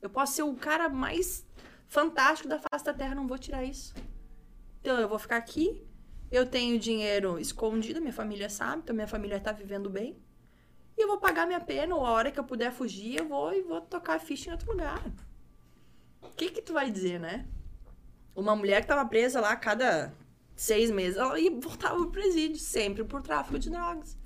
[0.00, 1.44] Eu posso ser o cara mais
[1.88, 3.92] fantástico da face da Terra, não vou tirar isso.
[4.80, 5.82] Então eu vou ficar aqui,
[6.32, 10.16] eu tenho dinheiro escondido, minha família sabe, então minha família tá vivendo bem.
[10.96, 13.52] E eu vou pagar minha pena, ou a hora que eu puder fugir, eu vou
[13.52, 15.02] e vou tocar ficha em outro lugar.
[16.22, 17.46] O que que tu vai dizer, né?
[18.34, 20.14] Uma mulher que tava presa lá a cada
[20.56, 24.16] seis meses, ela ia voltava pro presídio, sempre por tráfico de drogas.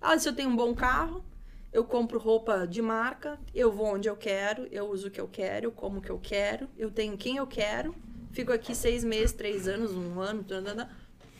[0.00, 1.24] Ela disse, eu tenho um bom carro,
[1.72, 5.28] eu compro roupa de marca, eu vou onde eu quero, eu uso o que eu
[5.28, 7.94] quero, eu como o que eu quero, eu tenho quem eu quero,
[8.32, 10.90] fico aqui seis meses, três anos, um ano, tadadá,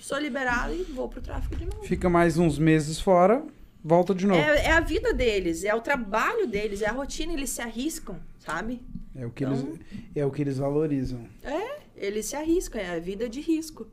[0.04, 1.82] sou liberada e vou pro tráfico de novo.
[1.84, 3.42] Fica mais uns meses fora,
[3.82, 4.38] volta de novo.
[4.38, 8.16] É, é a vida deles, é o trabalho deles, é a rotina, eles se arriscam,
[8.38, 8.82] sabe?
[9.16, 9.80] É o que, Então- eles,
[10.14, 11.26] é o que eles valorizam.
[11.42, 13.86] É, eles se arriscam, é a vida de risco.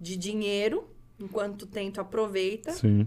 [0.00, 0.88] De dinheiro,
[1.20, 3.06] enquanto tu tem, tu aproveita, Sim.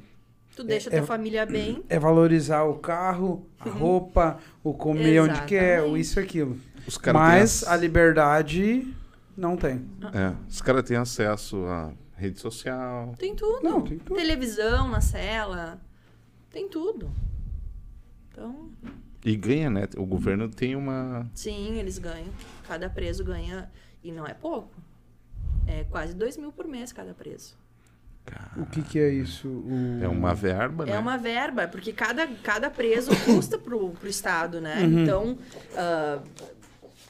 [0.56, 1.84] tu deixa É- tua família bem.
[1.90, 6.02] É valorizar o carro, a roupa, o comer onde quer, o Exatamente.
[6.02, 6.58] isso e aquilo.
[7.14, 8.88] Mas têm a liberdade
[9.38, 9.82] não tem.
[10.14, 13.16] é, os caras têm acesso à rede social.
[13.18, 13.64] Tem tudo.
[13.64, 14.18] Não, tem tudo.
[14.18, 15.80] Televisão na cela,
[16.52, 17.10] tem tudo.
[18.32, 18.70] Então,
[19.26, 19.88] E ganha, né?
[19.98, 21.30] O governo tem uma.
[21.34, 22.30] sim, eles ganham.
[22.68, 23.72] Cada preso ganha,
[24.04, 24.72] e não é pouco.
[25.68, 27.58] É quase dois mil por mês cada preso.
[28.58, 29.48] O que, que é isso?
[29.48, 30.04] O...
[30.04, 30.92] É uma verba, né?
[30.92, 34.84] É uma verba, porque cada, cada preso custa pro, pro Estado, né?
[34.84, 35.04] Uhum.
[35.04, 35.38] Então,
[35.76, 36.22] ah,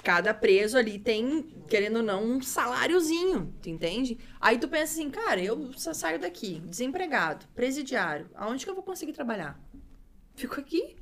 [0.04, 4.18] cada preso ali tem, querendo ou não, um saláriozinho, tu entende?
[4.39, 8.84] Aí tu pensa assim, cara, eu só saio daqui, desempregado, presidiário, aonde que eu vou
[8.84, 9.60] conseguir trabalhar?
[10.36, 10.95] Fico aqui.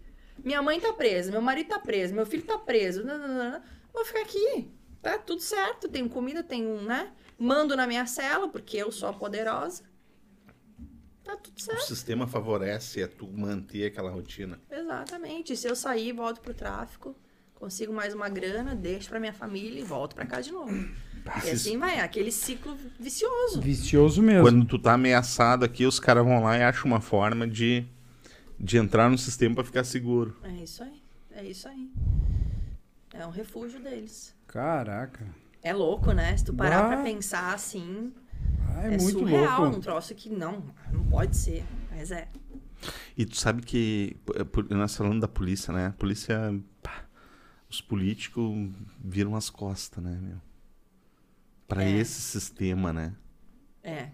[0.44, 3.04] Minha mãe tá presa, meu marido tá preso, meu filho tá preso.
[3.04, 3.64] nananana.
[3.94, 4.72] Vou ficar aqui.
[5.02, 5.88] Tá tudo certo.
[5.90, 7.12] Tenho comida, tenho, né?
[7.38, 9.84] Mando na minha cela, porque eu sou a poderosa.
[11.24, 11.82] Tá tudo O certo.
[11.82, 14.60] sistema favorece a tu manter aquela rotina.
[14.70, 15.56] Exatamente.
[15.56, 17.16] Se eu sair, volto pro tráfico,
[17.60, 20.72] consigo mais uma grana, deixo pra minha família e volto pra cá de novo.
[21.46, 23.60] E assim vai, aquele ciclo vicioso.
[23.60, 24.44] Vicioso mesmo.
[24.44, 27.86] Quando tu tá ameaçado aqui, os caras vão lá e acham uma forma de,
[28.58, 30.38] de entrar no sistema pra ficar seguro.
[30.42, 31.04] É isso aí.
[31.32, 31.92] É isso aí.
[33.14, 34.34] É um refúgio deles.
[34.48, 35.26] Caraca.
[35.62, 36.38] É louco, né?
[36.38, 36.88] Se tu parar Bah.
[36.96, 38.14] pra pensar assim,
[38.70, 39.64] Ah, é, é, muito surreal.
[39.64, 39.78] louco.
[39.78, 41.66] Um troço que não, não pode ser.
[41.92, 42.30] Mas é.
[43.18, 44.16] E tu sabe que,
[44.70, 45.88] nós falando da polícia, né?
[45.88, 47.04] A polícia, pá,
[47.70, 48.54] os políticos
[49.04, 50.38] viram as costas, né, meu?
[51.68, 51.90] Pra É.
[51.92, 53.14] esse sistema, né?
[53.84, 54.10] É,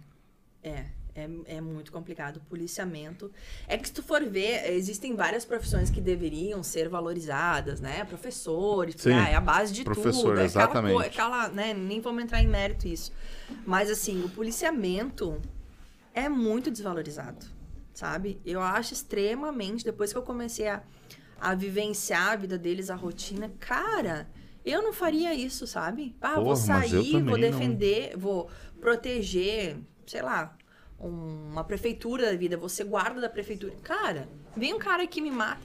[0.64, 0.86] é,
[1.16, 2.38] é, é muito complicado.
[2.38, 3.32] O policiamento.
[3.68, 8.04] É que se tu for ver, existem várias profissões que deveriam ser valorizadas, né?
[8.06, 10.40] Professores, Sim, ah, é a base de professor, tudo.
[10.40, 10.94] É aquela exatamente.
[10.94, 11.74] co- aquela, né?
[11.76, 13.12] Nem vamos entrar em mérito isso.
[13.66, 15.40] Mas assim, o policiamento
[16.14, 17.46] é muito desvalorizado,
[17.94, 18.42] sabe?
[18.44, 20.82] Eu acho extremamente, depois que eu comecei a,
[21.44, 24.30] a vivenciar a vida deles, a rotina, cara,
[24.66, 26.16] eu não faria isso, sabe?
[26.22, 27.52] Ah, vou Porra, eu sair, vou também não.
[27.52, 29.76] defender, vou proteger,
[30.08, 30.56] sei lá,
[30.98, 33.74] um- uma prefeitura da vida, vou ser guarda da prefeitura.
[33.84, 35.62] Cara, vem um cara que me mata.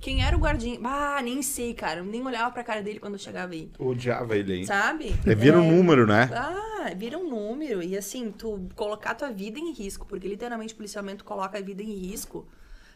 [0.00, 0.78] Quem era o guardinha?
[0.84, 2.02] Ah, nem sei, cara.
[2.02, 3.68] Nem olhava pra cara dele quando eu chegava aí.
[3.78, 4.66] Odiava ele aí.
[4.66, 5.12] Sabe?
[5.26, 6.28] É, vira um número, né?
[6.32, 7.82] Ah, vira um número.
[7.82, 11.82] E assim, tu colocar tua vida em risco, porque literalmente o policiamento coloca a vida
[11.82, 12.46] em risco.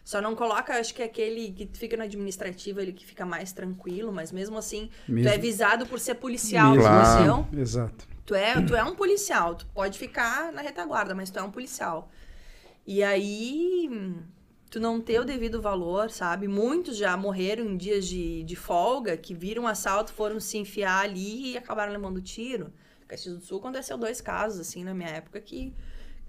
[0.04, 3.52] Só não coloca, acho que é aquele que fica no administrativo, ele que fica mais
[3.52, 7.48] tranquilo, mas mesmo assim, tu Mesmo- é visado por ser policial, Mesmo Claro.
[7.56, 8.08] Exato.
[8.26, 11.50] Tu é, tu é um policial, tu pode ficar na retaguarda, mas tu é um
[11.50, 12.10] policial.
[12.86, 13.88] E aí,
[14.70, 16.48] tu não ter o devido valor, sabe?
[16.48, 21.04] Muitos já morreram em dias de, de folga, que viram um assalto, foram se enfiar
[21.04, 22.72] ali e acabaram levando tiro.
[23.06, 25.74] Caxias do Sul aconteceu dois casos, assim, na minha época, que...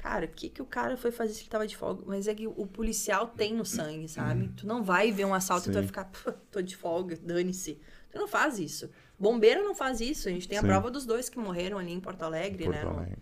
[0.04, 2.04] Cara, o que, que o cara foi fazer se ele tava de folga?
[2.06, 4.50] Mas é que o policial tem no sangue, sabe?
[4.50, 5.88] Tu não vai ver um assalto e tu vai Sim.
[5.88, 7.80] ficar, "Pô, tô de folga, dane-se.
[8.12, 8.90] Tu não faz isso.
[9.18, 10.28] Bombeiro não faz isso.
[10.28, 10.68] A gente tem a Sim.
[10.68, 12.82] prova dos dois que morreram ali em Porto Alegre, Porto né?
[12.84, 13.18] Alegre.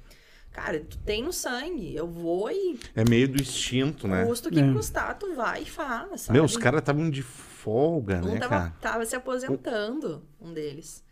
[0.51, 1.95] Cara, tu tem no sangue.
[1.95, 4.25] Eu vou e É meio do instinto, né?
[4.25, 4.73] custo que É.
[4.73, 6.33] custar, tu vai e faz, sabe?
[6.39, 8.75] Meu, os caras estavam de folga, Um né, tava, cara?
[8.81, 11.03] tava se aposentando, um deles.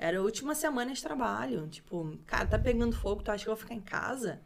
[0.00, 1.68] Era a última semana de trabalho.
[1.68, 4.40] Tipo, cara, tá pegando fogo, tu acha que eu vou ficar em casa?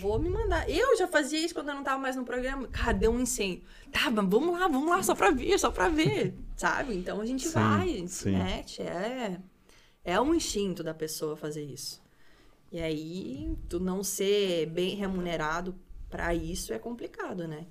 [0.00, 0.68] Vou me mandar.
[0.68, 2.68] Eu já fazia isso quando eu não tava mais no programa.
[2.98, 3.62] Deu um incêndio.
[3.90, 6.34] Tá, mas vamos lá, vamos lá, só pra ver, só pra ver.
[6.56, 6.94] Sabe?
[6.94, 8.82] Então a gente Sim, vai, a gente se mete.
[8.82, 9.38] É,
[10.04, 12.02] é um instinto da pessoa fazer isso.
[12.72, 15.74] E aí, tu não ser bem remunerado
[16.10, 17.66] pra isso é complicado, né?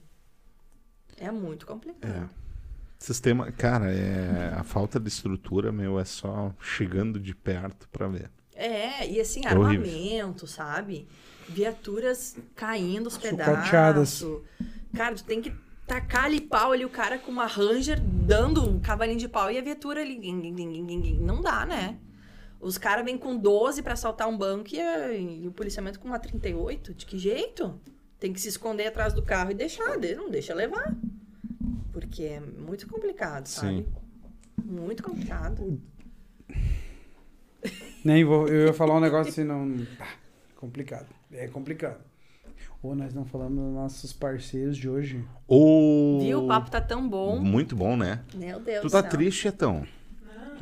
[1.17, 2.29] É muito complicado.
[2.97, 8.31] Sistema, cara, é a falta de estrutura, meu, é só chegando de perto pra ver.
[8.53, 9.85] É, e assim, É horrível.
[9.85, 11.07] armamento, sabe?
[11.49, 13.55] Viaturas caindo os pedaços.
[14.95, 15.53] Cara, tu tem que
[15.87, 19.57] tacar ali pau ali, o cara com uma Ranger dando um cavalinho de pau e
[19.57, 20.19] a viatura ali.
[21.21, 21.97] Não dá, né?
[22.59, 24.79] Os caras vêm com 12 pra assaltar um banco e,
[25.43, 26.93] e o policiamento com uma 38.
[26.95, 27.79] De que jeito?
[28.19, 30.95] Tem que se esconder atrás do carro e deixar, de- não deixa levar.
[31.93, 33.83] Porque é muito complicado, sabe?
[33.83, 33.85] Sim.
[34.63, 35.79] Muito complicado.
[38.03, 39.85] Nem vou, eu ia falar um negócio assim, não.
[40.55, 41.07] Complicado.
[41.37, 41.97] É complicado.
[42.81, 45.23] Ou nós não falamos dos nossos parceiros de hoje.
[45.47, 46.19] O...
[46.21, 46.43] Viu?
[46.43, 47.39] O papo tá tão bom.
[47.39, 48.21] Muito bom, né?
[48.33, 49.09] Meu Deus Tu tá céu.
[49.09, 49.85] triste, Etão?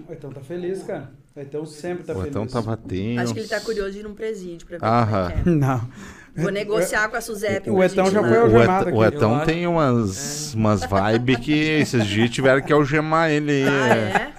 [0.07, 1.11] O Etão tá feliz, cara.
[1.35, 2.29] O Etão sempre tá o feliz.
[2.29, 3.21] Etão tava tenso.
[3.21, 5.29] Acho que ele tá curioso de ir num presídio pra ver Aham.
[5.29, 5.51] como é que é.
[5.53, 5.89] Não.
[6.35, 7.69] Vou negociar com a Suzep.
[7.69, 9.15] O Etão já foi O, algemado Et, o aqui.
[9.15, 13.63] Etão Eu tem umas, umas vibes que esses dias tiveram que algemar ele.
[13.67, 14.33] Ah, é?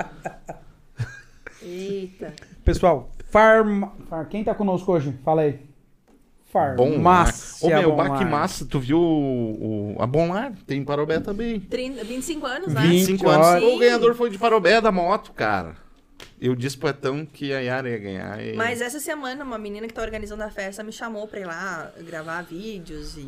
[1.63, 2.33] Eita.
[2.65, 3.93] Pessoal, farma...
[4.09, 4.27] Far...
[4.29, 5.15] quem tá conosco hoje?
[5.25, 5.61] Fala aí.
[6.77, 8.25] Bom, Farmácia Ô, meu, Bom Baque.
[8.25, 10.53] Massa, tu viu o, o- a Bom Lar?
[10.67, 11.59] Tem em Parobé também.
[11.59, 12.83] 30, 25 anos, né?
[12.83, 13.47] 20 25 anos.
[13.47, 13.65] horas.
[13.65, 15.75] O ganhador foi de Parobé da moto, cara.
[16.41, 18.45] Eu disse pro Etão que a Yara ia ganhar.
[18.45, 18.55] E...
[18.55, 21.91] Mas essa semana, uma menina que tá organizando a festa me chamou pra ir lá
[22.07, 23.27] gravar vídeos e,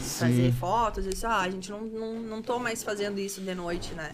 [0.00, 1.04] fazer fotos.
[1.06, 4.10] Eu disse, ah, a gente não, não, não tô mais fazendo isso de noite, né?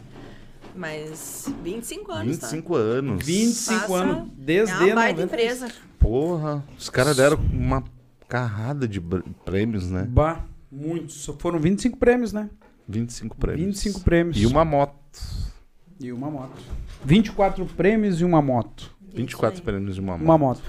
[0.75, 3.25] Mas 25 anos, 25 anos.
[3.25, 4.29] 25 Passa- anos.
[4.37, 4.81] Desde tá?
[4.83, 5.23] É uma baita 90.
[5.35, 5.69] empresa.
[5.99, 6.65] Porra.
[6.79, 7.83] Os caras deram uma
[8.35, 9.01] carrada de
[9.45, 10.05] prêmios, né?
[10.09, 11.15] Bah, muitos.
[11.15, 12.51] Só Foram 25 prêmios, né?
[12.89, 13.65] 25 prêmios.
[13.65, 14.37] 25 prêmios.
[14.37, 14.97] E uma moto.
[16.01, 16.61] E uma moto.
[17.05, 18.91] 24 prêmios e uma moto.
[19.15, 19.65] 24 aí.
[19.65, 20.25] prêmios e uma moto.
[20.25, 20.63] Uma moto.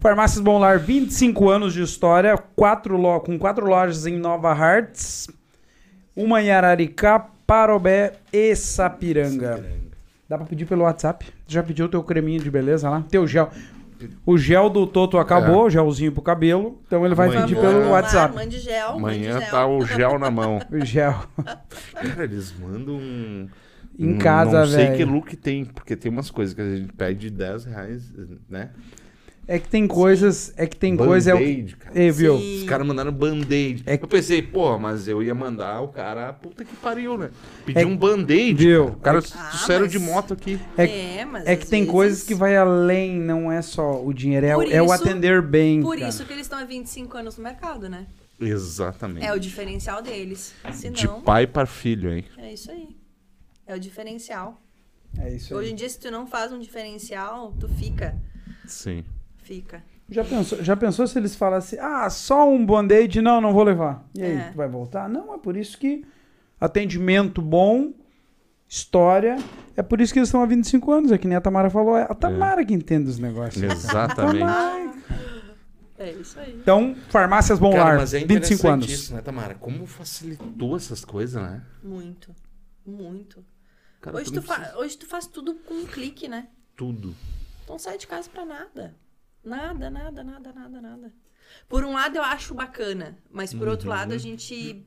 [0.00, 3.20] Farmácias Bom Lar, 25 anos de história, quatro lo...
[3.20, 5.28] com quatro lojas em Nova Hartz,
[6.16, 9.64] uma em Araricá, Parobé e Sapiranga.
[10.28, 11.24] Dá pra pedir pelo WhatsApp?
[11.46, 13.04] Já pediu teu creminho de beleza lá?
[13.08, 13.50] Teu gel.
[14.26, 16.80] O gel do Toto acabou, o gelzinho pro cabelo.
[16.86, 17.42] Então ele vai Amanhã.
[17.42, 18.34] pedir pelo WhatsApp.
[18.34, 18.88] Mande gel.
[18.90, 19.50] Amanhã mande gel.
[19.50, 20.60] tá o gel na mão.
[20.70, 21.24] O gel.
[21.94, 23.48] Cara, eles mandam um.
[23.98, 24.96] Em um- casa, Não sei velho.
[24.96, 28.12] que look tem, porque tem umas coisas que a gente pede de 10 reais,
[28.50, 28.70] né?
[29.46, 30.52] É que tem coisas.
[30.56, 31.30] É que tem coisa.
[31.30, 31.38] É o...
[31.38, 31.98] Band-aid, cara.
[32.00, 32.38] Ei, viu?
[32.38, 32.62] Sim.
[32.62, 33.82] Os caras mandaram band-aid.
[33.86, 37.30] É- Eu pensei, pô, mas eu ia mandar o cara, puta que pariu, né?
[37.66, 38.54] Pedir É- um band-aid.
[38.54, 38.84] Viu?
[38.86, 38.96] cara.
[38.96, 40.58] O cara Ah, trouxeram mas- de moto aqui.
[40.78, 44.46] É, mas é que tem vezes- coisas que vai além, não é só o dinheiro,
[44.46, 45.82] é, o- é o isso- atender bem.
[45.82, 46.08] Por cara.
[46.08, 48.06] isso que eles estão há 25 anos no mercado, né?
[48.40, 49.26] Exatamente.
[49.26, 50.54] É o diferencial deles.
[50.72, 52.24] Se De não, pai para filho, hein?
[52.38, 52.88] é isso aí.
[53.66, 54.60] É o diferencial.
[55.18, 55.72] É isso Hoje aí.
[55.72, 58.16] em dia, se tu não faz um diferencial, tu fica.
[58.66, 59.04] Sim.
[59.44, 59.82] Fica.
[60.10, 63.22] Já pensou, já pensou se eles falassem, ah, só um band-aid?
[63.22, 64.04] Não, não vou levar.
[64.14, 64.50] E aí, É.
[64.54, 65.08] vai voltar?
[65.08, 66.04] Não, é por isso que
[66.60, 67.92] atendimento bom,
[68.68, 69.36] história,
[69.76, 71.96] é por isso que eles estão há 25 anos, é que nem a Tamara falou,
[71.96, 73.62] é a Tamara que entende os negócios.
[73.62, 74.44] Exatamente.
[75.98, 76.54] É isso aí.
[76.60, 78.84] Então, farmácias Bom Cara, Lar, mas é 25 anos.
[78.84, 79.54] interessantíssimo, né, Tamara?
[79.54, 81.62] Como facilitou essas coisas, né?
[81.82, 82.34] Muito.
[82.84, 83.44] Muito.
[84.00, 86.48] Cara, hoje, tu precisa- hoje tu faz tudo com um clique, né?
[86.76, 87.14] Tudo.
[87.66, 88.94] Tu não sai de casa pra nada.
[89.44, 91.12] Nada, nada, nada, nada, nada.
[91.68, 94.82] Por um lado eu acho bacana, mas por outro lado a gente.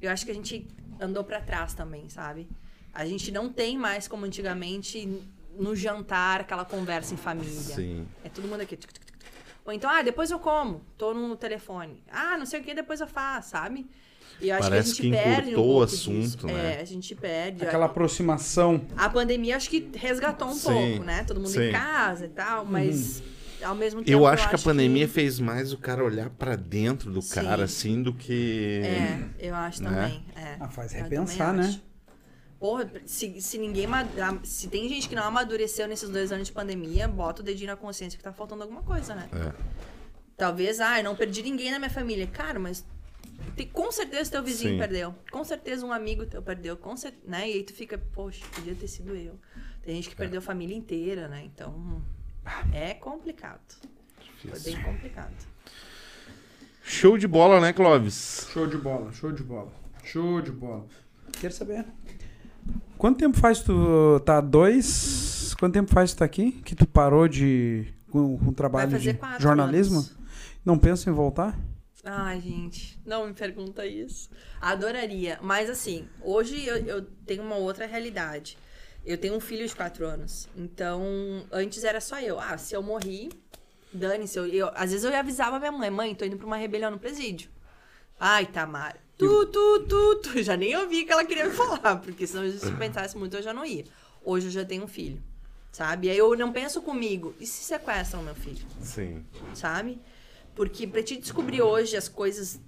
[0.00, 0.66] Eu acho que a gente
[0.98, 2.48] andou pra trás também, sabe?
[2.92, 5.08] A gente não tem mais como antigamente
[5.56, 7.52] no jantar aquela conversa em família.
[7.52, 8.06] Sim.
[8.24, 8.78] É todo mundo aqui.
[9.64, 12.02] Ou então, ah, depois eu como, tô no telefone.
[12.10, 13.86] Ah, não sei o que, depois eu faço, sabe?
[14.40, 16.46] E eu acho Parece que a gente que perde um o assunto, disso.
[16.46, 16.76] né?
[16.76, 17.62] É, a gente perde.
[17.62, 18.80] Aquela aproximação.
[18.96, 21.24] A pandemia acho que resgatou um Sim, pouco, né?
[21.24, 21.68] Todo mundo sim.
[21.68, 23.22] em casa e tal, mas
[23.62, 24.10] ao mesmo tempo.
[24.10, 27.34] Eu acho que a pandemia fez mais o cara olhar pra dentro do Sim.
[27.34, 28.80] cara, assim, do que.
[28.84, 29.90] É, eu acho Né?
[29.90, 30.24] também.
[30.36, 30.56] É.
[30.60, 31.64] Ah, faz Eu repensar, né?
[31.68, 31.82] acho.
[32.58, 33.86] Porra, se, se ninguém.
[34.44, 37.76] Se tem gente que não amadureceu nesses dois anos de pandemia, bota o dedinho na
[37.76, 39.28] consciência que tá faltando alguma coisa, né?
[39.32, 39.52] É.
[40.36, 42.26] Talvez, ah, eu não perdi ninguém na minha família.
[42.26, 42.84] Cara, mas
[43.56, 44.78] tem- com certeza teu vizinho Sim.
[44.78, 45.14] perdeu.
[45.30, 46.76] Com certeza um amigo teu perdeu.
[46.76, 47.48] Com cer- né?
[47.48, 49.38] E aí tu fica, poxa, podia ter sido eu.
[49.82, 51.42] Tem gente que perdeu a família inteira, né?
[51.44, 52.02] Então,
[52.72, 53.60] é complicado.
[54.48, 55.34] Foi bem complicado.
[56.82, 58.48] Show de bola, né, Clóvis?
[58.52, 59.72] Show de bola, show de bola.
[60.04, 60.86] Show de bola.
[61.40, 61.84] Quero saber.
[62.98, 65.54] Quanto tempo faz tu tá dois?
[65.58, 66.52] Quanto tempo faz tu tá aqui?
[66.52, 69.98] Que tu parou de com, com trabalho de jornalismo?
[69.98, 70.16] anos.
[70.64, 71.58] Não pensa em voltar?
[72.04, 74.30] Ai, gente, não me pergunta isso.
[74.60, 75.38] Adoraria.
[75.42, 78.56] Mas assim, hoje eu, eu tenho uma outra realidade.
[79.04, 80.48] Eu tenho um filho de quatro anos.
[80.56, 81.02] Então,
[81.50, 82.38] antes era só eu.
[82.38, 83.30] Ah, se eu morri,
[83.92, 84.38] dane-se.
[84.38, 86.98] Eu, eu- às vezes eu avisava minha mãe, mãe, tô indo pra uma rebelião no
[86.98, 87.50] presídio.
[88.18, 88.98] Ai, Tamara.
[89.16, 90.42] Tu, tu, tu, tu.
[90.42, 93.36] Já nem ouvi o que ela queria me falar, porque senão se eu pensasse muito
[93.36, 93.84] eu já não ia.
[94.24, 95.22] Hoje eu já tenho um filho,
[95.72, 96.10] sabe?
[96.10, 98.66] Aí eu não penso comigo, e se sequestram meu filho?
[98.82, 99.24] Sim.
[99.54, 99.98] sabe?
[100.54, 102.60] Porque pra te descobrir hoje as coisas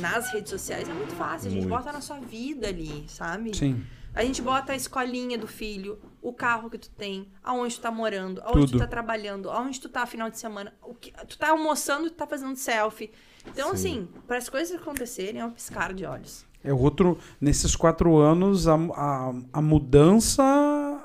[0.00, 1.48] nas redes sociais é muito fácil.
[1.48, 1.76] A gente Muito.
[1.76, 3.54] bota na sua vida ali, sabe?
[3.54, 3.84] Sim.
[4.14, 7.90] A gente bota a escolinha do filho, o carro que tu tem, aonde tu tá
[7.90, 8.72] morando, aonde Tudo.
[8.72, 12.14] tu tá trabalhando, aonde tu tá final de semana, o que, tu tá almoçando, tu
[12.16, 13.10] tá fazendo selfie.
[13.46, 13.74] Então, Sim.
[13.74, 16.46] assim, para as coisas acontecerem é um piscar de olhos.
[16.62, 17.18] É outro.
[17.40, 20.42] Nesses quatro anos, a, a, a mudança.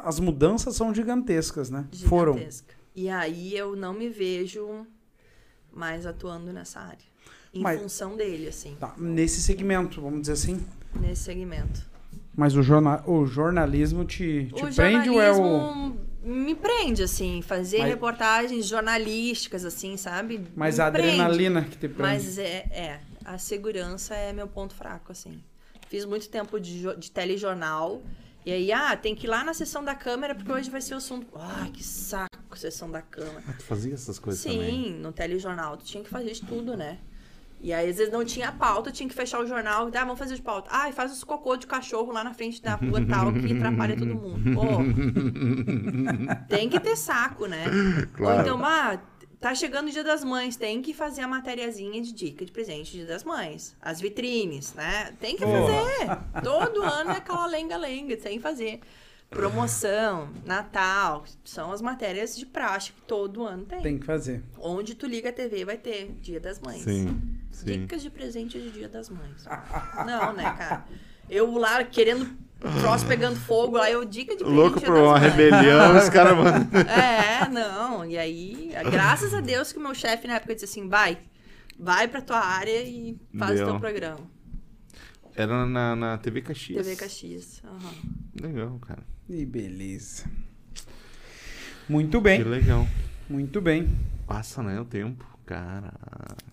[0.04, 1.86] As mudanças são gigantescas, né?
[2.08, 2.34] Foram.
[2.34, 2.74] Gigantesca.
[2.96, 4.86] E aí eu não me vejo
[5.74, 7.10] mais atuando nessa área.
[7.54, 10.64] Em Mas- função dele, assim, Tá, nesse segmento, vamos dizer assim.
[11.00, 11.90] nesse segmento.
[12.36, 15.36] Mas o, jorna, o jornalismo te, te o prende ou é o.
[15.36, 20.42] jornalismo me prende, assim, fazer Mas- reportagens jornalísticas, assim, sabe?
[20.56, 21.08] Mas Me a prende.
[21.10, 22.02] adrenalina que te prende?
[22.02, 25.42] Mas é, é, a segurança é meu ponto fraco, assim.
[25.88, 28.02] Fiz muito tempo de, de telejornal.
[28.46, 30.94] E aí, ah, tem que ir lá na sessão da câmera, porque hoje vai ser
[30.94, 31.28] o assunto.
[31.36, 33.44] Ai, que saco, sessão da câmera.
[33.48, 34.92] Ah, tu fazia essas coisas Sim, também?
[34.94, 37.00] no telejornal, tu tinha que fazer de tudo, né?
[37.62, 39.90] E aí, às vezes, não tinha pauta, tinha que fechar o jornal.
[39.94, 40.70] Ah, vamos fazer de pauta.
[40.72, 43.98] Ah, e faz os cocô de cachorro lá na frente da rua tal, que atrapalha
[43.98, 44.56] todo mundo.
[44.56, 44.62] Pô,
[46.48, 47.66] tem que ter saco, né?
[48.14, 48.36] Claro.
[48.36, 49.00] Ou então, ah,
[49.40, 52.92] tá chegando o dia das mães, tem que fazer a matériazinha de dica de presente
[52.92, 53.76] dia das mães.
[53.82, 55.14] As vitrines, né?
[55.20, 56.42] Tem que fazer.
[56.44, 58.80] Todo ano é aquela lenga-lenga, tem que fazer.
[59.30, 63.82] Promoção, Natal, são as matérias de praxe que todo ano tem.
[63.82, 64.44] Tem que fazer.
[64.58, 66.82] Onde tu liga a TV vai ter Dia das Mães.
[66.82, 67.22] Sim.
[67.52, 67.66] Sim.
[67.82, 69.46] Dicas de presente de Dia das Mães.
[70.06, 70.86] Não, né, cara?
[71.30, 72.28] Eu lá querendo
[72.82, 75.22] troço pegando fogo, lá eu dica de presente Louco por das uma Mães.
[75.22, 76.82] rebelião, os caras mandam.
[76.82, 78.04] É, não.
[78.06, 81.20] E aí, graças a Deus que o meu chefe na época disse assim, vai,
[81.78, 83.68] vai pra tua área e faz Deu.
[83.68, 84.20] o teu programa.
[85.36, 86.84] Era na, na TV Caxias.
[86.84, 87.62] TV Caxias.
[87.64, 87.94] aham.
[88.42, 89.04] Legal, cara.
[89.30, 90.24] E beleza.
[91.88, 92.88] Muito bem, Que legal.
[93.30, 93.88] muito bem.
[94.26, 95.24] Passa, né, o tempo.
[95.46, 95.94] Cara,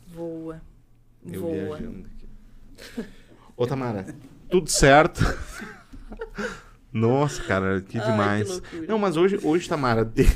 [0.09, 0.61] Voa.
[1.31, 1.53] eu Voa.
[1.53, 3.09] viajando aqui.
[3.57, 4.07] Ô, Tamara,
[4.51, 5.21] tudo certo?
[6.93, 8.49] Nossa, cara, que Ai, que demais.
[8.49, 8.87] loucura.
[8.87, 10.27] Não, mas hoje, hoje Tamara, tem,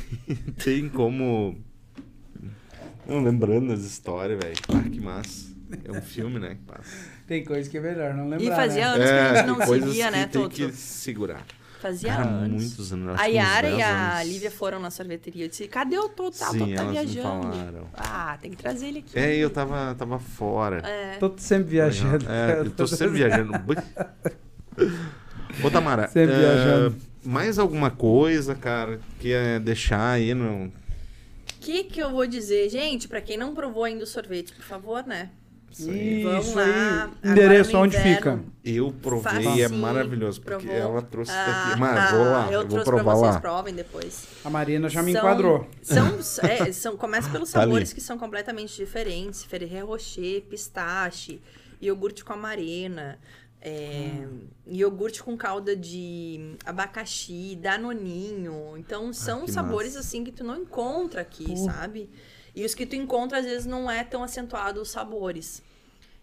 [0.63, 1.59] tem como...
[3.07, 4.57] Não, lembrando as histórias, velho.
[4.69, 5.51] Ah, que massa.
[5.85, 6.91] É um filme, né, que passa.
[7.27, 8.45] Tem coisa que é melhor não lembrar.
[8.45, 9.05] E fazia né?
[9.05, 10.55] anos que a gente tem não se coisas via, que né, tem Toto?
[10.55, 11.47] que segurar.
[11.81, 12.63] Fazia Cara, anos.
[12.63, 13.19] muitos anos.
[13.19, 14.29] A Yara 10 e a anos.
[14.29, 15.47] Lívia foram na sorveteria.
[15.47, 16.37] Eu disse, cadê o Toto?
[16.37, 17.53] O Sim, tá elas me viajando.
[17.53, 17.89] falaram.
[17.95, 19.19] Ah, tem que trazer ele aqui.
[19.19, 20.87] É, eu tava, tava fora.
[20.87, 21.17] É.
[21.19, 22.27] Tô sempre viajando.
[22.29, 23.53] É, eu tô sempre viajando.
[25.65, 26.97] Ô, Tamara, Sempre eh, viajando.
[27.25, 30.67] mais alguma coisa, cara, que é deixar aí no...
[30.67, 30.73] O
[31.61, 32.69] que que eu vou dizer?
[32.71, 35.31] Gente, pra quem não provou ainda o sorvete, por favor, né?
[35.71, 35.87] Isso
[36.25, 36.69] Vamos aí.
[36.71, 37.11] lá.
[37.25, 38.17] Endereço, onde inverno.
[38.17, 38.41] fica?
[38.65, 40.83] Eu provei, é Facinho, maravilhoso, porque provou.
[40.83, 41.81] ela trouxe Ah, daqui.
[41.81, 43.41] Mas vou lá, eu, eu vou trouxe provar pra vocês, lá.
[43.41, 44.25] provem depois.
[44.45, 45.67] A Marina já me São- enquadrou.
[45.83, 46.19] São,
[46.49, 47.71] é, são, começa pelos Tá ali.
[47.71, 49.45] sabores que são completamente diferentes.
[49.45, 51.41] Ferreiro Rocher, pistache,
[51.81, 53.19] iogurte com amarena,
[53.63, 54.27] é,
[54.67, 58.75] iogurte com calda de abacaxi, danoninho.
[58.77, 60.07] Então, são Ah, sabores massa.
[60.07, 62.11] assim que tu não encontra aqui, sabe?
[62.55, 65.63] E os que tu encontra, às vezes, não é tão acentuado os sabores.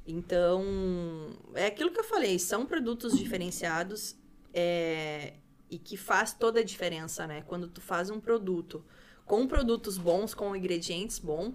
[0.06, 0.64] Então,
[1.54, 4.16] é aquilo que eu falei, são produtos diferenciados
[4.54, 5.34] é,
[5.70, 7.44] e que faz toda a diferença, né?
[7.46, 8.84] Quando tu faz um produto
[9.26, 11.54] com produtos bons, com ingredientes bons,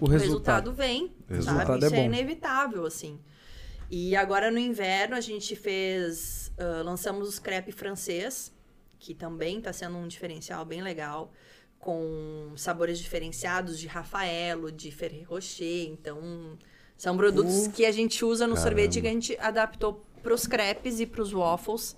[0.00, 0.70] O o resultado.
[0.70, 1.72] resultado vem, resultado sabe?
[1.84, 2.04] é Isso é, bom.
[2.04, 3.18] inevitável, assim.
[3.90, 8.52] E agora no inverno a gente fez, ah, lançamos os crepe francês,
[9.00, 11.32] que também está sendo um diferencial bem legal,
[11.78, 16.58] com sabores diferenciados de Rafaelo, de Ferrero Rocher, então
[16.96, 17.72] são produtos Uh.
[17.72, 18.70] que a gente usa no Caramba.
[18.70, 21.96] sorvete que a gente adaptou para os crepes e para os waffles.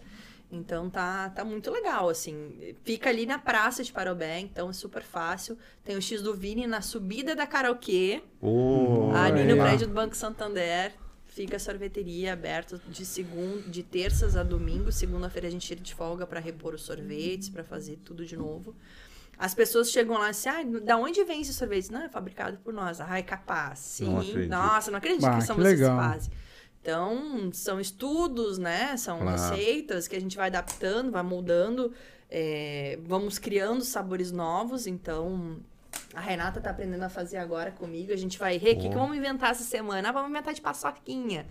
[0.52, 2.74] Então tá, tá muito legal, assim.
[2.84, 5.56] Fica ali na praça de Parobé, então é super fácil.
[5.84, 10.16] Tem o X do Vini na subida da karaokê, Ô, ali no prédio do Banco
[10.16, 10.92] Santander.
[11.28, 14.90] Fica a sorveteria aberta de segunda, de terças a domingo.
[14.90, 18.74] Segunda-feira a gente tira de folga para repor os sorvetes, para fazer tudo de novo.
[19.42, 21.90] As pessoas chegam lá e assim, ah, da onde vem esse sorvete?
[21.90, 23.00] Não, é fabricado por nós.
[23.00, 23.78] Ah, é capaz.
[23.78, 24.46] Sim.
[24.46, 24.48] Não.
[24.48, 25.98] Nossa, não acredito Ah, que são que vocês que legal.
[25.98, 26.30] fazem.
[26.82, 28.96] Então, são estudos, né?
[28.98, 29.38] São Claro.
[29.54, 31.92] receitas que a gente vai adaptando, vai moldando.
[32.32, 34.86] é, vamos criando sabores novos.
[34.86, 35.56] Então,
[36.14, 38.12] a Renata tá aprendendo a fazer agora comigo.
[38.12, 40.10] A gente vai, Rê, o que, que vamos inventar essa semana?
[40.10, 41.44] Ah, vamos inventar de paçoquinha.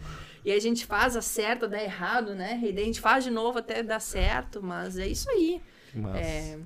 [0.46, 2.58] E a gente faz, acerta, dá errado, né?
[2.64, 4.64] E daí a gente faz de novo até dar certo.
[4.64, 5.62] Mas é isso aí.
[5.92, 6.18] que massa.
[6.20, 6.58] É,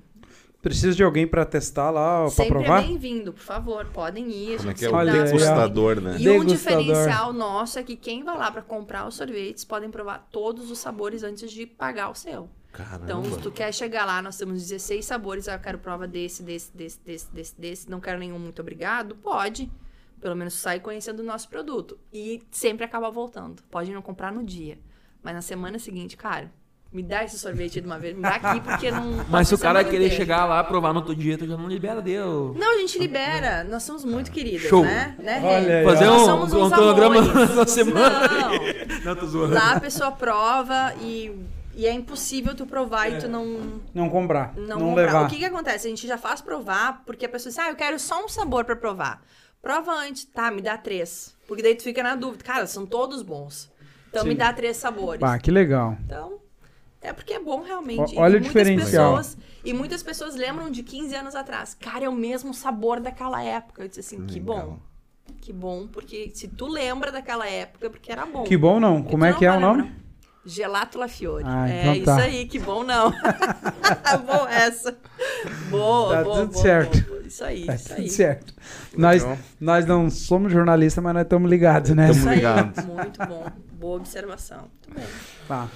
[0.64, 2.82] Precisa de alguém pra testar lá, sempre provar?
[2.82, 3.84] é bem-vindo, por favor.
[3.92, 4.54] Podem ir.
[4.54, 6.16] A Como é gente que é o sempre degustador, né?
[6.18, 6.82] e um Degustador.
[6.82, 10.78] diferencial nosso é que quem vai lá para comprar os sorvetes podem provar todos os
[10.78, 12.48] sabores antes de pagar o seu.
[12.72, 13.04] Caramba.
[13.04, 16.42] Então, se tu quer chegar lá, nós temos 16 sabores, ah, eu quero prova desse,
[16.42, 19.70] desse, desse, desse, desse, desse, não quero nenhum, muito obrigado, pode.
[20.18, 21.98] Pelo menos sai conhecendo o nosso produto.
[22.10, 23.62] E sempre acaba voltando.
[23.70, 24.78] Pode não comprar no dia.
[25.22, 26.50] Mas na semana seguinte, cara,
[26.94, 29.24] me dá esse sorvete de uma vez, me dá aqui porque não.
[29.28, 30.14] Mas se o cara querer inteira.
[30.14, 32.54] chegar lá, provar no outro dia, tu já não libera, deu.
[32.56, 33.64] Não, a gente libera.
[33.64, 34.84] Nós somos muito queridas, Show.
[34.84, 35.16] né?
[35.18, 35.40] né?
[35.42, 37.54] Olha aí, Fazer um, somos um amores.
[37.56, 38.28] na semana.
[38.28, 39.04] Não.
[39.04, 39.54] Não, tô zoando.
[39.54, 41.32] Lá a pessoa prova e,
[41.74, 45.02] e é impossível tu provar e tu não, Não comprar, não, não, comprar.
[45.04, 45.26] levar.
[45.26, 45.88] O que que acontece?
[45.88, 48.64] A gente já faz provar porque a pessoa diz, ah, eu quero só um sabor
[48.64, 49.20] pra provar.
[49.60, 51.34] Prova antes, tá, me dá três.
[51.48, 52.44] Porque daí tu fica na dúvida.
[52.44, 53.68] Cara, são todos bons.
[54.10, 54.28] Então Sim.
[54.28, 55.20] me dá três sabores.
[55.24, 55.96] Ah, que legal.
[56.04, 56.38] Então,
[57.04, 58.16] é porque é bom realmente.
[58.16, 59.16] Olha E o muitas diferencial.
[59.16, 61.74] Pessoas, e muitas pessoas lembram de 15 anos atrás.
[61.78, 63.82] Cara, é o mesmo sabor daquela época.
[63.82, 64.66] Eu disse assim, que Legal.
[64.66, 64.78] bom.
[65.40, 68.44] Que bom, porque se tu lembra daquela época, é porque era bom.
[68.44, 69.02] Que bom não.
[69.02, 69.82] Como é não que é o nome?
[69.82, 70.04] lembrar.
[70.46, 71.42] Gelato La Fiore.
[71.46, 72.16] Ah, é então isso tá.
[72.16, 73.10] aí, que bom não.
[74.26, 74.94] boa essa.
[75.70, 76.90] Boa, Tá boa, tudo boa, certo.
[77.00, 77.26] boa, boa.
[77.26, 78.08] Isso aí, Tá isso tudo aí.
[78.10, 78.54] certo.
[78.96, 79.26] Nós,
[79.58, 82.08] nós não somos jornalistas, mas nós estamos ligados, né?
[82.08, 82.86] Tamo Isso aí, ligado.
[82.86, 83.46] muito bom.
[83.72, 84.68] Boa observação.
[84.86, 85.06] Muito bem.
[85.48, 85.68] Tá.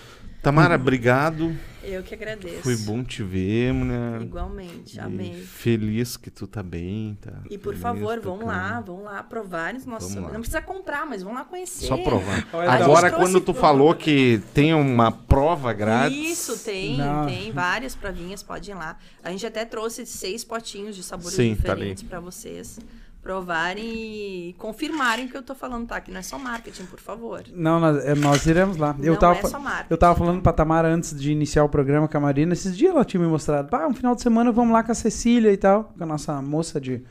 [0.42, 1.56] Tamara, obrigado.
[1.82, 2.62] Eu que agradeço.
[2.62, 4.20] Foi bom te ver, mulher.
[4.20, 5.34] Igualmente, E amém.
[5.34, 7.32] Feliz que tu tá bem, tá?
[7.50, 8.52] E por feliz, favor, tá vão calmo.
[8.52, 10.14] lá, vão lá provar os nossos.
[10.14, 10.32] Vamos.
[10.32, 11.86] Não precisa comprar, mas vão lá conhecer.
[11.86, 12.46] Só provar.
[12.68, 16.16] Agora, quando tu falou que tem uma prova grátis.
[16.16, 17.24] Isso, tem, Não.
[17.26, 18.98] tem várias provinhas, podem ir lá.
[19.24, 22.78] A gente até trouxe seis potinhos de sabores Sim, tá diferentes pra vocês
[23.22, 26.00] provarem e confirmarem o que eu tô falando, tá?
[26.00, 27.42] Que não é só marketing, por favor.
[27.52, 28.96] Não, nós, é, nós iremos lá.
[29.00, 29.86] Eu não tava, é só marketing.
[29.90, 32.52] eu tava falando pra Tamara antes de iniciar o programa com a Marina.
[32.52, 33.68] Esses dias ela tinha me mostrado.
[33.74, 35.92] Ah, um final de semana vamos lá com a Cecília e tal.
[35.96, 37.02] Com a nossa moça de.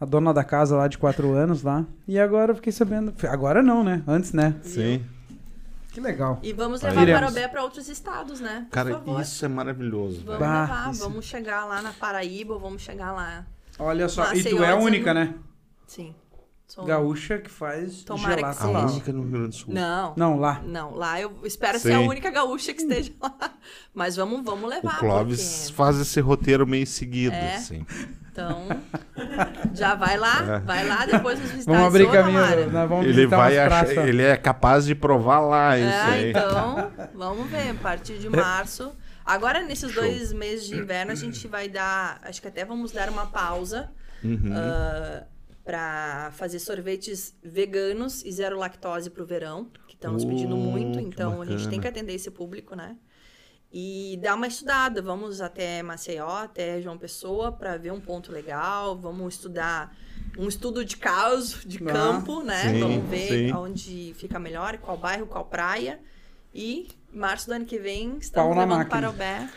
[0.00, 1.84] A dona da casa lá de quatro anos lá.
[2.08, 3.14] E agora eu fiquei sabendo.
[3.28, 4.02] Agora não, né?
[4.08, 4.56] Antes, né?
[4.62, 5.04] Sim.
[5.92, 6.40] Que legal.
[6.42, 7.20] E vamos levar Iremos.
[7.20, 8.62] Parobé para outros estados, né?
[8.68, 9.20] Por Cara, favor.
[9.20, 10.22] isso é maravilhoso.
[10.24, 10.40] Vamos.
[10.40, 13.44] Bah, levar, isso- vamos chegar lá na Paraíba, vamos chegar lá.
[13.78, 14.24] Olha só.
[14.32, 15.34] E Maceió tu é a única, né?
[15.86, 16.14] Sim.
[16.66, 18.78] Sou- Gaúcha que faz Tomara que gelato A seja.
[18.78, 18.86] lá.
[18.86, 19.74] única no Rio Grande do Sul.
[19.74, 20.14] Não.
[20.16, 20.62] Não, lá.
[20.64, 21.88] Não, lá eu espero Sim.
[21.88, 23.50] ser a única gaúcha que esteja lá.
[23.92, 24.98] Mas vamos, vamos O levar.
[24.98, 27.56] Clóvis porque- faz esse roteiro meio seguido, É.
[27.56, 27.84] assim.
[28.32, 28.66] Então,
[29.74, 30.58] já vai lá, É.
[30.60, 31.72] vai lá, depois nos visitar.
[31.72, 32.70] Vamos abrir caminho.
[32.70, 36.30] Nós vamos Ele vai achar, ele é capaz de provar lá isso É, aí.
[36.30, 38.92] então, vamos ver, a partir de março.
[39.24, 40.02] Agora, nesses Show.
[40.02, 42.20] dois meses de inverno, a gente vai dar.
[42.22, 43.90] Acho que até vamos dar uma pausa
[44.24, 44.52] Uhum.
[44.54, 45.24] ah,
[45.64, 50.98] para fazer sorvetes veganos e zero lactose pro verão, que estão nos pedindo Oh, muito,
[50.98, 52.96] então a gente tem que atender esse público, né?
[53.72, 58.98] E dar uma estudada, vamos até Maceió, até João Pessoa, para ver um ponto legal,
[58.98, 59.96] vamos estudar
[60.36, 62.70] um estudo de caso, de Ah, campo, né?
[62.74, 63.52] sim, vamos ver sim.
[63.54, 66.00] onde fica melhor, qual bairro, qual praia.
[66.54, 68.90] E março do ano que vem Pau estamos na levando máquina.
[69.00, 69.48] para o Bé,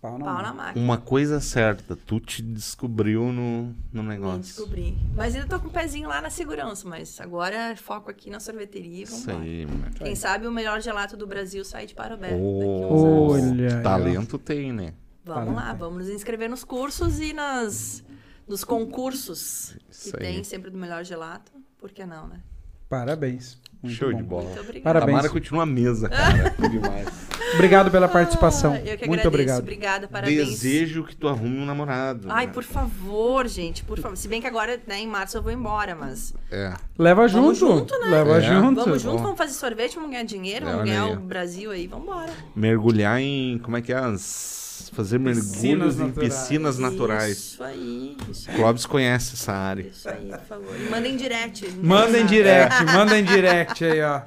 [0.00, 0.84] Pau na pau na máquina.
[0.84, 4.40] Uma coisa certa, tu te descobriu no, no Nem negócio.
[4.40, 4.96] descobri.
[5.14, 8.40] Mas ainda tô com o pezinho lá na segurança, mas agora é foco aqui na
[8.40, 9.90] sorveteria e vamos Isso aí, mano.
[9.94, 13.52] Quem sabe o melhor gelato do Brasil sai de Parobé Oh, daqui a uns anos.
[13.52, 13.82] Olha aí, ó.
[13.82, 14.94] talento tem, né?
[15.22, 18.02] Vamos lá, vamos nos inscrever nos cursos e nas,
[18.48, 20.34] nos concursos Isso que aí.
[20.34, 21.52] tem sempre do melhor gelato.
[21.78, 22.40] Por que não, né?
[22.88, 23.58] Parabéns.
[23.84, 24.16] Muito Show bom.
[24.16, 24.44] de bola.
[24.44, 24.82] Muito obrigada.
[24.84, 25.16] Parabéns.
[25.16, 26.50] Tamara continua a mesa, cara.
[26.50, 27.08] Que demais.
[27.54, 28.72] Obrigado pela participação.
[28.72, 29.28] Ah, eu que Muito agradeço.
[29.28, 29.58] obrigado.
[29.62, 30.48] Obrigada, parabéns.
[30.48, 32.26] Desejo que tu arrume um namorado.
[32.30, 32.52] Ai, né?
[32.52, 34.16] por favor, gente, por favor.
[34.16, 36.72] Se bem que agora, né, em março eu vou embora, mas É.
[36.98, 37.78] Leva Vamos junto.
[37.78, 38.06] junto, né?
[38.08, 38.40] Leva É.
[38.40, 38.80] junto.
[38.84, 41.16] vamos junto, vamos fazer sorvete, vamos ganhar dinheiro, É, vamos ganhar o.
[41.16, 42.32] Brasil aí, vamos embora.
[42.56, 43.58] Mergulhar em.
[43.58, 43.96] Como é que é?
[43.96, 44.63] As-
[44.94, 46.34] fazer mergulhos Piscinas em naturais.
[46.34, 47.36] piscinas naturais.
[47.36, 48.56] Isso aí, isso aí.
[48.56, 49.82] Clóvis conhece essa área.
[49.82, 50.80] Isso aí, por favor.
[50.80, 51.68] E mandem direct.
[51.82, 52.70] Manda em interessado.
[52.78, 54.22] direct, manda em direct aí, ó.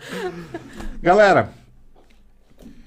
[1.01, 1.51] Galera,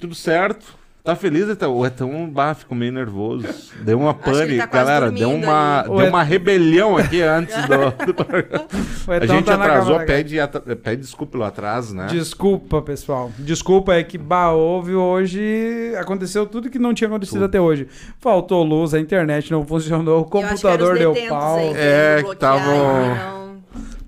[0.01, 0.80] tudo certo?
[1.03, 1.75] Tá feliz, Etão?
[1.75, 3.47] O Etão bah, ficou meio nervoso.
[3.83, 4.59] Deu uma pane.
[4.59, 7.91] tá Galera, deu uma, deu Et- uma rebelião aqui antes do.
[8.07, 8.67] do programa.
[9.09, 12.07] O A gente tá atrasou, câmera, pede, atra- pede desculpa pelo atraso, né?
[12.11, 13.33] Desculpa, pessoal.
[13.39, 15.95] Desculpa, é que bah, houve hoje.
[15.99, 17.45] Aconteceu tudo que não tinha acontecido Tudo.
[17.47, 17.89] até hoje.
[18.19, 21.57] Faltou luz, a internet não funcionou, o computador deu pau.
[21.57, 23.61] aí É, que bloquear tavam- e Não,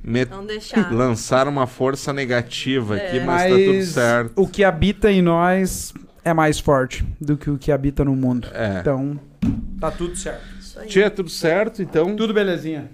[0.04, 0.90] Me- não deixar.
[0.92, 3.24] Lançaram uma força negativa aqui, É.
[3.24, 4.32] mas, tá tudo Mas certo.
[4.36, 5.94] o que habita em nós
[6.24, 8.48] é mais forte do que o que habita no mundo.
[8.52, 8.80] É.
[8.80, 9.18] Então,
[9.80, 10.62] tá tudo certo.
[10.86, 12.16] Tia, tudo certo, então.
[12.16, 12.90] Tudo belezinha.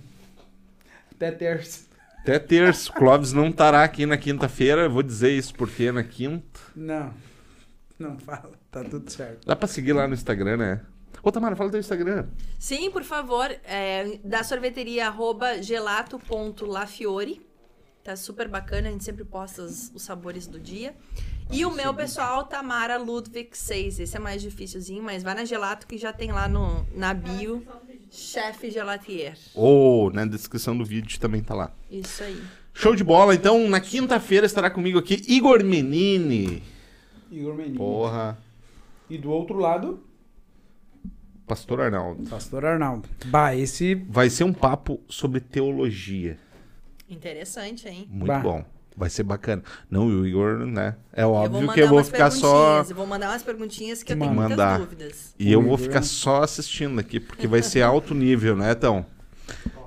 [1.14, 1.86] Até terça.
[2.20, 2.90] Até terça.
[2.90, 4.88] O Clóvis não estará aqui na quinta-feira.
[4.88, 6.60] Vou dizer isso porque na quinta.
[6.74, 7.12] Não.
[7.98, 8.52] Não fala.
[8.70, 9.46] Tá tudo certo.
[9.46, 10.80] Dá pra seguir lá no Instagram, né?
[11.22, 12.26] Ô, Tamara, fala teu Instagram.
[12.58, 17.40] Sim, por favor, é, da sorveteria arroba gelato.lafiore.
[18.04, 20.94] Tá super bacana, a gente sempre posta os, os sabores do dia.
[21.50, 24.00] E o meu pessoal, Tamara Ludwig 6.
[24.00, 27.64] Esse é mais dificilzinho, mas vai na Gelato que já tem lá no, na bio,
[28.10, 29.36] chefe gelatier.
[29.54, 31.72] Ou na descrição do vídeo também tá lá.
[31.90, 32.42] Isso aí.
[32.74, 33.34] Show de bola.
[33.34, 36.62] Então, na quinta-feira estará comigo aqui Igor Menini.
[37.30, 37.76] Igor Menino.
[37.76, 38.38] Porra.
[39.08, 40.00] E do outro lado,
[41.46, 42.28] Pastor Arnaldo.
[42.28, 43.08] Pastor Arnaldo.
[43.26, 43.94] Bah, esse.
[43.94, 46.38] Vai ser um papo sobre teologia.
[47.08, 48.06] Interessante, hein?
[48.10, 48.38] Muito Bah.
[48.40, 48.64] bom.
[48.98, 49.62] Vai ser bacana.
[49.88, 50.96] Não, o Igor, né?
[51.12, 52.80] É eu óbvio mandar que eu vou ficar só.
[52.80, 54.80] Eu vou mandar umas perguntinhas que eu tenho muitas Mandar.
[54.80, 55.34] dúvidas.
[55.38, 59.06] E eu vou ficar só assistindo aqui, porque vai ser alto nível, né, Etão?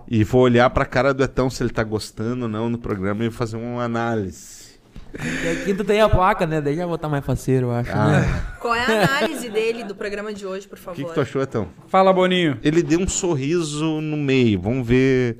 [0.08, 3.26] E vou olhar pra cara do Etão se ele tá gostando ou não no programa
[3.26, 4.61] e fazer uma análise.
[5.14, 6.62] E a quinta tem a placa, né?
[6.62, 7.90] Daí já vou estar mais faceiro, eu acho.
[7.92, 7.96] né?
[7.98, 10.96] Ah, Qual é a análise dele do programa de hoje, por o favor?
[10.96, 11.68] que, que tu achou, Etão?
[11.88, 12.58] Fala, Boninho.
[12.64, 14.60] Ele deu um sorriso no meio.
[14.62, 15.38] Vamos ver.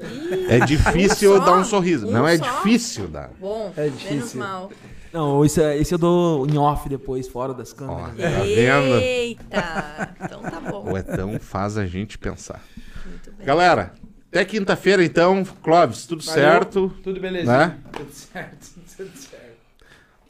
[0.50, 2.06] É difícil Um dar um sorriso.
[2.08, 2.44] Um não é só?
[2.44, 3.30] difícil dar.
[3.40, 4.40] Bom, É menos difícil.
[4.42, 4.70] mal.
[5.14, 8.18] Não, esse, é- esse eu dou em off depois, fora das Ó, câmeras.
[8.18, 8.96] tá vendo?
[9.02, 10.16] Eita!
[10.24, 10.92] Então tá bom.
[10.92, 12.62] O Etão faz a gente pensar.
[13.06, 13.46] Muito bem.
[13.46, 13.94] Galera,
[14.32, 15.44] até quinta-feira então.
[15.62, 16.42] Clóvis, tudo Valeu.
[16.44, 16.94] certo?
[17.04, 17.58] Tudo belezinha.
[17.58, 17.78] Né?
[17.92, 18.68] Tudo certo.
[18.96, 19.31] Tudo certo.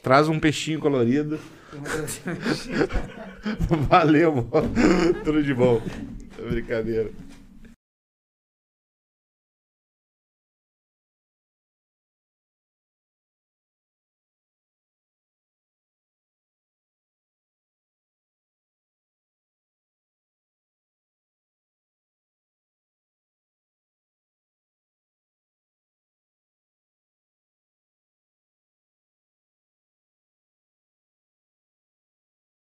[0.02, 1.38] Traz um peixinho colorido.
[3.88, 4.74] Valeu, mano.
[5.24, 5.80] Tudo de bom.
[6.50, 7.10] Brincadeira.